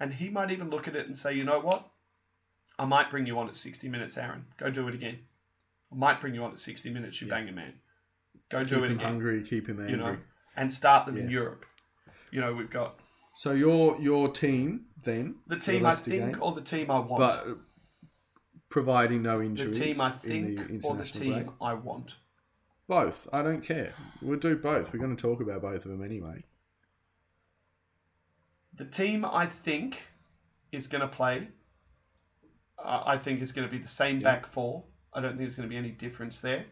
And 0.00 0.12
he 0.14 0.28
might 0.30 0.50
even 0.50 0.70
look 0.70 0.86
at 0.88 0.94
it 0.96 1.06
and 1.06 1.16
say, 1.18 1.32
you 1.34 1.44
know 1.44 1.58
what? 1.60 1.88
I 2.78 2.84
might 2.84 3.10
bring 3.10 3.26
you 3.26 3.38
on 3.38 3.48
at 3.48 3.56
60 3.56 3.88
minutes, 3.88 4.16
Aaron. 4.16 4.44
Go 4.56 4.70
do 4.70 4.86
it 4.86 4.94
again. 4.94 5.18
I 5.92 5.96
might 5.96 6.20
bring 6.20 6.34
you 6.34 6.44
on 6.44 6.52
at 6.52 6.58
60 6.60 6.90
minutes, 6.90 7.20
you 7.20 7.26
Yeah. 7.26 7.34
banger 7.34 7.52
man. 7.52 7.74
Go 8.48 8.60
Keep 8.60 8.68
do 8.68 8.84
it 8.84 8.90
him 8.92 8.98
again. 8.98 9.06
hungry, 9.06 9.42
keep 9.42 9.66
him 9.68 9.78
angry. 9.80 9.90
You 9.90 9.96
know, 9.96 10.16
and 10.56 10.72
start 10.72 11.06
them 11.06 11.16
in 11.16 11.28
Europe. 11.28 11.66
You 12.30 12.40
know, 12.40 12.54
we've 12.54 12.70
got 12.70 13.00
So 13.34 13.52
your 13.52 14.00
your 14.00 14.30
team 14.32 14.86
then 15.02 15.36
the 15.48 15.58
team 15.58 15.84
I 15.86 15.92
think 15.92 16.24
game, 16.32 16.38
or 16.42 16.52
the 16.52 16.60
team 16.60 16.90
I 16.90 16.98
want. 17.00 17.18
but 17.18 17.58
providing 18.68 19.22
no 19.22 19.40
injury. 19.42 19.72
the 19.72 19.78
team 19.78 20.00
I 20.00 20.12
in 20.24 20.56
think 20.56 20.82
the 20.82 20.88
or 20.88 20.94
the 20.96 21.04
team 21.04 21.32
break. 21.32 21.46
I 21.60 21.74
want. 21.74 22.16
Both. 22.88 23.28
I 23.32 23.42
don't 23.42 23.60
care. 23.62 23.92
We'll 24.22 24.38
do 24.38 24.56
both. 24.56 24.92
We're 24.92 24.98
going 24.98 25.14
to 25.14 25.20
talk 25.20 25.40
about 25.42 25.60
both 25.62 25.84
of 25.84 25.90
them 25.90 26.02
anyway. 26.02 26.44
The 28.74 28.86
team 28.86 29.24
I 29.24 29.46
think 29.46 30.02
is 30.72 30.86
going 30.86 31.02
to 31.02 31.08
play, 31.08 31.48
uh, 32.82 33.02
I 33.04 33.18
think 33.18 33.42
is 33.42 33.52
going 33.52 33.68
to 33.68 33.70
be 33.72 33.78
the 33.82 33.88
same 33.88 34.20
Yeah. 34.20 34.32
back 34.34 34.46
four. 34.46 34.84
I 35.12 35.20
don't 35.20 35.30
think 35.32 35.40
there's 35.40 35.56
going 35.56 35.68
to 35.68 35.72
be 35.72 35.76
any 35.76 35.90
difference 35.90 36.40
there. 36.40 36.64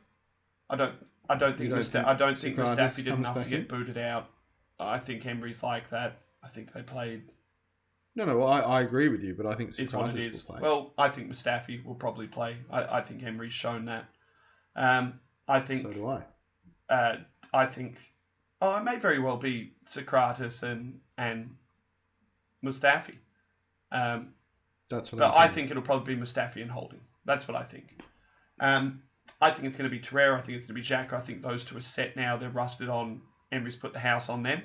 I 0.71 0.77
don't. 0.77 0.95
I 1.29 1.35
don't 1.37 1.57
think. 1.59 1.71
don't 1.71 1.79
Musta- 1.79 1.93
think 1.99 2.07
I 2.07 2.15
don't 2.15 2.39
think 2.39 2.57
Mustafi 2.57 2.97
did 2.97 3.09
enough 3.09 3.35
to 3.43 3.45
get 3.49 3.61
in? 3.61 3.67
booted 3.67 3.99
out. 3.99 4.31
I 4.79 4.99
think 4.99 5.27
Emery's 5.27 5.63
like 5.63 5.89
that. 5.91 6.19
I 6.43 6.49
think 6.49 6.73
they 6.73 6.83
played 6.83 7.23
No, 8.15 8.25
no, 8.25 8.43
I, 8.43 8.61
I 8.61 8.81
agree 8.83 9.09
with 9.09 9.23
you, 9.23 9.35
but 9.35 9.47
I 9.47 9.55
think 9.55 9.71
is 9.79 9.93
what 9.93 10.15
it 10.15 10.17
Sokratis 10.17 10.33
will 10.47 10.55
play. 10.55 10.61
Well, 10.63 10.95
I 10.97 11.09
think 11.09 11.29
Mustafi 11.31 11.85
will 11.85 11.95
probably 11.95 12.27
play. 12.29 12.57
I, 12.71 12.99
I 12.99 13.01
think 13.03 13.23
Emery's 13.25 13.53
shown 13.55 13.87
that. 13.87 14.05
Um, 14.77 15.19
I 15.49 15.61
think 15.61 15.83
so 15.83 15.93
do 15.93 16.07
I. 16.07 16.23
uh, 16.89 17.17
I 17.53 17.67
think, 17.67 17.99
oh, 18.61 18.77
it 18.77 18.85
may 18.85 18.97
very 18.97 19.19
well 19.19 19.37
be 19.37 19.73
Sokratis 19.87 20.63
and 20.63 21.01
and 21.17 21.55
Mustafi. 22.65 23.15
Um, 23.93 24.35
That's 24.91 25.13
what 25.13 25.19
but 25.21 25.37
I 25.37 25.49
think 25.49 25.71
it'll 25.71 25.83
probably 25.83 26.15
be 26.15 26.21
Mustafi 26.21 26.63
and 26.63 26.71
Holding. 26.71 27.01
That's 27.25 27.47
what 27.49 27.57
I 27.57 27.63
think. 27.63 27.99
Um, 28.61 29.03
I 29.41 29.51
think 29.51 29.67
it's 29.67 29.77
going 29.77 29.91
to 29.91 29.95
be 29.95 30.01
Torreira. 30.01 30.35
I 30.37 30.41
think 30.41 30.57
it's 30.59 30.67
going 30.67 30.75
to 30.77 30.81
be 30.81 30.83
Jack. 30.83 31.13
I 31.13 31.21
think 31.21 31.43
those 31.43 31.65
two 31.65 31.77
are 31.77 31.81
set 31.81 32.17
now. 32.17 32.37
They're 32.37 32.51
rusted 32.51 32.89
on. 32.89 33.21
Emery's 33.53 33.77
put 33.77 33.93
the 33.93 33.99
house 33.99 34.29
on 34.29 34.43
them. 34.43 34.63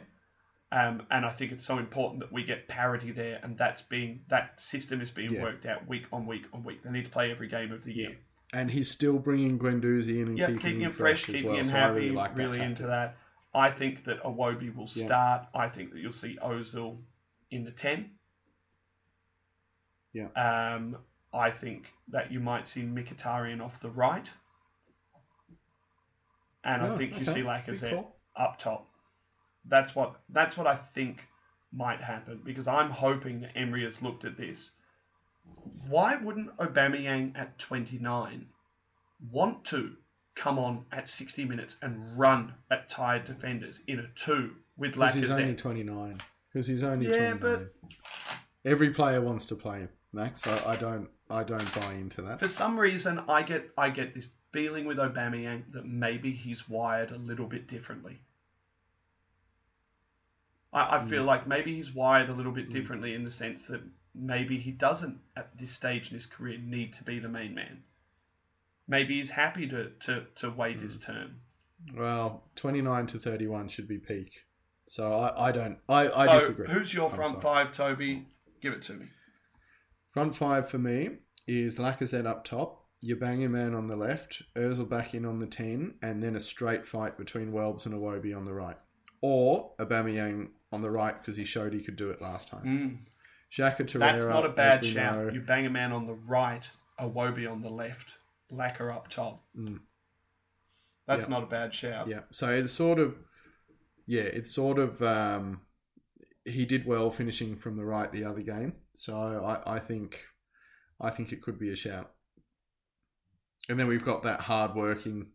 Um, 0.72 1.04
and 1.12 1.26
I 1.26 1.30
think 1.30 1.52
it's 1.52 1.66
so 1.66 1.78
important 1.78 2.22
that 2.22 2.32
we 2.32 2.44
get 2.44 2.68
parity 2.70 3.12
there, 3.12 3.40
and 3.44 3.58
that's 3.58 3.82
being 3.82 4.22
that 4.30 4.60
system 4.60 5.02
is 5.02 5.12
being 5.12 5.34
Yeah. 5.34 5.44
worked 5.44 5.66
out 5.66 5.86
week 5.88 6.06
on 6.14 6.26
week 6.26 6.46
on 6.54 6.64
week. 6.64 6.82
They 6.82 6.90
need 6.92 7.06
to 7.06 7.12
play 7.12 7.30
every 7.30 7.50
game 7.50 7.74
of 7.74 7.84
the 7.84 7.94
year. 7.94 8.18
And 8.54 8.70
he's 8.72 8.92
still 8.92 9.18
bringing 9.18 9.58
Guendouzi 9.58 10.22
in 10.22 10.28
and 10.30 10.38
Yeah, 10.38 10.48
keeping, 10.48 10.62
keeping 10.62 10.82
him 10.82 10.92
fresh, 10.92 11.22
as 11.30 11.36
keeping 11.36 11.52
well. 11.52 11.60
him 11.60 11.66
so 11.66 11.76
I 11.76 11.80
happy, 11.80 11.94
really 11.94 12.06
really, 12.08 12.16
like 12.18 12.36
that 12.36 12.56
into 12.58 12.88
that. 12.88 13.18
I 13.54 13.72
think 13.72 14.04
that 14.06 14.22
Iwobi 14.24 14.76
will 14.76 14.90
Yeah. 14.96 15.06
start. 15.06 15.48
I 15.56 15.70
think 15.70 15.92
that 15.94 16.00
you'll 16.00 16.12
see 16.12 16.38
Ozil 16.42 17.02
in 17.52 17.64
the 17.64 17.72
10. 17.72 18.12
Yeah. 20.14 20.28
Um, 20.36 20.98
I 21.34 21.50
think 21.50 21.94
that 22.10 22.32
you 22.32 22.42
might 22.42 22.68
see 22.68 22.82
Mkhitaryan 22.82 23.62
off 23.62 23.80
the 23.80 23.90
right. 23.90 24.30
And 26.64 26.82
I 26.82 26.90
Oh, 26.90 26.96
think 26.98 27.18
you 27.18 27.26
see 27.26 27.42
Lacazette 27.42 27.92
call. 27.92 28.16
up 28.36 28.58
top. 28.60 28.88
That's 29.66 29.96
what 29.96 30.20
that's 30.30 30.58
what 30.58 30.68
I 30.68 30.76
think 30.76 31.26
might 31.72 32.02
happen 32.02 32.42
because 32.44 32.68
I'm 32.68 32.90
hoping 32.90 33.40
that 33.42 33.56
Emery 33.58 33.84
has 33.86 34.02
looked 34.02 34.26
at 34.26 34.36
this. 34.36 34.72
Why 35.88 36.16
wouldn't 36.16 36.56
Aubameyang 36.58 37.38
at 37.38 37.58
29 37.60 38.48
want 39.32 39.64
to 39.66 39.96
come 40.36 40.58
on 40.58 40.86
at 40.92 41.08
60 41.08 41.46
minutes 41.46 41.76
and 41.82 42.18
run 42.18 42.54
at 42.70 42.90
tired 42.90 43.26
defenders 43.26 43.82
in 43.88 44.00
a 44.00 44.08
two 44.16 44.52
with 44.78 44.94
Because 44.94 45.14
he's 45.14 45.30
only 45.30 45.56
29. 45.56 46.22
Because 46.52 46.68
he's 46.68 46.84
only 46.84 47.08
Yeah, 47.08 47.34
29. 47.34 47.38
but- 47.40 47.74
Every 48.64 48.92
player 48.92 49.22
wants 49.22 49.46
to 49.48 49.56
play, 49.56 49.88
Max. 50.14 50.46
I, 50.46 50.72
I 50.72 50.76
don't 50.76 51.10
I 51.30 51.44
don't 51.44 51.74
buy 51.74 51.94
into 51.94 52.22
that. 52.24 52.40
For 52.40 52.48
some 52.48 52.80
reason, 52.80 53.24
I 53.28 53.42
get 53.42 53.72
I 53.78 53.90
get 53.90 54.14
this 54.14 54.28
feeling 54.52 54.86
with 54.86 54.98
Aubameyang 54.98 55.72
that 55.72 55.86
maybe 55.86 56.32
he's 56.32 56.70
wired 56.70 57.12
a 57.12 57.18
little 57.18 57.48
bit 57.48 57.68
differently. 57.68 58.20
I, 60.74 60.98
I 60.98 61.08
feel 61.08 61.24
mm. 61.24 61.28
like 61.28 61.48
maybe 61.48 61.74
he's 61.74 61.94
wired 61.94 62.30
a 62.30 62.34
little 62.34 62.52
bit 62.52 62.70
mm. 62.70 62.72
differently 62.72 63.14
in 63.14 63.24
the 63.24 63.30
sense 63.30 63.66
that 63.66 63.82
maybe 64.14 64.58
he 64.58 64.72
doesn't 64.72 65.20
at 65.36 65.58
this 65.58 65.72
stage 65.72 66.10
in 66.10 66.16
his 66.16 66.26
career 66.26 66.58
need 66.58 66.94
to 66.94 67.04
be 67.04 67.20
the 67.20 67.30
main 67.30 67.56
man. 67.56 67.84
Maybe 68.88 69.16
he's 69.16 69.30
happy 69.30 69.68
to, 69.68 69.90
to, 70.02 70.26
to 70.36 70.50
wait 70.50 70.80
his 70.80 70.98
turn. 70.98 71.36
Well, 71.96 72.44
29 72.56 73.08
to 73.08 73.20
31 73.20 73.70
should 73.70 73.88
be 73.88 73.98
peak. 73.98 74.46
So 74.88 75.14
I, 75.14 75.48
I 75.48 75.52
don't. 75.52 75.78
I, 75.88 76.10
I 76.10 76.26
so 76.26 76.40
disagree. 76.40 76.68
who's 76.68 76.94
your 76.94 77.10
front 77.10 77.42
five, 77.42 77.72
Toby? 77.72 78.28
Give 78.62 78.74
it 78.74 78.82
to 78.84 78.94
me. 78.94 79.06
Front 80.12 80.36
five 80.36 80.70
for 80.70 80.78
me 80.78 81.20
is 81.48 81.78
Lacazette 81.78 82.26
up 82.26 82.44
top, 82.44 82.86
your 83.00 83.18
banging 83.18 83.52
man 83.52 83.74
on 83.74 83.88
the 83.88 83.96
left, 83.96 84.44
Ozil 84.56 84.90
back 84.90 85.14
in 85.14 85.26
on 85.26 85.40
the 85.40 85.48
10, 85.48 85.96
and 86.02 86.22
then 86.22 86.36
a 86.36 86.42
straight 86.42 86.86
fight 86.86 87.18
between 87.18 87.52
Welbs 87.52 87.86
and 87.86 87.96
Iwobi 87.96 88.36
on 88.36 88.46
the 88.46 88.54
right. 88.54 88.78
Or 89.22 89.72
Aubameyang 89.80 90.50
on 90.72 90.82
the 90.82 90.92
right 90.92 91.18
because 91.18 91.38
he 91.38 91.46
showed 91.46 91.74
he 91.74 91.82
could 91.82 91.96
do 91.96 92.10
it 92.10 92.22
last 92.22 92.48
time. 92.50 92.66
Mm, 92.66 92.98
Xhaka 93.52 93.80
Torreira, 93.86 94.00
that's 94.00 94.26
not 94.26 94.46
a 94.46 94.50
bad 94.50 94.86
shout. 94.86 95.16
know- 95.28 95.32
You 95.34 95.42
bang 95.42 95.66
a 95.66 95.70
man 95.70 95.92
on 95.92 96.04
the 96.04 96.14
right, 96.14 96.68
Iwobi 97.00 97.50
on 97.52 97.62
the 97.62 97.70
left, 97.70 98.14
Lacquer 98.50 98.92
up 98.92 99.10
top. 99.10 99.44
Mm. 99.58 99.80
That's 101.08 101.24
Yeah. 101.24 101.30
not 101.30 101.44
a 101.44 101.48
bad 101.48 101.74
shout. 101.74 102.08
Yeah, 102.08 102.22
so 102.32 102.50
it's 102.50 102.72
sort 102.74 103.00
of, 103.00 103.16
yeah, 104.06 104.22
it's 104.24 104.54
sort 104.54 104.78
of. 104.80 105.02
Um, 105.02 105.62
he 106.46 106.66
did 106.66 106.86
well 106.86 107.12
finishing 107.12 107.56
from 107.56 107.76
the 107.78 107.86
right 107.86 108.12
the 108.12 108.24
other 108.24 108.42
game, 108.42 108.74
so 108.94 109.16
I, 109.46 109.76
I 109.76 109.80
think, 109.80 110.26
I 111.00 111.10
think 111.12 111.32
it 111.32 111.42
could 111.42 111.60
be 111.60 111.70
a 111.72 111.76
shout. 111.76 112.12
And 113.70 113.80
then 113.80 113.88
we've 113.88 114.04
got 114.06 114.24
that 114.24 114.42
hard 114.42 114.74
working 114.76 115.32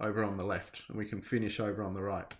over 0.00 0.22
on 0.22 0.36
the 0.36 0.44
left, 0.44 0.84
and 0.88 0.96
we 0.98 1.04
can 1.06 1.20
finish 1.20 1.58
over 1.58 1.82
on 1.82 1.94
the 1.94 2.02
right. 2.02 2.32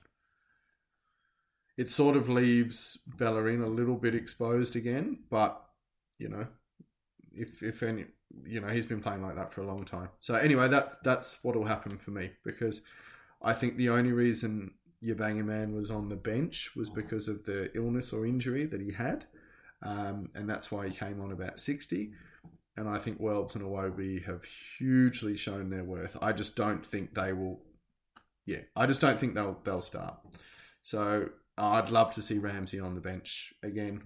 It 1.77 1.91
sort 1.91 2.17
of 2.17 2.29
leaves 2.29 2.99
Bellerin 3.19 3.61
a 3.61 3.67
little 3.67 3.97
bit 3.97 4.15
exposed 4.15 4.77
again, 4.77 5.21
but 5.31 5.61
you 6.19 6.29
know, 6.29 6.47
if 7.33 7.63
if 7.63 7.83
any, 7.83 8.07
you 8.45 8.61
know, 8.61 8.69
he's 8.69 8.87
been 8.87 9.01
playing 9.01 9.23
like 9.23 9.37
that 9.37 9.53
for 9.53 9.63
a 9.63 9.67
long 9.67 9.85
time. 9.85 10.11
So 10.21 10.35
anyway, 10.35 10.69
that 10.69 11.03
that's 11.03 11.43
what 11.43 11.57
will 11.57 11.65
happen 11.65 11.99
for 11.99 12.11
me 12.11 12.31
because 12.45 12.83
I 13.43 13.53
think 13.53 13.77
the 13.77 13.89
only 13.89 14.13
reason 14.13 14.75
Yabanga 15.03 15.45
Man 15.45 15.75
was 15.75 15.91
on 15.91 16.09
the 16.09 16.17
bench 16.17 16.71
was 16.77 16.89
because 16.89 17.29
of 17.29 17.45
the 17.45 17.71
illness 17.77 18.13
or 18.13 18.25
injury 18.25 18.65
that 18.67 18.81
he 18.81 18.93
had, 18.93 19.27
um, 19.83 20.29
and 20.35 20.49
that's 20.49 20.71
why 20.71 20.89
he 20.89 20.95
came 20.95 21.21
on 21.21 21.33
about 21.33 21.59
sixty. 21.59 22.13
And 22.77 22.89
I 22.89 22.99
think 22.99 23.21
Welbs 23.21 23.55
and 23.55 23.65
Iwobi 23.65 24.25
have 24.25 24.45
hugely 24.79 25.37
shown 25.37 25.71
their 25.71 25.85
worth. 25.85 26.17
I 26.21 26.33
just 26.33 26.57
don't 26.57 26.85
think 26.85 27.15
they 27.15 27.33
will. 27.33 27.61
Yeah, 28.47 28.63
I 28.75 28.87
just 28.87 29.01
don't 29.01 29.19
think 29.19 29.35
they'll 29.35 29.61
they'll 29.65 29.81
start. 29.81 30.17
So 30.83 31.31
I'd 31.57 31.91
love 31.91 32.13
to 32.15 32.23
see 32.23 32.39
Ramsey 32.39 32.81
on 32.81 32.95
the 32.95 33.01
bench 33.01 33.55
again, 33.63 34.03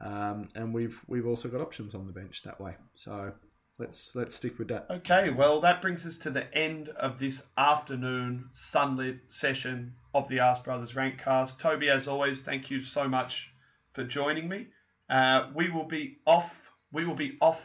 um, 0.00 0.48
and 0.54 0.72
we've 0.72 1.00
we've 1.08 1.26
also 1.26 1.48
got 1.48 1.60
options 1.60 1.94
on 1.94 2.06
the 2.06 2.12
bench 2.12 2.42
that 2.42 2.60
way. 2.60 2.76
So 2.94 3.32
let's 3.78 4.14
let's 4.14 4.36
stick 4.36 4.58
with 4.58 4.68
that. 4.68 4.86
Okay, 4.88 5.30
well, 5.30 5.60
that 5.60 5.82
brings 5.82 6.06
us 6.06 6.16
to 6.18 6.30
the 6.30 6.52
end 6.56 6.90
of 6.90 7.18
this 7.18 7.42
afternoon 7.56 8.48
sunlit 8.52 9.20
session 9.26 9.94
of 10.14 10.28
the 10.28 10.38
Ask 10.38 10.62
Brothers 10.62 10.92
Rankcast. 10.92 11.58
Toby, 11.58 11.90
as 11.90 12.06
always, 12.06 12.40
thank 12.40 12.70
you 12.70 12.82
so 12.82 13.08
much 13.08 13.50
for 13.92 14.04
joining 14.04 14.48
me. 14.48 14.68
Uh, 15.10 15.48
we 15.54 15.70
will 15.70 15.86
be 15.86 16.18
off. 16.26 16.54
We 16.92 17.04
will 17.04 17.16
be 17.16 17.36
off 17.40 17.60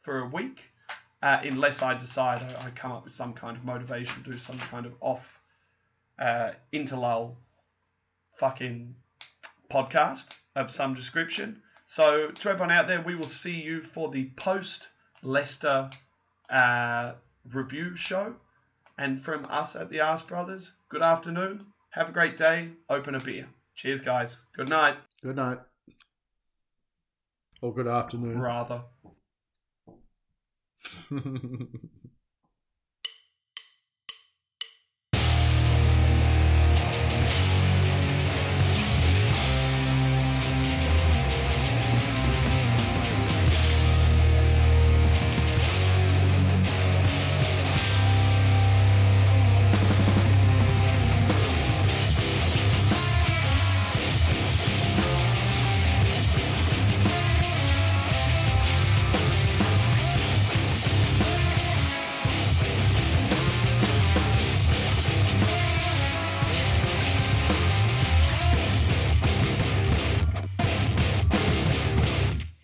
for 0.00 0.20
a 0.20 0.26
week, 0.26 0.62
uh, 1.22 1.40
unless 1.44 1.82
I 1.82 1.92
decide 1.92 2.40
I, 2.40 2.68
I 2.68 2.70
come 2.70 2.92
up 2.92 3.04
with 3.04 3.12
some 3.12 3.34
kind 3.34 3.58
of 3.58 3.64
motivation 3.64 4.22
to 4.24 4.30
do 4.30 4.38
some 4.38 4.58
kind 4.58 4.86
of 4.86 4.94
off 5.00 5.38
uh, 6.18 6.52
interlull 6.72 7.36
fucking 8.40 8.94
podcast 9.70 10.24
of 10.56 10.70
some 10.70 10.94
description. 10.94 11.60
So 11.86 12.30
to 12.30 12.48
everyone 12.48 12.72
out 12.72 12.88
there, 12.88 13.02
we 13.02 13.14
will 13.14 13.28
see 13.28 13.60
you 13.60 13.82
for 13.82 14.10
the 14.10 14.30
post 14.36 14.88
Leicester 15.22 15.90
uh, 16.48 17.12
review 17.52 17.96
show. 17.96 18.34
And 18.96 19.22
from 19.22 19.44
us 19.44 19.76
at 19.76 19.90
the 19.90 20.00
Ask 20.00 20.26
Brothers, 20.26 20.72
good 20.88 21.02
afternoon. 21.02 21.66
Have 21.90 22.08
a 22.08 22.12
great 22.12 22.38
day. 22.38 22.70
Open 22.88 23.14
a 23.14 23.20
beer. 23.20 23.46
Cheers, 23.74 24.00
guys. 24.00 24.38
Good 24.56 24.70
night. 24.70 24.96
Good 25.22 25.36
night. 25.36 25.58
Or 27.60 27.74
good 27.74 27.88
afternoon. 27.88 28.40
Rather. 28.40 28.82